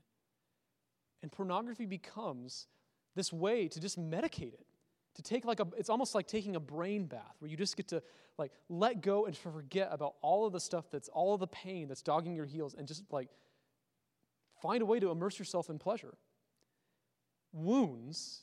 And 1.22 1.32
pornography 1.32 1.86
becomes 1.86 2.68
this 3.16 3.32
way 3.32 3.66
to 3.66 3.80
just 3.80 4.00
medicate 4.00 4.54
it. 4.54 4.66
To 5.16 5.22
take 5.22 5.44
like 5.44 5.58
a, 5.58 5.66
it's 5.76 5.90
almost 5.90 6.14
like 6.14 6.28
taking 6.28 6.54
a 6.54 6.60
brain 6.60 7.06
bath 7.06 7.34
where 7.40 7.50
you 7.50 7.56
just 7.56 7.76
get 7.76 7.88
to 7.88 8.00
like 8.38 8.52
let 8.68 9.02
go 9.02 9.26
and 9.26 9.36
forget 9.36 9.88
about 9.90 10.14
all 10.22 10.46
of 10.46 10.52
the 10.52 10.60
stuff 10.60 10.84
that's 10.88 11.08
all 11.08 11.34
of 11.34 11.40
the 11.40 11.48
pain 11.48 11.88
that's 11.88 12.00
dogging 12.00 12.36
your 12.36 12.46
heels 12.46 12.74
and 12.78 12.86
just 12.86 13.02
like 13.10 13.28
find 14.60 14.82
a 14.82 14.86
way 14.86 15.00
to 15.00 15.10
immerse 15.10 15.38
yourself 15.38 15.70
in 15.70 15.78
pleasure. 15.78 16.14
Wounds 17.52 18.42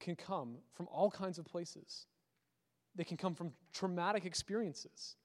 can 0.00 0.16
come 0.16 0.56
from 0.74 0.88
all 0.90 1.10
kinds 1.10 1.38
of 1.38 1.44
places. 1.44 2.06
They 2.94 3.04
can 3.04 3.16
come 3.16 3.34
from 3.34 3.52
traumatic 3.72 4.24
experiences 4.24 5.16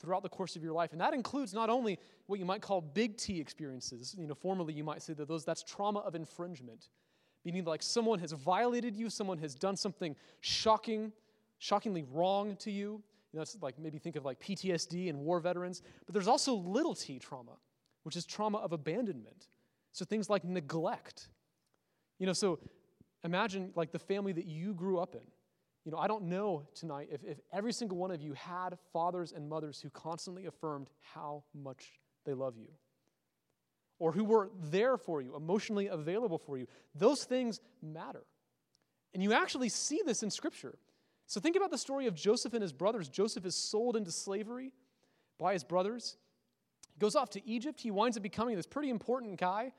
throughout 0.00 0.22
the 0.22 0.28
course 0.28 0.56
of 0.56 0.62
your 0.62 0.72
life. 0.72 0.92
And 0.92 1.00
that 1.00 1.14
includes 1.14 1.54
not 1.54 1.70
only 1.70 1.98
what 2.26 2.38
you 2.40 2.44
might 2.44 2.60
call 2.60 2.80
big 2.80 3.16
T 3.16 3.40
experiences. 3.40 4.14
You 4.18 4.26
know, 4.26 4.34
formerly 4.34 4.74
you 4.74 4.84
might 4.84 5.00
say 5.00 5.12
that 5.14 5.28
those 5.28 5.44
that's 5.44 5.62
trauma 5.62 6.00
of 6.00 6.14
infringement, 6.14 6.88
meaning 7.44 7.64
like 7.64 7.82
someone 7.82 8.18
has 8.18 8.32
violated 8.32 8.96
you, 8.96 9.08
someone 9.08 9.38
has 9.38 9.54
done 9.54 9.76
something 9.76 10.16
shocking, 10.40 11.12
shockingly 11.58 12.04
wrong 12.12 12.56
to 12.56 12.70
you. 12.70 13.00
You 13.32 13.38
know, 13.38 13.40
that's 13.40 13.56
like 13.62 13.78
maybe 13.78 13.98
think 13.98 14.16
of 14.16 14.24
like 14.24 14.40
PTSD 14.40 15.08
and 15.08 15.20
war 15.20 15.38
veterans. 15.38 15.82
But 16.04 16.14
there's 16.14 16.28
also 16.28 16.54
little 16.54 16.94
t 16.94 17.18
trauma, 17.20 17.52
which 18.02 18.16
is 18.16 18.26
trauma 18.26 18.58
of 18.58 18.72
abandonment. 18.72 19.46
So 19.92 20.04
things 20.04 20.28
like 20.28 20.44
neglect. 20.44 21.28
You 22.18 22.26
know, 22.26 22.32
so 22.32 22.58
imagine 23.24 23.70
like 23.74 23.92
the 23.92 23.98
family 23.98 24.32
that 24.32 24.46
you 24.46 24.74
grew 24.74 24.98
up 24.98 25.14
in. 25.14 25.22
You 25.84 25.90
know, 25.92 25.98
I 25.98 26.06
don't 26.06 26.24
know 26.24 26.64
tonight 26.74 27.08
if, 27.10 27.24
if 27.24 27.38
every 27.52 27.72
single 27.72 27.98
one 27.98 28.10
of 28.10 28.22
you 28.22 28.34
had 28.34 28.78
fathers 28.92 29.32
and 29.32 29.48
mothers 29.48 29.80
who 29.80 29.90
constantly 29.90 30.46
affirmed 30.46 30.88
how 31.00 31.42
much 31.54 31.98
they 32.24 32.34
love 32.34 32.56
you 32.56 32.68
or 33.98 34.12
who 34.12 34.24
were 34.24 34.50
there 34.64 34.96
for 34.96 35.20
you, 35.20 35.36
emotionally 35.36 35.88
available 35.88 36.38
for 36.38 36.58
you. 36.58 36.66
Those 36.94 37.24
things 37.24 37.60
matter. 37.80 38.24
And 39.14 39.22
you 39.22 39.32
actually 39.32 39.68
see 39.68 40.00
this 40.04 40.22
in 40.22 40.30
Scripture. 40.30 40.76
So 41.26 41.40
think 41.40 41.56
about 41.56 41.70
the 41.70 41.78
story 41.78 42.06
of 42.06 42.14
Joseph 42.14 42.52
and 42.54 42.62
his 42.62 42.72
brothers. 42.72 43.08
Joseph 43.08 43.46
is 43.46 43.54
sold 43.54 43.96
into 43.96 44.10
slavery 44.10 44.72
by 45.38 45.52
his 45.52 45.64
brothers. 45.64 46.16
He 46.92 46.98
goes 46.98 47.14
off 47.14 47.30
to 47.30 47.48
Egypt. 47.48 47.80
He 47.80 47.90
winds 47.90 48.16
up 48.16 48.22
becoming 48.22 48.56
this 48.56 48.66
pretty 48.66 48.90
important 48.90 49.38
guy, 49.38 49.72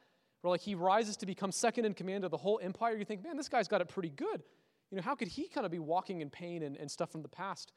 where 0.43 0.51
like 0.51 0.61
he 0.61 0.75
rises 0.75 1.15
to 1.15 1.25
become 1.25 1.53
second 1.53 1.85
in 1.85 1.93
command 1.93 2.25
of 2.25 2.31
the 2.31 2.37
whole 2.37 2.59
empire. 2.61 2.97
You 2.97 3.05
think, 3.05 3.23
man, 3.23 3.37
this 3.37 3.47
guy's 3.47 3.69
got 3.69 3.79
it 3.79 3.87
pretty 3.87 4.09
good. 4.09 4.43
You 4.91 4.97
know, 4.97 5.01
how 5.01 5.15
could 5.15 5.29
he 5.29 5.47
kind 5.47 5.65
of 5.65 5.71
be 5.71 5.79
walking 5.79 6.19
in 6.19 6.29
pain 6.29 6.63
and, 6.63 6.75
and 6.75 6.91
stuff 6.91 7.11
from 7.11 7.21
the 7.21 7.29
past? 7.29 7.71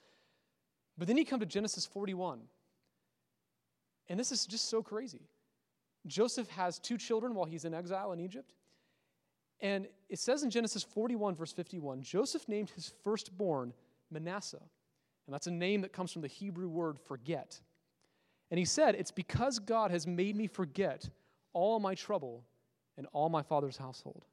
But 0.99 1.07
then 1.07 1.17
you 1.17 1.25
come 1.25 1.39
to 1.39 1.47
Genesis 1.47 1.87
41. 1.87 2.41
And 4.09 4.19
this 4.19 4.33
is 4.33 4.47
just 4.47 4.69
so 4.69 4.83
crazy. 4.83 5.29
Joseph 6.09 6.49
has 6.51 6.81
two 6.81 6.99
children 6.99 7.35
while 7.37 7.47
he's 7.47 7.65
in 7.65 7.73
exile 7.73 8.11
in 8.11 8.19
Egypt. 8.19 8.53
And 9.61 9.87
it 10.09 10.19
says 10.19 10.43
in 10.43 10.51
Genesis 10.51 10.83
41, 10.83 11.37
verse 11.37 11.53
51, 11.53 12.03
Joseph 12.03 12.49
named 12.49 12.71
his 12.71 12.93
firstborn 13.05 13.75
Manasseh. 14.11 14.61
And 15.27 15.33
that's 15.35 15.47
a 15.47 15.53
name 15.53 15.83
that 15.83 15.93
comes 15.93 16.13
from 16.13 16.23
the 16.23 16.29
Hebrew 16.29 16.69
word 16.69 16.99
forget. 16.99 17.61
And 18.51 18.59
he 18.59 18.65
said, 18.65 18.97
It's 18.97 19.13
because 19.13 19.61
God 19.61 19.93
has 19.93 20.05
made 20.05 20.35
me 20.35 20.49
forget 20.49 21.09
all 21.53 21.79
my 21.79 21.95
trouble 21.95 22.45
and 22.97 23.07
all 23.13 23.29
my 23.29 23.43
father's 23.43 23.77
household. 23.77 24.25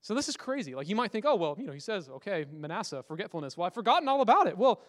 So 0.00 0.14
this 0.14 0.28
is 0.28 0.36
crazy. 0.36 0.74
Like 0.74 0.88
you 0.88 0.96
might 0.96 1.12
think, 1.12 1.24
oh, 1.26 1.36
well, 1.36 1.56
you 1.58 1.66
know, 1.66 1.72
he 1.72 1.80
says, 1.80 2.08
okay, 2.08 2.44
Manasseh, 2.52 3.04
forgetfulness. 3.06 3.56
Well, 3.56 3.66
I've 3.66 3.74
forgotten 3.74 4.08
all 4.08 4.20
about 4.20 4.48
it. 4.48 4.58
Well, 4.58 4.80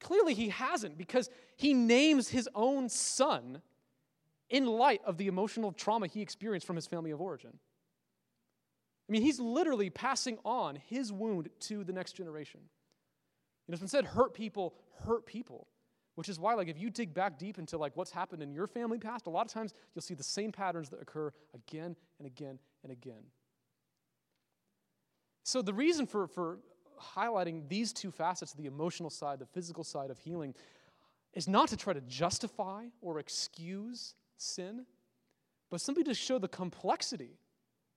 clearly 0.00 0.34
he 0.34 0.50
hasn't 0.50 0.96
because 0.96 1.30
he 1.56 1.74
names 1.74 2.28
his 2.28 2.48
own 2.54 2.88
son 2.88 3.60
in 4.50 4.66
light 4.66 5.00
of 5.04 5.16
the 5.16 5.26
emotional 5.26 5.72
trauma 5.72 6.06
he 6.06 6.20
experienced 6.20 6.66
from 6.66 6.76
his 6.76 6.86
family 6.86 7.10
of 7.10 7.20
origin. 7.20 7.52
I 9.08 9.12
mean, 9.12 9.22
he's 9.22 9.40
literally 9.40 9.90
passing 9.90 10.38
on 10.44 10.76
his 10.76 11.12
wound 11.12 11.48
to 11.60 11.82
the 11.84 11.92
next 11.92 12.12
generation. 12.12 12.60
You 13.66 13.72
know, 13.72 13.74
it's 13.74 13.80
been 13.80 13.88
said, 13.88 14.04
hurt 14.04 14.32
people 14.32 14.74
hurt 15.04 15.26
people, 15.26 15.66
which 16.14 16.28
is 16.28 16.38
why, 16.38 16.54
like, 16.54 16.68
if 16.68 16.78
you 16.78 16.90
dig 16.90 17.14
back 17.14 17.38
deep 17.38 17.58
into 17.58 17.78
like 17.78 17.96
what's 17.96 18.10
happened 18.10 18.42
in 18.42 18.52
your 18.52 18.66
family 18.66 18.98
past, 18.98 19.26
a 19.26 19.30
lot 19.30 19.46
of 19.46 19.52
times 19.52 19.72
you'll 19.94 20.02
see 20.02 20.14
the 20.14 20.22
same 20.22 20.52
patterns 20.52 20.90
that 20.90 21.00
occur 21.00 21.32
again 21.54 21.96
and 22.18 22.26
again 22.26 22.58
and 22.82 22.92
again. 22.92 23.22
So, 25.44 25.62
the 25.62 25.74
reason 25.74 26.06
for, 26.06 26.26
for 26.26 26.58
highlighting 27.00 27.68
these 27.68 27.92
two 27.92 28.10
facets 28.10 28.52
the 28.52 28.66
emotional 28.66 29.10
side, 29.10 29.38
the 29.38 29.46
physical 29.46 29.84
side 29.84 30.10
of 30.10 30.18
healing 30.18 30.54
is 31.34 31.48
not 31.48 31.68
to 31.68 31.76
try 31.76 31.92
to 31.92 32.00
justify 32.02 32.86
or 33.00 33.18
excuse 33.18 34.14
sin, 34.36 34.84
but 35.70 35.80
simply 35.80 36.04
to 36.04 36.14
show 36.14 36.38
the 36.38 36.48
complexity 36.48 37.38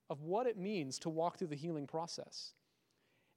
of 0.09 0.22
what 0.22 0.47
it 0.47 0.57
means 0.57 0.99
to 0.99 1.09
walk 1.09 1.38
through 1.38 1.47
the 1.47 1.55
healing 1.55 1.88
process. 1.88 2.53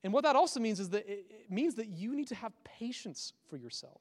And 0.04 0.12
what 0.12 0.22
that 0.22 0.36
also 0.36 0.60
means 0.60 0.78
is 0.78 0.90
that 0.90 1.08
it 1.08 1.50
means 1.50 1.74
that 1.74 1.88
you 1.88 2.14
need 2.14 2.28
to 2.28 2.34
have 2.34 2.52
patience 2.62 3.32
for 3.48 3.56
yourself. 3.56 4.00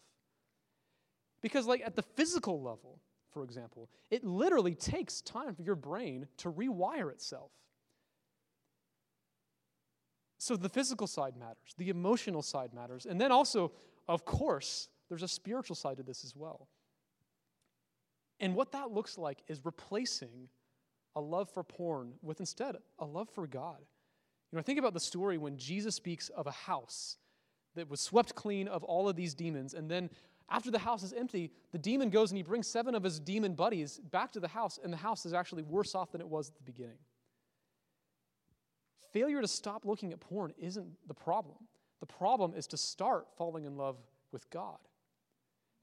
Because, 1.42 1.68
like 1.68 1.82
at 1.86 1.96
the 1.96 2.02
physical 2.02 2.62
level, 2.62 3.00
for 3.32 3.44
example, 3.44 3.90
it 4.10 4.24
literally 4.24 4.76
takes 4.76 5.22
time 5.22 5.54
for 5.56 5.62
your 5.62 5.76
brain 5.76 6.28
to 6.38 6.52
rewire 6.52 7.12
itself. 7.12 7.52
So 10.40 10.56
the 10.56 10.70
physical 10.70 11.08
side 11.08 11.36
matters, 11.38 11.74
the 11.78 11.90
emotional 11.90 12.42
side 12.42 12.74
matters. 12.74 13.06
And 13.06 13.20
then 13.20 13.32
also, 13.32 13.72
of 14.08 14.24
course, 14.26 14.90
there's 15.10 15.24
a 15.24 15.28
spiritual 15.28 15.76
side 15.76 15.98
to 15.98 16.04
this 16.04 16.24
as 16.24 16.36
well. 16.36 16.68
And 18.40 18.56
what 18.56 18.72
that 18.74 18.92
looks 18.92 19.18
like 19.18 19.40
is 19.48 19.66
replacing 19.66 20.50
a 21.16 21.22
love 21.22 21.50
for 21.50 21.64
porn 21.64 22.14
with 22.22 22.40
instead 22.40 22.76
a 23.00 23.06
love 23.06 23.30
for 23.30 23.48
God. 23.48 23.80
You 24.52 24.58
know, 24.58 24.62
think 24.62 24.80
about 24.80 24.94
the 24.94 25.00
story 25.00 25.38
when 25.38 25.58
Jesus 25.58 25.96
speaks 25.96 26.30
of 26.30 26.48
a 26.48 26.52
house 26.52 27.18
that 27.76 27.90
was 27.90 28.00
swept 28.00 28.36
clean 28.36 28.68
of 28.68 28.84
all 28.84 29.10
of 29.10 29.16
these 29.16 29.34
demons. 29.34 29.74
And 29.74 29.90
then 29.90 30.10
after 30.50 30.72
the 30.72 30.80
house 30.80 31.04
is 31.04 31.14
empty, 31.14 31.52
the 31.72 31.78
demon 31.78 32.10
goes 32.10 32.32
and 32.32 32.38
he 32.38 32.44
brings 32.44 32.68
seven 32.68 32.96
of 32.96 33.04
his 33.04 33.20
demon 33.20 33.54
buddies 33.54 34.00
back 34.00 34.32
to 34.34 34.40
the 34.40 34.48
house, 34.48 34.80
and 34.82 34.92
the 34.94 34.98
house 34.98 35.26
is 35.26 35.34
actually 35.34 35.64
worse 35.64 35.94
off 35.96 36.12
than 36.12 36.22
it 36.22 36.28
was 36.28 36.50
at 36.50 36.56
the 36.56 36.64
beginning 36.64 36.98
failure 39.18 39.42
to 39.42 39.48
stop 39.48 39.84
looking 39.84 40.14
at 40.14 40.20
porn 40.20 40.54
isn't 40.60 40.88
the 41.08 41.14
problem. 41.14 41.56
The 42.02 42.06
problem 42.06 42.54
is 42.56 42.68
to 42.68 42.78
start 42.78 43.28
falling 43.36 43.66
in 43.66 43.76
love 43.76 43.98
with 44.32 44.48
God. 44.52 44.78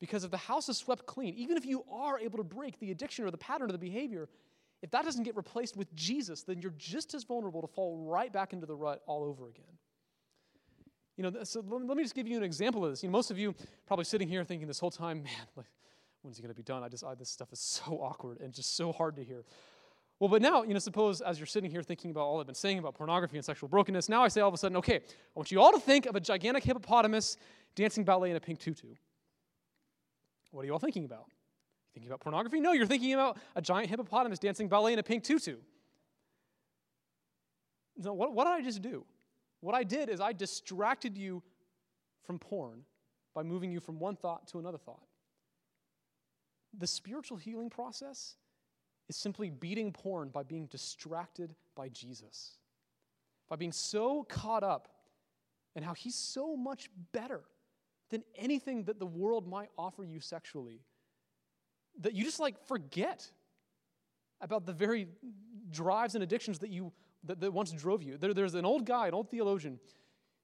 Because 0.01 0.23
if 0.23 0.31
the 0.31 0.37
house 0.37 0.69
is 0.69 0.77
swept 0.77 1.07
clean, 1.07 1.35
even 1.35 1.57
if 1.57 1.67
you 1.67 1.85
are 1.91 2.19
able 2.19 2.39
to 2.39 2.45
break 2.45 2.79
the 2.79 2.93
addiction 2.93 3.25
or 3.25 3.33
the 3.33 3.39
pattern 3.39 3.69
of 3.69 3.73
the 3.73 3.79
behavior, 3.79 4.29
if 4.83 4.91
that 4.93 5.05
doesn't 5.05 5.25
get 5.25 5.37
replaced 5.37 5.77
with 5.77 5.93
Jesus, 5.97 6.43
then 6.43 6.61
you're 6.61 6.75
just 6.77 7.15
as 7.15 7.25
vulnerable 7.25 7.61
to 7.61 7.67
fall 7.67 7.97
right 8.07 8.33
back 8.33 8.53
into 8.53 8.67
the 8.67 8.77
rut 8.77 9.03
all 9.07 9.25
over 9.25 9.49
again. 9.49 9.65
You 11.17 11.23
know, 11.23 11.45
so 11.45 11.65
let 11.69 11.97
me 11.97 12.03
just 12.03 12.15
give 12.15 12.27
you 12.27 12.37
an 12.37 12.43
example 12.43 12.85
of 12.85 12.91
this. 12.91 13.03
You 13.03 13.09
know, 13.09 13.13
most 13.13 13.31
of 13.31 13.39
you 13.39 13.55
probably 13.87 14.05
sitting 14.05 14.29
here 14.29 14.45
thinking 14.45 14.67
this 14.67 14.81
whole 14.81 14.91
time, 14.91 15.23
man, 15.23 15.33
like, 15.57 15.67
when's 16.23 16.39
it 16.39 16.43
going 16.43 16.53
to 16.53 16.57
be 16.57 16.63
done? 16.63 16.83
I 16.83 16.89
just, 16.89 17.05
I, 17.05 17.15
this 17.15 17.31
stuff 17.31 17.53
is 17.53 17.61
so 17.61 18.01
awkward 18.03 18.41
and 18.41 18.53
just 18.53 18.77
so 18.77 18.93
hard 18.93 19.17
to 19.17 19.25
hear. 19.25 19.45
Well, 20.19 20.29
but 20.29 20.43
now, 20.43 20.63
you 20.63 20.73
know, 20.73 20.79
suppose 20.79 21.21
as 21.21 21.39
you're 21.39 21.47
sitting 21.47 21.71
here 21.71 21.83
thinking 21.83 22.11
about 22.11 22.23
all 22.23 22.41
I've 22.41 22.47
been 22.47 22.55
saying 22.55 22.79
about 22.79 22.95
pornography 22.95 23.37
and 23.37 23.45
sexual 23.45 23.69
brokenness, 23.69 24.09
now 24.09 24.23
I 24.23 24.29
say 24.29 24.41
all 24.41 24.49
of 24.49 24.55
a 24.55 24.59
sudden, 24.59 24.77
okay, 24.79 24.97
I 24.97 25.01
want 25.35 25.51
you 25.51 25.61
all 25.61 25.73
to 25.73 25.81
think 25.81 26.07
of 26.07 26.17
a 26.17 26.21
gigantic 26.21 26.65
hippopotamus 26.65 27.37
dancing 27.75 28.05
ballet 28.05 28.31
in 28.31 28.37
a 28.37 28.41
pink 28.41 28.61
tutu. 28.61 28.89
What 30.51 30.63
are 30.63 30.67
you 30.67 30.73
all 30.73 30.79
thinking 30.79 31.05
about? 31.05 31.27
Thinking 31.95 32.09
about 32.09 32.21
pornography? 32.21 32.61
No, 32.61 32.73
you're 32.73 32.87
thinking 32.87 33.13
about 33.15 33.39
a 33.57 33.63
giant 33.63 33.91
hippopotamus 33.91 34.39
dancing 34.39 34.69
ballet 34.69 34.93
in 34.93 34.99
a 34.99 35.03
pink 35.03 35.25
tutu. 35.25 35.57
So 38.01 38.13
what, 38.13 38.33
what 38.33 38.45
did 38.45 38.53
I 38.53 38.63
just 38.63 38.83
do? 38.83 39.05
What 39.65 39.75
I 39.75 39.83
did 39.83 40.11
is 40.11 40.21
I 40.21 40.35
distracted 40.35 41.17
you 41.17 41.43
from 42.23 42.39
porn 42.39 42.83
by 43.35 43.43
moving 43.43 43.73
you 43.73 43.81
from 43.81 43.99
one 43.99 44.15
thought 44.15 44.47
to 44.49 44.59
another 44.59 44.77
thought. 44.77 45.07
The 46.77 46.87
spiritual 46.87 47.39
healing 47.39 47.71
process 47.71 48.37
is 49.09 49.17
simply 49.17 49.49
beating 49.49 49.91
porn 49.91 50.29
by 50.29 50.43
being 50.43 50.67
distracted 50.67 51.55
by 51.75 51.89
Jesus, 51.89 52.59
by 53.49 53.57
being 53.57 53.73
so 53.73 54.25
caught 54.25 54.63
up 54.63 54.89
in 55.75 55.83
how 55.83 55.95
he's 55.95 56.15
so 56.15 56.59
much 56.59 56.91
better 57.13 57.41
than 58.11 58.23
anything 58.37 58.85
that 58.85 58.99
the 58.99 59.07
world 59.07 59.49
might 59.49 59.71
offer 59.79 60.05
you 60.05 60.21
sexually. 60.21 60.83
That 62.03 62.13
you 62.13 62.23
just 62.23 62.39
like 62.39 62.63
forget 62.67 63.31
about 64.43 64.67
the 64.67 64.75
very 64.75 65.09
drives 65.71 66.15
and 66.15 66.23
addictions 66.23 66.59
that 66.59 66.69
you 66.69 66.93
that, 67.27 67.41
that 67.41 67.53
once 67.53 67.73
drove 67.73 68.03
you. 68.03 68.17
There, 68.17 68.35
there's 68.35 68.55
an 68.55 68.65
old 68.65 68.87
guy, 68.87 69.09
an 69.09 69.15
old 69.15 69.31
theologian, 69.31 69.79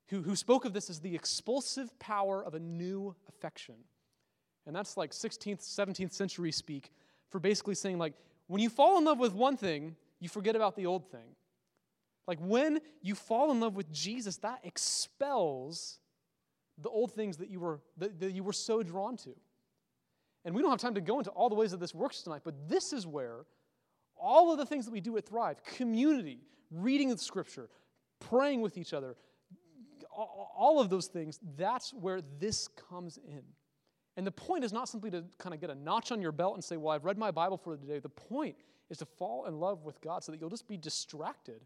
who, 0.09 0.22
who 0.22 0.35
spoke 0.35 0.64
of 0.64 0.72
this 0.72 0.91
as 0.91 1.01
the 1.01 1.14
expulsive 1.14 1.97
power 1.99 2.45
of 2.45 2.55
a 2.55 2.59
new 2.59 3.14
affection. 3.28 3.76
And 4.66 4.74
that's 4.74 4.97
like 4.97 5.12
16th, 5.12 5.61
17th 5.61 6.12
century 6.12 6.53
speak 6.53 6.91
for 7.28 7.39
basically 7.39 7.74
saying, 7.74 7.99
like, 7.99 8.14
when 8.47 8.61
you 8.61 8.68
fall 8.68 8.99
in 8.99 9.05
love 9.05 9.18
with 9.18 9.33
one 9.33 9.57
thing, 9.57 9.95
you 10.18 10.28
forget 10.28 10.57
about 10.57 10.74
the 10.74 10.87
old 10.87 11.11
thing. 11.11 11.37
Like, 12.26 12.39
when 12.41 12.81
you 13.03 13.14
fall 13.14 13.51
in 13.53 13.61
love 13.61 13.76
with 13.76 13.91
Jesus, 13.93 14.37
that 14.39 14.61
expels 14.64 15.99
the 16.78 16.89
old 16.89 17.12
things 17.12 17.37
that 17.39 17.49
you 17.51 17.61
were, 17.61 17.81
that, 17.99 18.20
that 18.20 18.33
you 18.33 18.43
were 18.43 18.53
so 18.53 18.83
drawn 18.83 19.16
to. 19.18 19.35
And 20.45 20.55
we 20.55 20.62
don't 20.62 20.70
have 20.70 20.81
time 20.81 20.95
to 20.95 21.01
go 21.01 21.18
into 21.18 21.31
all 21.31 21.49
the 21.49 21.55
ways 21.55 21.70
that 21.72 21.81
this 21.81 21.95
works 21.95 22.22
tonight, 22.22 22.43
but 22.45 22.68
this 22.68 22.93
is 22.93 23.07
where 23.07 23.45
all 24.16 24.53
of 24.53 24.59
the 24.59 24.66
things 24.66 24.85
that 24.85 24.91
we 24.91 25.01
do 25.01 25.16
at 25.16 25.26
Thrive 25.26 25.62
community, 25.64 26.41
reading 26.71 27.09
the 27.09 27.18
scripture, 27.18 27.68
praying 28.18 28.61
with 28.61 28.79
each 28.79 28.93
other, 28.93 29.16
all 30.11 30.81
of 30.81 30.91
those 30.91 31.07
things 31.07 31.39
that's 31.57 31.93
where 31.95 32.21
this 32.39 32.68
comes 32.68 33.18
in. 33.27 33.43
And 34.16 34.27
the 34.27 34.33
point 34.33 34.64
is 34.64 34.73
not 34.73 34.89
simply 34.89 35.11
to 35.12 35.25
kind 35.39 35.55
of 35.55 35.61
get 35.61 35.71
a 35.71 35.75
notch 35.75 36.12
on 36.12 36.21
your 36.21 36.33
belt 36.33 36.55
and 36.55 36.62
say, 36.62 36.77
Well, 36.77 36.93
I've 36.93 37.05
read 37.05 37.16
my 37.16 37.31
Bible 37.31 37.57
for 37.57 37.77
the 37.77 37.87
day. 37.87 38.01
The 38.01 38.09
point 38.09 38.57
is 38.91 38.99
to 38.99 39.07
fall 39.07 39.47
in 39.47 39.59
love 39.59 39.85
with 39.85 40.01
God 40.01 40.25
so 40.25 40.33
that 40.33 40.41
you'll 40.41 40.51
just 40.51 40.68
be 40.68 40.77
distracted 40.77 41.64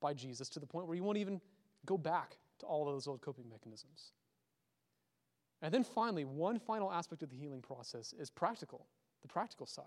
by 0.00 0.14
Jesus 0.14 0.48
to 0.50 0.60
the 0.60 0.66
point 0.66 0.86
where 0.86 0.94
you 0.94 1.02
won't 1.02 1.18
even 1.18 1.40
go 1.86 1.96
back 1.98 2.36
to 2.60 2.66
all 2.66 2.86
of 2.86 2.94
those 2.94 3.06
old 3.06 3.22
coping 3.22 3.48
mechanisms. 3.48 4.12
And 5.62 5.72
then 5.72 5.84
finally, 5.84 6.24
one 6.24 6.58
final 6.58 6.92
aspect 6.92 7.22
of 7.22 7.30
the 7.30 7.36
healing 7.36 7.60
process 7.60 8.14
is 8.18 8.30
practical, 8.30 8.86
the 9.22 9.28
practical 9.28 9.66
side. 9.66 9.84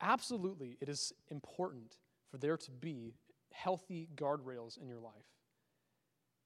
Absolutely, 0.00 0.76
it 0.80 0.88
is 0.88 1.12
important 1.30 1.96
for 2.30 2.38
there 2.38 2.56
to 2.56 2.70
be 2.70 3.14
healthy 3.52 4.08
guardrails 4.16 4.80
in 4.80 4.88
your 4.88 5.00
life. 5.00 5.12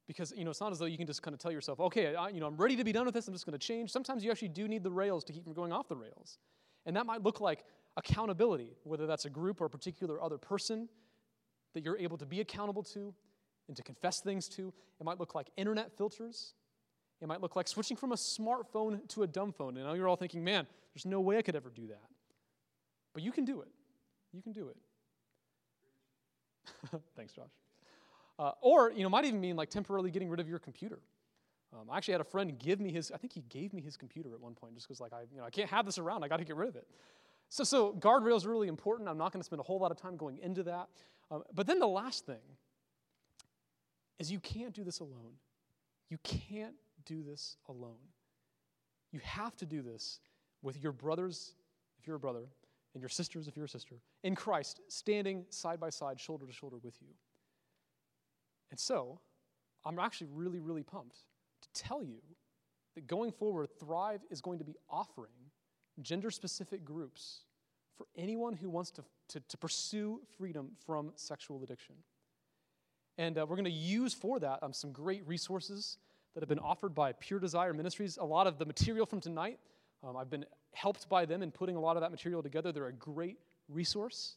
Because 0.06 0.32
you 0.36 0.44
know, 0.44 0.50
it's 0.50 0.60
not 0.60 0.72
as 0.72 0.78
though 0.78 0.84
you 0.86 0.98
can 0.98 1.06
just 1.06 1.22
kind 1.22 1.34
of 1.34 1.40
tell 1.40 1.52
yourself, 1.52 1.80
okay, 1.80 2.14
I, 2.14 2.28
you 2.28 2.40
know, 2.40 2.46
I'm 2.46 2.56
ready 2.56 2.76
to 2.76 2.84
be 2.84 2.92
done 2.92 3.06
with 3.06 3.14
this, 3.14 3.26
I'm 3.26 3.34
just 3.34 3.46
going 3.46 3.58
to 3.58 3.66
change. 3.66 3.90
Sometimes 3.90 4.24
you 4.24 4.30
actually 4.30 4.48
do 4.48 4.68
need 4.68 4.82
the 4.82 4.90
rails 4.90 5.24
to 5.24 5.32
keep 5.32 5.44
from 5.44 5.54
going 5.54 5.72
off 5.72 5.88
the 5.88 5.96
rails. 5.96 6.38
And 6.86 6.96
that 6.96 7.06
might 7.06 7.22
look 7.22 7.40
like 7.40 7.64
accountability, 7.96 8.76
whether 8.84 9.06
that's 9.06 9.24
a 9.24 9.30
group 9.30 9.60
or 9.60 9.66
a 9.66 9.70
particular 9.70 10.22
other 10.22 10.36
person 10.36 10.88
that 11.74 11.84
you're 11.84 11.98
able 11.98 12.18
to 12.18 12.26
be 12.26 12.40
accountable 12.40 12.82
to 12.82 13.14
and 13.68 13.76
to 13.76 13.82
confess 13.82 14.20
things 14.20 14.48
to. 14.48 14.72
It 15.00 15.04
might 15.04 15.18
look 15.18 15.34
like 15.34 15.48
internet 15.56 15.96
filters. 15.96 16.54
It 17.20 17.28
might 17.28 17.40
look 17.40 17.56
like 17.56 17.68
switching 17.68 17.96
from 17.96 18.12
a 18.12 18.16
smartphone 18.16 19.08
to 19.08 19.22
a 19.22 19.26
dumb 19.26 19.52
phone. 19.52 19.76
And 19.76 19.86
now 19.86 19.94
you're 19.94 20.08
all 20.08 20.16
thinking, 20.16 20.44
man, 20.44 20.66
there's 20.94 21.06
no 21.06 21.20
way 21.20 21.38
I 21.38 21.42
could 21.42 21.56
ever 21.56 21.70
do 21.70 21.86
that. 21.86 22.02
But 23.14 23.22
you 23.22 23.32
can 23.32 23.44
do 23.44 23.62
it. 23.62 23.68
You 24.32 24.42
can 24.42 24.52
do 24.52 24.68
it. 24.68 24.76
Thanks, 27.16 27.32
Josh. 27.32 27.50
Uh, 28.38 28.52
or, 28.60 28.90
you 28.90 29.02
know, 29.02 29.08
might 29.08 29.24
even 29.24 29.40
mean 29.40 29.56
like 29.56 29.70
temporarily 29.70 30.10
getting 30.10 30.28
rid 30.28 30.40
of 30.40 30.48
your 30.48 30.58
computer. 30.58 30.98
Um, 31.72 31.90
I 31.90 31.96
actually 31.96 32.12
had 32.12 32.20
a 32.20 32.24
friend 32.24 32.56
give 32.58 32.80
me 32.80 32.92
his, 32.92 33.10
I 33.10 33.16
think 33.16 33.32
he 33.32 33.42
gave 33.48 33.72
me 33.72 33.82
his 33.82 33.96
computer 33.96 34.32
at 34.34 34.40
one 34.40 34.54
point 34.54 34.74
just 34.74 34.86
because 34.86 35.00
like 35.00 35.12
I, 35.12 35.22
you 35.32 35.38
know, 35.38 35.44
I 35.44 35.50
can't 35.50 35.70
have 35.70 35.86
this 35.86 35.98
around. 35.98 36.24
I 36.24 36.28
got 36.28 36.38
to 36.38 36.44
get 36.44 36.56
rid 36.56 36.68
of 36.68 36.76
it. 36.76 36.86
So, 37.48 37.64
so 37.64 37.92
guardrails 37.92 38.46
are 38.46 38.50
really 38.50 38.68
important. 38.68 39.08
I'm 39.08 39.18
not 39.18 39.32
going 39.32 39.40
to 39.40 39.44
spend 39.44 39.60
a 39.60 39.64
whole 39.64 39.78
lot 39.78 39.90
of 39.90 39.96
time 39.96 40.16
going 40.16 40.38
into 40.38 40.62
that. 40.64 40.88
Um, 41.30 41.42
but 41.54 41.66
then 41.66 41.78
the 41.78 41.88
last 41.88 42.26
thing 42.26 42.42
is 44.18 44.30
you 44.30 44.40
can't 44.40 44.74
do 44.74 44.84
this 44.84 45.00
alone. 45.00 45.34
You 46.10 46.18
can't 46.22 46.74
do 47.04 47.22
this 47.22 47.56
alone. 47.68 47.96
You 49.12 49.20
have 49.22 49.56
to 49.56 49.66
do 49.66 49.82
this 49.82 50.20
with 50.62 50.82
your 50.82 50.92
brothers, 50.92 51.54
if 51.98 52.06
you're 52.06 52.16
a 52.16 52.20
brother, 52.20 52.46
and 52.94 53.02
your 53.02 53.08
sisters, 53.08 53.48
if 53.48 53.56
you're 53.56 53.66
a 53.66 53.68
sister, 53.68 53.96
in 54.22 54.34
Christ, 54.34 54.80
standing 54.88 55.44
side 55.50 55.80
by 55.80 55.90
side, 55.90 56.18
shoulder 56.18 56.46
to 56.46 56.52
shoulder 56.52 56.76
with 56.82 56.96
you. 57.02 57.08
And 58.70 58.78
so, 58.78 59.20
I'm 59.84 59.98
actually 59.98 60.28
really, 60.32 60.60
really 60.60 60.82
pumped 60.82 61.18
to 61.62 61.82
tell 61.82 62.02
you 62.02 62.20
that 62.94 63.06
going 63.06 63.32
forward, 63.32 63.68
Thrive 63.78 64.20
is 64.30 64.40
going 64.40 64.58
to 64.58 64.64
be 64.64 64.76
offering 64.88 65.32
gender 66.00 66.30
specific 66.30 66.84
groups 66.84 67.40
for 67.96 68.06
anyone 68.16 68.54
who 68.54 68.68
wants 68.68 68.90
to, 68.92 69.04
to, 69.28 69.40
to 69.40 69.56
pursue 69.56 70.20
freedom 70.36 70.70
from 70.86 71.12
sexual 71.16 71.62
addiction. 71.62 71.94
And 73.18 73.38
uh, 73.38 73.46
we're 73.48 73.56
going 73.56 73.64
to 73.64 73.70
use 73.70 74.12
for 74.12 74.40
that 74.40 74.62
um, 74.62 74.72
some 74.72 74.90
great 74.90 75.26
resources 75.26 75.98
that 76.34 76.40
have 76.40 76.48
been 76.48 76.58
offered 76.58 76.94
by 76.94 77.12
Pure 77.12 77.40
Desire 77.40 77.72
Ministries. 77.72 78.18
A 78.20 78.24
lot 78.24 78.46
of 78.46 78.58
the 78.58 78.64
material 78.64 79.06
from 79.06 79.20
tonight, 79.20 79.58
um, 80.06 80.16
I've 80.16 80.30
been 80.30 80.44
helped 80.72 81.08
by 81.08 81.24
them 81.24 81.42
in 81.42 81.50
putting 81.50 81.76
a 81.76 81.80
lot 81.80 81.96
of 81.96 82.02
that 82.02 82.10
material 82.10 82.42
together. 82.42 82.72
They're 82.72 82.88
a 82.88 82.92
great 82.92 83.38
resource. 83.68 84.36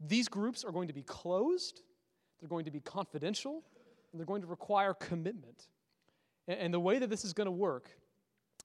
These 0.00 0.28
groups 0.28 0.64
are 0.64 0.72
going 0.72 0.88
to 0.88 0.94
be 0.94 1.02
closed, 1.02 1.82
they're 2.40 2.48
going 2.48 2.64
to 2.64 2.70
be 2.70 2.80
confidential, 2.80 3.62
and 4.12 4.20
they're 4.20 4.26
going 4.26 4.42
to 4.42 4.48
require 4.48 4.94
commitment. 4.94 5.68
And, 6.48 6.58
and 6.58 6.74
the 6.74 6.80
way 6.80 6.98
that 6.98 7.08
this 7.08 7.24
is 7.24 7.32
going 7.32 7.46
to 7.46 7.52
work 7.52 7.88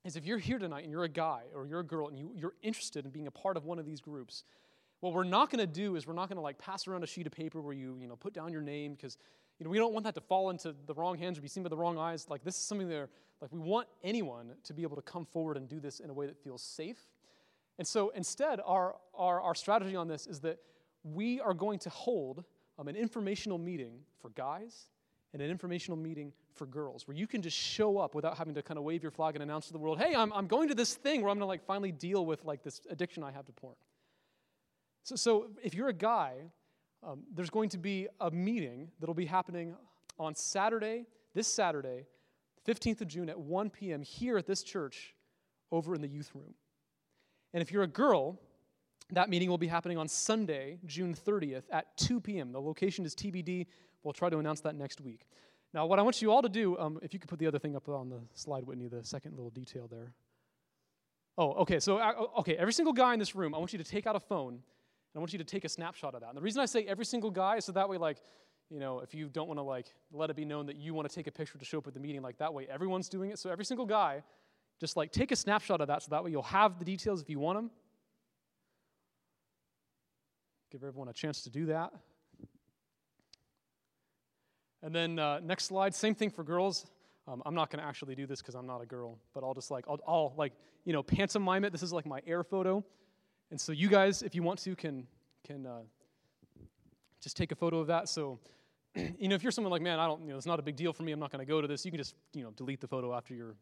is 0.05 0.15
if 0.15 0.26
you're 0.26 0.38
here 0.38 0.59
tonight 0.59 0.84
and 0.84 0.91
you're 0.91 1.03
a 1.03 1.09
guy 1.09 1.43
or 1.53 1.65
you're 1.67 1.82
a 1.82 1.86
girl 1.86 2.07
and 2.07 2.17
you, 2.17 2.32
you're 2.36 2.53
interested 2.61 3.05
in 3.05 3.11
being 3.11 3.28
a 3.28 3.32
part 3.32 3.57
of 3.57 3.65
one 3.65 3.80
of 3.80 3.86
these 3.86 4.01
groups, 4.01 4.43
what 5.01 5.13
we're 5.13 5.24
not 5.24 5.49
going 5.49 5.59
to 5.59 5.72
do 5.72 5.95
is 5.95 6.07
we're 6.07 6.13
not 6.13 6.28
going 6.30 6.38
to 6.38 6.41
like 6.41 6.57
pass 6.57 6.88
around 6.88 7.03
a 7.03 7.07
sheet 7.07 7.26
of 7.26 7.32
paper 7.32 7.61
where 7.61 7.74
you, 7.74 7.97
you 8.01 8.07
know, 8.07 8.15
put 8.15 8.34
down 8.34 8.51
your 8.51 8.61
name 8.61 8.93
because 8.93 9.17
you 9.59 9.65
know, 9.65 9.70
we 9.70 9.78
don't 9.78 9.93
want 9.93 10.05
that 10.05 10.15
to 10.15 10.22
fall 10.22 10.49
into 10.49 10.74
the 10.86 10.93
wrong 10.93 11.17
hands 11.17 11.38
or 11.38 11.41
be 11.41 11.47
seen 11.47 11.63
by 11.63 11.70
the 11.70 11.78
wrong 11.78 11.97
eyes. 11.97 12.28
Like 12.30 12.43
this 12.43 12.55
is 12.55 12.63
something 12.63 12.88
that, 12.89 13.09
like 13.41 13.51
we 13.51 13.59
want 13.59 13.87
anyone 14.03 14.51
to 14.63 14.73
be 14.73 14.83
able 14.83 14.95
to 14.95 15.01
come 15.01 15.25
forward 15.25 15.57
and 15.57 15.67
do 15.67 15.79
this 15.79 15.99
in 15.99 16.09
a 16.09 16.13
way 16.13 16.25
that 16.25 16.37
feels 16.43 16.61
safe. 16.61 16.99
And 17.77 17.87
so 17.87 18.09
instead, 18.09 18.59
our, 18.65 18.95
our, 19.13 19.41
our 19.41 19.55
strategy 19.55 19.95
on 19.95 20.07
this 20.07 20.27
is 20.27 20.41
that 20.41 20.59
we 21.03 21.39
are 21.39 21.53
going 21.53 21.79
to 21.79 21.89
hold 21.89 22.43
um, 22.77 22.87
an 22.87 22.95
informational 22.95 23.57
meeting 23.57 23.99
for 24.21 24.29
guys 24.31 24.89
and 25.31 25.41
an 25.41 25.49
informational 25.49 25.97
meeting 25.97 26.33
for 26.53 26.65
girls 26.65 27.07
where 27.07 27.15
you 27.15 27.27
can 27.27 27.41
just 27.41 27.55
show 27.55 27.97
up 27.97 28.15
without 28.15 28.37
having 28.37 28.53
to 28.55 28.61
kind 28.61 28.77
of 28.77 28.83
wave 28.83 29.01
your 29.01 29.11
flag 29.11 29.35
and 29.35 29.43
announce 29.43 29.67
to 29.67 29.73
the 29.73 29.79
world, 29.79 29.99
hey, 29.99 30.13
I'm, 30.13 30.33
I'm 30.33 30.47
going 30.47 30.67
to 30.69 30.75
this 30.75 30.95
thing 30.95 31.21
where 31.21 31.29
I'm 31.29 31.37
going 31.37 31.45
to 31.45 31.45
like 31.45 31.65
finally 31.65 31.91
deal 31.91 32.25
with 32.25 32.43
like 32.43 32.63
this 32.63 32.81
addiction 32.89 33.23
I 33.23 33.31
have 33.31 33.45
to 33.45 33.53
porn. 33.53 33.75
So, 35.03 35.15
so 35.15 35.47
if 35.63 35.73
you're 35.73 35.87
a 35.87 35.93
guy 35.93 36.51
um, 37.03 37.23
there's 37.33 37.49
going 37.49 37.69
to 37.69 37.77
be 37.77 38.07
a 38.19 38.29
meeting 38.31 38.89
that'll 38.99 39.15
be 39.15 39.25
happening 39.25 39.75
on 40.17 40.35
Saturday, 40.35 41.05
this 41.33 41.47
Saturday, 41.47 42.05
15th 42.70 43.01
of 43.01 43.07
June 43.07 43.30
at 43.30 43.39
1 43.39 43.70
p.m. 43.72 44.03
here 44.03 44.38
at 44.38 44.45
this 44.45 44.61
church 44.61 45.15
over 45.72 45.95
in 45.95 46.01
the 46.01 46.07
youth 46.07 46.30
room. 46.36 46.53
And 47.53 47.61
if 47.61 47.72
you're 47.72 47.84
a 47.84 47.88
girl, 47.88 48.39
that 49.11 49.28
meeting 49.28 49.49
will 49.49 49.57
be 49.57 49.67
happening 49.67 49.97
on 49.97 50.07
Sunday, 50.07 50.78
June 50.86 51.15
30th 51.15 51.63
at 51.72 51.97
2 51.97 52.22
p.m. 52.22 52.51
The 52.51 52.61
location 52.61 53.05
is 53.05 53.15
TBD. 53.15 53.65
We'll 54.03 54.13
try 54.13 54.30
to 54.30 54.38
announce 54.38 54.61
that 54.61 54.76
next 54.76 55.01
week. 55.01 55.26
Now, 55.74 55.88
what 55.88 55.97
I 55.97 56.03
want 56.03 56.22
you 56.22 56.32
all 56.32 56.43
to 56.43 56.49
do, 56.49 56.78
um, 56.78 56.99
if 57.01 57.11
you 57.11 57.20
could 57.20 57.30
put 57.30 57.39
the 57.39 57.47
other 57.47 57.59
thing 57.59 57.76
up 57.76 57.89
on 57.89 58.09
the 58.09 58.20
slide, 58.34 58.65
Whitney, 58.65 58.88
the 58.88 59.03
second 59.03 59.32
little 59.32 59.49
detail 59.49 59.88
there. 59.89 60.13
Oh, 61.39 61.53
okay. 61.53 61.80
So, 61.80 61.97
uh, 61.97 62.13
okay, 62.39 62.55
every 62.55 62.74
single 62.74 62.93
guy 62.93 63.13
in 63.13 63.20
this 63.20 63.34
room, 63.34 63.55
I 63.55 63.57
want 63.57 63.74
you 63.74 63.80
to 63.80 63.86
take 63.86 64.05
out 64.05 64.15
a 64.15 64.20
phone 64.20 64.53
and 64.53 65.15
I 65.15 65.20
want 65.20 65.34
you 65.34 65.39
to 65.39 65.45
take 65.45 65.65
a 65.65 65.70
snapshot 65.70 66.13
of 66.13 66.22
that. 66.22 66.30
And 66.30 66.38
the 66.38 66.41
reason 66.41 66.61
I 66.61 66.65
say 66.65 66.86
every 66.86 67.05
single 67.05 67.32
guy 67.32 67.57
is 67.57 67.65
so 67.65 67.72
that 67.72 67.89
way, 67.89 67.97
like, 67.97 68.17
you 68.70 68.80
know, 68.80 68.99
if 68.99 69.13
you 69.13 69.30
don't 69.30 69.47
want 69.47 69.57
to 69.57 69.63
like 69.63 69.88
let 70.11 70.30
it 70.30 70.36
be 70.36 70.45
known 70.45 70.67
that 70.67 70.76
you 70.76 70.93
want 70.93 71.09
to 71.09 71.13
take 71.13 71.28
a 71.28 71.32
picture 71.32 71.57
to 71.57 71.65
show 71.65 71.80
up 71.80 71.88
at 71.88 71.93
the 71.93 71.99
meeting, 71.99 72.22
like 72.22 72.38
that 72.38 72.53
way 72.53 72.67
everyone's 72.70 73.09
doing 73.09 73.32
it. 73.32 73.39
So 73.39 73.49
every 73.49 73.65
single 73.65 73.86
guy, 73.86 74.24
just 74.80 74.95
like 74.95 75.11
take 75.11 75.32
a 75.32 75.36
snapshot 75.36 75.82
of 75.82 75.88
that 75.88 76.03
so 76.03 76.09
that 76.11 76.24
way 76.24 76.32
you'll 76.32 76.43
have 76.43 76.78
the 76.80 76.86
details 76.86 77.22
if 77.22 77.30
you 77.30 77.39
want 77.39 77.57
them. 77.57 77.72
Give 80.72 80.84
everyone 80.84 81.09
a 81.09 81.13
chance 81.13 81.41
to 81.43 81.49
do 81.49 81.65
that. 81.67 81.91
And 84.82 84.95
then 84.95 85.20
uh, 85.20 85.39
next 85.39 85.65
slide, 85.65 85.93
same 85.93 86.15
thing 86.15 86.30
for 86.30 86.43
girls. 86.43 86.86
Um, 87.28 87.41
I'm 87.45 87.53
not 87.53 87.70
going 87.70 87.82
to 87.82 87.88
actually 87.88 88.15
do 88.15 88.26
this 88.26 88.41
because 88.41 88.55
I'm 88.55 88.65
not 88.65 88.82
a 88.82 88.86
girl, 88.86 89.17
but 89.34 89.43
I'll 89.43 89.53
just 89.53 89.72
like 89.72 89.86
I'll, 89.88 89.99
I'll 90.07 90.34
like 90.38 90.53
you 90.86 90.93
know 90.93 91.03
pantomime 91.03 91.65
it. 91.65 91.72
This 91.72 91.84
is 91.84 91.91
like 91.91 92.05
my 92.05 92.22
air 92.26 92.43
photo. 92.43 92.84
And 93.51 93.59
so 93.59 93.72
you 93.72 93.89
guys, 93.89 94.22
if 94.22 94.36
you 94.36 94.43
want 94.43 94.59
to, 94.59 94.76
can 94.76 95.07
can 95.43 95.65
uh, 95.65 95.82
just 97.22 97.36
take 97.36 97.51
a 97.51 97.55
photo 97.55 97.80
of 97.80 97.88
that. 97.88 98.07
So, 98.09 98.39
you 99.19 99.27
know, 99.27 99.35
if 99.35 99.43
you're 99.43 99.51
someone 99.51 99.71
like, 99.71 99.81
man, 99.81 99.99
I 99.99 100.07
don't, 100.07 100.21
you 100.21 100.31
know, 100.31 100.37
it's 100.37 100.45
not 100.45 100.59
a 100.59 100.63
big 100.63 100.75
deal 100.75 100.93
for 100.93 101.03
me. 101.03 101.11
I'm 101.11 101.19
not 101.19 101.31
going 101.31 101.45
to 101.45 101.49
go 101.49 101.61
to 101.61 101.67
this. 101.67 101.85
You 101.85 101.91
can 101.91 101.97
just, 101.97 102.15
you 102.33 102.43
know, 102.43 102.51
delete 102.51 102.81
the 102.81 102.87
photo 102.87 103.13
after 103.13 103.33
you're 103.33 103.55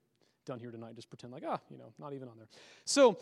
done 0.46 0.60
here 0.60 0.72
tonight. 0.72 0.96
Just 0.96 1.10
pretend 1.10 1.34
like, 1.34 1.44
ah, 1.48 1.60
you 1.70 1.78
know, 1.78 1.92
not 2.00 2.14
even 2.14 2.28
on 2.28 2.38
there. 2.38 2.48
So, 2.86 3.18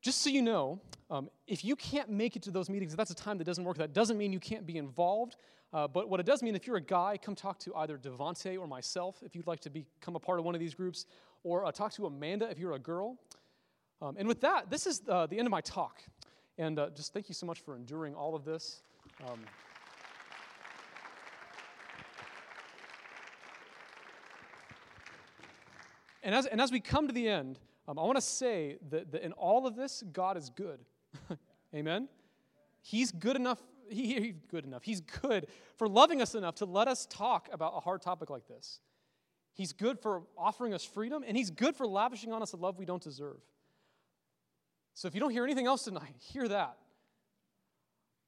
just 0.00 0.22
so 0.22 0.30
you 0.30 0.42
know, 0.42 0.80
um, 1.10 1.28
if 1.46 1.64
you 1.64 1.74
can't 1.74 2.08
make 2.08 2.36
it 2.36 2.42
to 2.42 2.50
those 2.50 2.70
meetings, 2.70 2.92
if 2.92 2.96
that's 2.96 3.10
a 3.10 3.16
time 3.16 3.36
that 3.38 3.44
doesn't 3.44 3.64
work, 3.64 3.78
that 3.78 3.92
doesn't 3.92 4.16
mean 4.16 4.32
you 4.32 4.38
can't 4.38 4.64
be 4.64 4.76
involved. 4.76 5.36
Uh, 5.72 5.88
but 5.88 6.08
what 6.08 6.20
it 6.20 6.26
does 6.26 6.42
mean, 6.42 6.54
if 6.54 6.66
you're 6.66 6.76
a 6.76 6.80
guy, 6.80 7.18
come 7.20 7.34
talk 7.34 7.58
to 7.58 7.74
either 7.76 7.98
Devante 7.98 8.58
or 8.58 8.66
myself 8.66 9.22
if 9.24 9.34
you'd 9.34 9.46
like 9.46 9.60
to 9.60 9.70
become 9.70 10.14
a 10.16 10.20
part 10.20 10.38
of 10.38 10.44
one 10.44 10.54
of 10.54 10.60
these 10.60 10.74
groups, 10.74 11.06
or 11.42 11.64
uh, 11.64 11.72
talk 11.72 11.92
to 11.92 12.06
Amanda 12.06 12.48
if 12.48 12.58
you're 12.58 12.74
a 12.74 12.78
girl. 12.78 13.18
Um, 14.00 14.16
and 14.18 14.28
with 14.28 14.40
that, 14.42 14.70
this 14.70 14.86
is 14.86 15.02
uh, 15.08 15.26
the 15.26 15.36
end 15.36 15.46
of 15.46 15.50
my 15.50 15.60
talk. 15.60 16.02
And 16.58 16.78
uh, 16.78 16.90
just 16.90 17.12
thank 17.12 17.28
you 17.28 17.34
so 17.34 17.46
much 17.46 17.60
for 17.60 17.76
enduring 17.76 18.14
all 18.14 18.34
of 18.34 18.44
this. 18.44 18.82
Um, 19.28 19.40
and, 26.28 26.34
as, 26.34 26.44
and 26.44 26.60
as 26.60 26.70
we 26.70 26.78
come 26.78 27.06
to 27.06 27.14
the 27.14 27.26
end, 27.26 27.58
um, 27.88 27.98
I 27.98 28.02
want 28.02 28.16
to 28.16 28.20
say 28.20 28.76
that, 28.90 29.12
that 29.12 29.22
in 29.22 29.32
all 29.32 29.66
of 29.66 29.76
this, 29.76 30.04
God 30.12 30.36
is 30.36 30.50
good. 30.50 30.78
Amen? 31.74 32.06
He's 32.82 33.10
good 33.10 33.34
enough. 33.34 33.58
He, 33.88 34.12
he's 34.20 34.34
good 34.50 34.66
enough. 34.66 34.82
He's 34.82 35.00
good 35.00 35.46
for 35.78 35.88
loving 35.88 36.20
us 36.20 36.34
enough 36.34 36.56
to 36.56 36.66
let 36.66 36.86
us 36.86 37.06
talk 37.06 37.48
about 37.50 37.72
a 37.74 37.80
hard 37.80 38.02
topic 38.02 38.28
like 38.28 38.46
this. 38.46 38.80
He's 39.54 39.72
good 39.72 39.98
for 39.98 40.24
offering 40.36 40.74
us 40.74 40.84
freedom, 40.84 41.24
and 41.26 41.34
He's 41.34 41.48
good 41.48 41.74
for 41.74 41.86
lavishing 41.86 42.30
on 42.30 42.42
us 42.42 42.52
a 42.52 42.58
love 42.58 42.78
we 42.78 42.84
don't 42.84 43.02
deserve. 43.02 43.40
So 44.92 45.08
if 45.08 45.14
you 45.14 45.20
don't 45.20 45.30
hear 45.30 45.44
anything 45.44 45.66
else 45.66 45.84
tonight, 45.84 46.14
hear 46.18 46.46
that. 46.46 46.76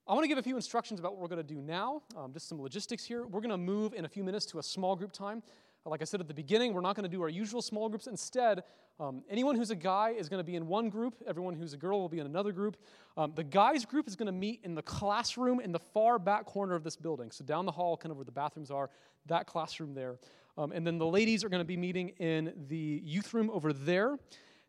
I 0.08 0.14
want 0.14 0.24
to 0.24 0.28
give 0.28 0.38
a 0.38 0.42
few 0.42 0.56
instructions 0.56 1.00
about 1.00 1.12
what 1.12 1.20
we're 1.20 1.36
going 1.36 1.46
to 1.46 1.54
do 1.54 1.60
now, 1.60 2.00
um, 2.16 2.32
just 2.32 2.48
some 2.48 2.62
logistics 2.62 3.04
here. 3.04 3.26
We're 3.26 3.42
going 3.42 3.50
to 3.50 3.58
move 3.58 3.92
in 3.92 4.06
a 4.06 4.08
few 4.08 4.24
minutes 4.24 4.46
to 4.46 4.58
a 4.58 4.62
small 4.62 4.96
group 4.96 5.12
time. 5.12 5.42
Like 5.86 6.02
I 6.02 6.04
said 6.04 6.20
at 6.20 6.28
the 6.28 6.34
beginning, 6.34 6.74
we're 6.74 6.82
not 6.82 6.94
going 6.94 7.04
to 7.04 7.16
do 7.16 7.22
our 7.22 7.28
usual 7.28 7.62
small 7.62 7.88
groups. 7.88 8.06
Instead, 8.06 8.64
um, 8.98 9.22
anyone 9.30 9.56
who's 9.56 9.70
a 9.70 9.76
guy 9.76 10.10
is 10.10 10.28
going 10.28 10.38
to 10.40 10.44
be 10.44 10.56
in 10.56 10.66
one 10.66 10.90
group, 10.90 11.14
everyone 11.26 11.54
who's 11.54 11.72
a 11.72 11.78
girl 11.78 12.00
will 12.00 12.08
be 12.08 12.18
in 12.18 12.26
another 12.26 12.52
group. 12.52 12.76
Um, 13.16 13.32
the 13.34 13.44
guys' 13.44 13.86
group 13.86 14.06
is 14.06 14.14
going 14.14 14.26
to 14.26 14.32
meet 14.32 14.60
in 14.62 14.74
the 14.74 14.82
classroom 14.82 15.58
in 15.58 15.72
the 15.72 15.78
far 15.78 16.18
back 16.18 16.44
corner 16.44 16.74
of 16.74 16.84
this 16.84 16.96
building. 16.96 17.30
So, 17.30 17.44
down 17.44 17.64
the 17.64 17.72
hall, 17.72 17.96
kind 17.96 18.10
of 18.10 18.18
where 18.18 18.26
the 18.26 18.32
bathrooms 18.32 18.70
are, 18.70 18.90
that 19.26 19.46
classroom 19.46 19.94
there. 19.94 20.18
Um, 20.58 20.72
and 20.72 20.86
then 20.86 20.98
the 20.98 21.06
ladies 21.06 21.44
are 21.44 21.48
going 21.48 21.62
to 21.62 21.66
be 21.66 21.78
meeting 21.78 22.10
in 22.18 22.52
the 22.68 23.00
youth 23.02 23.32
room 23.32 23.48
over 23.50 23.72
there. 23.72 24.18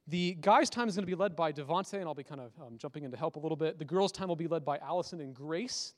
The 0.08 0.36
guys' 0.40 0.70
time 0.70 0.88
is 0.88 0.96
going 0.96 1.06
to 1.06 1.12
be 1.12 1.16
led 1.16 1.36
by 1.36 1.52
Devonte, 1.52 1.94
and 1.96 2.06
I'll 2.06 2.14
be 2.14 2.24
kind 2.24 2.42
of 2.42 2.52
um, 2.66 2.78
jumping 2.78 3.04
in 3.04 3.12
to 3.12 3.18
help 3.18 3.36
a 3.36 3.40
little 3.40 3.58
bit. 3.58 3.80
The 3.80 3.86
girls' 3.86 4.14
time 4.14 4.30
will 4.30 4.38
be 4.38 4.48
led 4.48 4.64
by 4.64 4.78
Allison 4.78 5.20
and 5.20 5.34
Grace. 5.34 5.94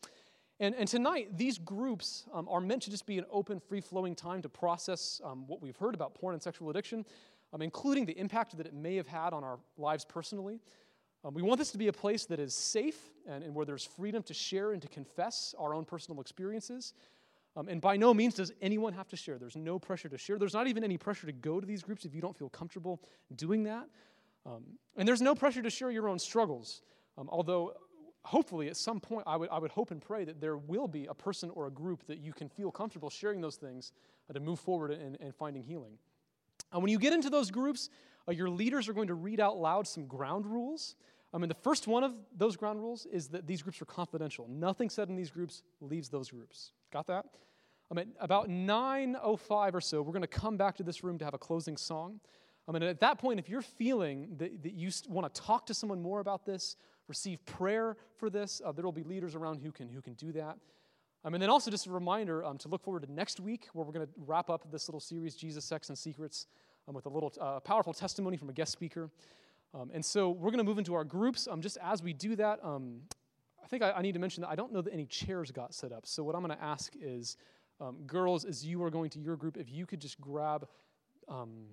And, 0.59 0.75
and 0.75 0.87
tonight, 0.87 1.37
these 1.37 1.57
groups 1.57 2.25
um, 2.33 2.47
are 2.49 2.61
meant 2.61 2.83
to 2.83 2.91
just 2.91 3.05
be 3.05 3.17
an 3.17 3.25
open, 3.31 3.59
free 3.59 3.81
flowing 3.81 4.15
time 4.15 4.41
to 4.43 4.49
process 4.49 5.19
um, 5.23 5.47
what 5.47 5.61
we've 5.61 5.75
heard 5.77 5.95
about 5.95 6.13
porn 6.13 6.33
and 6.33 6.41
sexual 6.41 6.69
addiction, 6.69 7.05
um, 7.53 7.61
including 7.61 8.05
the 8.05 8.17
impact 8.17 8.55
that 8.57 8.67
it 8.67 8.73
may 8.73 8.95
have 8.95 9.07
had 9.07 9.33
on 9.33 9.43
our 9.43 9.59
lives 9.77 10.05
personally. 10.05 10.59
Um, 11.25 11.33
we 11.33 11.41
want 11.41 11.57
this 11.57 11.71
to 11.71 11.77
be 11.77 11.87
a 11.87 11.93
place 11.93 12.25
that 12.25 12.39
is 12.39 12.53
safe 12.53 12.97
and, 13.27 13.43
and 13.43 13.55
where 13.55 13.65
there's 13.65 13.85
freedom 13.85 14.21
to 14.23 14.33
share 14.33 14.73
and 14.73 14.81
to 14.81 14.87
confess 14.87 15.55
our 15.57 15.73
own 15.73 15.85
personal 15.85 16.21
experiences. 16.21 16.93
Um, 17.55 17.67
and 17.67 17.79
by 17.79 17.97
no 17.97 18.13
means 18.13 18.33
does 18.35 18.51
anyone 18.61 18.93
have 18.93 19.07
to 19.09 19.15
share. 19.15 19.37
There's 19.37 19.55
no 19.55 19.79
pressure 19.79 20.09
to 20.09 20.17
share. 20.17 20.37
There's 20.37 20.53
not 20.53 20.67
even 20.67 20.83
any 20.83 20.97
pressure 20.97 21.27
to 21.27 21.33
go 21.33 21.59
to 21.59 21.65
these 21.65 21.83
groups 21.83 22.03
if 22.05 22.13
you 22.13 22.21
don't 22.21 22.37
feel 22.37 22.49
comfortable 22.49 23.01
doing 23.35 23.63
that. 23.63 23.87
Um, 24.45 24.63
and 24.97 25.07
there's 25.07 25.21
no 25.21 25.33
pressure 25.35 25.61
to 25.61 25.69
share 25.69 25.91
your 25.91 26.09
own 26.09 26.19
struggles. 26.19 26.81
Although, 27.15 27.73
hopefully, 28.23 28.69
at 28.69 28.77
some 28.77 28.99
point, 28.99 29.23
I 29.27 29.35
would, 29.35 29.49
I 29.49 29.59
would 29.59 29.71
hope 29.71 29.91
and 29.91 30.01
pray 30.01 30.23
that 30.25 30.39
there 30.39 30.57
will 30.57 30.87
be 30.87 31.05
a 31.05 31.13
person 31.13 31.49
or 31.51 31.67
a 31.67 31.71
group 31.71 32.05
that 32.07 32.19
you 32.19 32.33
can 32.33 32.49
feel 32.49 32.71
comfortable 32.71 33.09
sharing 33.09 33.41
those 33.41 33.57
things 33.57 33.91
uh, 34.29 34.33
to 34.33 34.39
move 34.39 34.59
forward 34.59 34.91
and, 34.91 35.35
finding 35.35 35.63
healing. 35.63 35.97
And 36.71 36.81
when 36.81 36.91
you 36.91 36.99
get 36.99 37.13
into 37.13 37.29
those 37.29 37.51
groups, 37.51 37.89
uh, 38.27 38.31
your 38.31 38.49
leaders 38.49 38.87
are 38.87 38.93
going 38.93 39.07
to 39.07 39.13
read 39.13 39.39
out 39.39 39.57
loud 39.57 39.87
some 39.87 40.05
ground 40.05 40.45
rules. 40.45 40.95
I 41.33 41.37
mean, 41.37 41.49
the 41.49 41.55
first 41.55 41.87
one 41.87 42.03
of 42.03 42.13
those 42.35 42.55
ground 42.55 42.79
rules 42.79 43.05
is 43.07 43.29
that 43.29 43.47
these 43.47 43.61
groups 43.61 43.81
are 43.81 43.85
confidential. 43.85 44.47
Nothing 44.47 44.89
said 44.89 45.09
in 45.09 45.15
these 45.15 45.31
groups 45.31 45.63
leaves 45.81 46.09
those 46.09 46.29
groups. 46.29 46.71
Got 46.91 47.07
that? 47.07 47.25
I 47.91 47.95
mean, 47.95 48.13
about 48.19 48.49
9.05 48.49 49.73
or 49.73 49.81
so, 49.81 50.01
we're 50.01 50.13
going 50.13 50.21
to 50.21 50.27
come 50.27 50.57
back 50.57 50.77
to 50.77 50.83
this 50.83 51.03
room 51.03 51.17
to 51.19 51.25
have 51.25 51.33
a 51.33 51.39
closing 51.39 51.75
song. 51.75 52.19
I 52.67 52.71
mean, 52.71 52.83
at 52.83 53.01
that 53.01 53.17
point, 53.19 53.39
if 53.39 53.49
you're 53.49 53.61
feeling 53.61 54.35
that, 54.37 54.63
that 54.63 54.73
you 54.73 54.89
want 55.09 55.31
to 55.31 55.41
talk 55.41 55.65
to 55.65 55.73
someone 55.73 56.01
more 56.01 56.21
about 56.21 56.45
this, 56.45 56.77
receive 57.07 57.45
prayer 57.45 57.97
for 58.15 58.29
this, 58.29 58.61
uh, 58.65 58.71
there 58.71 58.85
will 58.85 58.91
be 58.91 59.03
leaders 59.03 59.35
around 59.35 59.59
who 59.59 59.71
can, 59.71 59.89
who 59.89 60.01
can 60.01 60.13
do 60.13 60.31
that. 60.33 60.57
I 61.25 61.29
mean, 61.29 61.39
then 61.39 61.49
also 61.49 61.71
just 61.71 61.87
a 61.87 61.91
reminder 61.91 62.43
um, 62.43 62.57
to 62.59 62.67
look 62.67 62.83
forward 62.83 63.03
to 63.03 63.11
next 63.11 63.39
week 63.39 63.67
where 63.73 63.85
we're 63.85 63.93
going 63.93 64.05
to 64.05 64.13
wrap 64.17 64.49
up 64.49 64.69
this 64.71 64.89
little 64.89 64.99
series, 64.99 65.35
Jesus, 65.35 65.63
Sex, 65.63 65.89
and 65.89 65.97
Secrets, 65.97 66.47
um, 66.87 66.95
with 66.95 67.05
a 67.05 67.09
little 67.09 67.31
uh, 67.39 67.59
powerful 67.61 67.93
testimony 67.93 68.35
from 68.35 68.49
a 68.49 68.53
guest 68.53 68.71
speaker. 68.73 69.09
Um, 69.73 69.89
and 69.93 70.03
so 70.03 70.29
we're 70.29 70.51
going 70.51 70.57
to 70.57 70.65
move 70.65 70.77
into 70.77 70.93
our 70.93 71.05
groups. 71.05 71.47
Um, 71.47 71.61
just 71.61 71.77
as 71.81 72.03
we 72.03 72.13
do 72.13 72.35
that, 72.35 72.59
um, 72.63 73.01
I 73.63 73.67
think 73.67 73.83
I, 73.83 73.91
I, 73.91 74.01
need 74.01 74.11
to 74.13 74.19
mention 74.19 74.41
that 74.41 74.49
I 74.49 74.55
don't 74.55 74.73
know 74.73 74.81
that 74.81 74.93
any 74.93 75.05
chairs 75.05 75.49
got 75.49 75.73
set 75.73 75.91
up. 75.91 76.05
So 76.05 76.23
what 76.23 76.35
I'm 76.35 76.43
going 76.43 76.55
to 76.55 76.63
ask 76.63 76.93
is, 77.01 77.37
um, 77.79 78.03
girls, 78.05 78.45
as 78.45 78.65
you 78.65 78.83
are 78.83 78.91
going 78.91 79.09
to 79.11 79.19
your 79.19 79.35
group, 79.35 79.57
if 79.57 79.71
you 79.71 79.85
could 79.85 79.99
just 79.99 80.19
grab 80.19 80.67
um, 81.27 81.65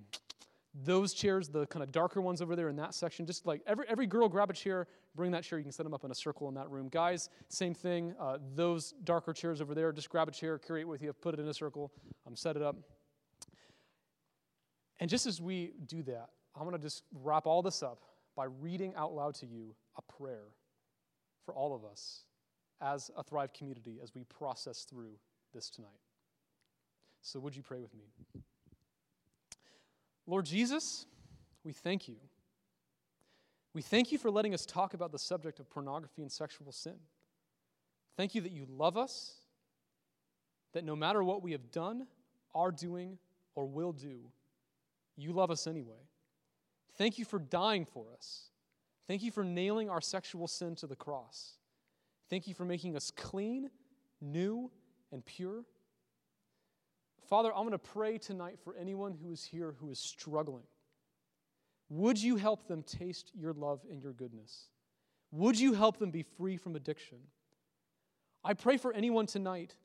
those 0.74 1.12
chairs, 1.12 1.48
the 1.48 1.66
kind 1.66 1.82
of 1.82 1.90
darker 1.90 2.20
ones 2.20 2.40
over 2.40 2.54
there 2.54 2.68
in 2.68 2.76
that 2.76 2.94
section, 2.94 3.26
just 3.26 3.46
like 3.46 3.60
every, 3.66 3.84
every 3.88 4.06
girl 4.06 4.28
grab 4.28 4.50
a 4.50 4.52
chair, 4.52 4.86
bring 5.16 5.32
that 5.32 5.42
chair. 5.42 5.58
You 5.58 5.64
can 5.64 5.72
set 5.72 5.82
them 5.82 5.94
up 5.94 6.04
in 6.04 6.10
a 6.10 6.14
circle 6.14 6.48
in 6.48 6.54
that 6.54 6.70
room. 6.70 6.88
Guys, 6.88 7.28
same 7.48 7.74
thing. 7.74 8.14
Uh, 8.20 8.38
those 8.54 8.94
darker 9.04 9.32
chairs 9.32 9.60
over 9.60 9.74
there, 9.74 9.92
just 9.92 10.08
grab 10.10 10.28
a 10.28 10.30
chair, 10.30 10.58
carry 10.58 10.82
it 10.82 10.88
with 10.88 11.02
you, 11.02 11.12
put 11.12 11.34
it 11.34 11.40
in 11.40 11.48
a 11.48 11.54
circle, 11.54 11.92
um, 12.26 12.36
set 12.36 12.56
it 12.56 12.62
up. 12.62 12.76
And 15.00 15.10
just 15.10 15.26
as 15.26 15.40
we 15.40 15.72
do 15.86 16.02
that, 16.04 16.28
I'm 16.54 16.62
going 16.62 16.76
to 16.76 16.82
just 16.82 17.04
wrap 17.12 17.46
all 17.46 17.62
this 17.62 17.82
up 17.82 18.02
by 18.36 18.44
reading 18.44 18.94
out 18.96 19.12
loud 19.12 19.34
to 19.36 19.46
you 19.46 19.74
a 19.96 20.02
prayer 20.02 20.44
for 21.44 21.54
all 21.54 21.74
of 21.74 21.84
us 21.84 22.24
as 22.80 23.10
a 23.16 23.22
Thrive 23.22 23.52
community 23.52 23.98
as 24.02 24.14
we 24.14 24.24
process 24.24 24.84
through 24.84 25.12
this 25.52 25.68
tonight. 25.68 25.90
So, 27.22 27.40
would 27.40 27.56
you 27.56 27.62
pray 27.62 27.80
with 27.80 27.94
me? 27.94 28.04
Lord 30.30 30.46
Jesus, 30.46 31.06
we 31.64 31.72
thank 31.72 32.06
you. 32.06 32.14
We 33.74 33.82
thank 33.82 34.12
you 34.12 34.18
for 34.18 34.30
letting 34.30 34.54
us 34.54 34.64
talk 34.64 34.94
about 34.94 35.10
the 35.10 35.18
subject 35.18 35.58
of 35.58 35.68
pornography 35.68 36.22
and 36.22 36.30
sexual 36.30 36.70
sin. 36.70 36.94
Thank 38.16 38.36
you 38.36 38.40
that 38.42 38.52
you 38.52 38.64
love 38.68 38.96
us, 38.96 39.34
that 40.72 40.84
no 40.84 40.94
matter 40.94 41.24
what 41.24 41.42
we 41.42 41.50
have 41.50 41.72
done, 41.72 42.06
are 42.54 42.70
doing, 42.70 43.18
or 43.56 43.66
will 43.66 43.92
do, 43.92 44.20
you 45.16 45.32
love 45.32 45.50
us 45.50 45.66
anyway. 45.66 45.98
Thank 46.96 47.18
you 47.18 47.24
for 47.24 47.40
dying 47.40 47.84
for 47.84 48.06
us. 48.16 48.50
Thank 49.08 49.24
you 49.24 49.32
for 49.32 49.42
nailing 49.42 49.90
our 49.90 50.00
sexual 50.00 50.46
sin 50.46 50.76
to 50.76 50.86
the 50.86 50.94
cross. 50.94 51.54
Thank 52.28 52.46
you 52.46 52.54
for 52.54 52.64
making 52.64 52.94
us 52.94 53.10
clean, 53.10 53.68
new, 54.20 54.70
and 55.10 55.24
pure. 55.24 55.64
Father, 57.30 57.50
I'm 57.54 57.62
going 57.62 57.72
to 57.72 57.78
pray 57.78 58.18
tonight 58.18 58.58
for 58.62 58.74
anyone 58.76 59.16
who 59.22 59.32
is 59.32 59.44
here 59.44 59.74
who 59.80 59.90
is 59.90 59.98
struggling. 59.98 60.64
Would 61.88 62.22
you 62.22 62.36
help 62.36 62.68
them 62.68 62.82
taste 62.82 63.32
your 63.34 63.54
love 63.54 63.80
and 63.90 64.02
your 64.02 64.12
goodness? 64.12 64.66
Would 65.30 65.58
you 65.58 65.72
help 65.72 65.98
them 65.98 66.10
be 66.10 66.22
free 66.22 66.58
from 66.58 66.76
addiction? 66.76 67.18
I 68.44 68.54
pray 68.54 68.76
for 68.76 68.92
anyone 68.92 69.26
tonight 69.26 69.76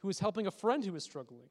who 0.00 0.08
is 0.08 0.20
helping 0.20 0.46
a 0.46 0.52
friend 0.52 0.84
who 0.84 0.94
is 0.94 1.02
struggling. 1.02 1.48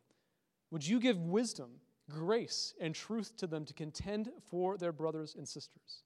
Would 0.72 0.88
you 0.88 1.00
give 1.00 1.18
wisdom 1.18 1.82
grace 2.10 2.74
and 2.82 2.94
truth 2.94 3.38
to 3.38 3.48
them 3.48 3.64
to 3.66 3.74
contend 3.74 4.30
for 4.50 4.78
their 4.78 4.92
brothers 4.92 5.36
and 5.38 5.48
sisters. 5.48 6.04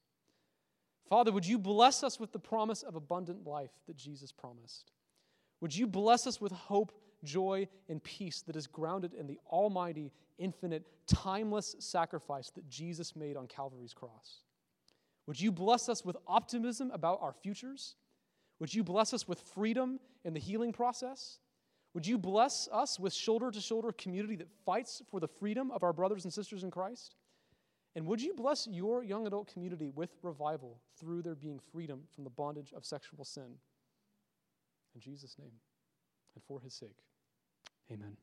Father, 1.10 1.32
would 1.32 1.46
you 1.46 1.58
bless 1.58 2.04
us 2.04 2.20
with 2.20 2.32
the 2.32 2.40
promise 2.40 2.84
of 2.84 2.96
abundant 2.96 3.48
life 3.48 3.72
that 3.88 3.98
Jesus 3.98 4.32
promised? 4.32 4.92
Would 5.62 5.76
you 5.76 5.88
bless 5.88 6.28
us 6.28 6.40
with 6.40 6.52
hope, 6.52 6.92
joy, 7.24 7.68
and 7.90 8.04
peace 8.04 8.42
that 8.42 8.56
is 8.56 8.68
grounded 8.68 9.14
in 9.14 9.28
the 9.28 9.40
almighty, 9.52 10.12
infinite, 10.38 10.86
timeless 11.08 11.76
sacrifice 11.80 12.50
that 12.52 12.68
Jesus 12.70 13.16
made 13.16 13.38
on 13.38 13.48
Calvary's 13.48 13.94
cross? 13.94 14.42
Would 15.28 15.40
you 15.40 15.52
bless 15.52 15.90
us 15.90 16.04
with 16.04 16.18
optimism 16.28 16.92
about 16.92 17.20
our 17.22 17.34
futures? 17.34 17.96
Would 18.60 18.74
you 18.74 18.84
bless 18.84 19.14
us 19.14 19.28
with 19.28 19.40
freedom 19.40 20.00
in 20.26 20.34
the 20.34 20.40
healing 20.40 20.74
process? 20.74 21.40
Would 21.94 22.08
you 22.08 22.18
bless 22.18 22.68
us 22.72 23.00
with 23.00 23.14
shoulder 23.14 23.52
to 23.52 23.62
shoulder 23.62 23.92
community 23.92 24.36
that 24.38 24.50
fights 24.66 25.02
for 25.10 25.20
the 25.20 25.28
freedom 25.28 25.72
of 25.72 25.84
our 25.84 25.94
brothers 25.94 26.24
and 26.24 26.34
sisters 26.34 26.64
in 26.64 26.72
Christ? 26.72 27.16
And 27.96 28.08
would 28.08 28.22
you 28.22 28.34
bless 28.34 28.68
your 28.68 29.04
young 29.04 29.28
adult 29.28 29.52
community 29.54 29.92
with 29.94 30.10
revival 30.24 30.80
through 31.00 31.22
there 31.22 31.36
being 31.36 31.60
freedom 31.72 32.02
from 32.14 32.24
the 32.24 32.32
bondage 32.32 32.74
of 32.76 32.86
sexual 32.86 33.24
sin? 33.24 33.58
In 34.96 35.02
Jesus' 35.02 35.36
name 35.40 35.52
and 36.34 36.44
for 36.44 36.60
his 36.60 36.74
sake, 36.74 36.98
amen. 37.92 38.18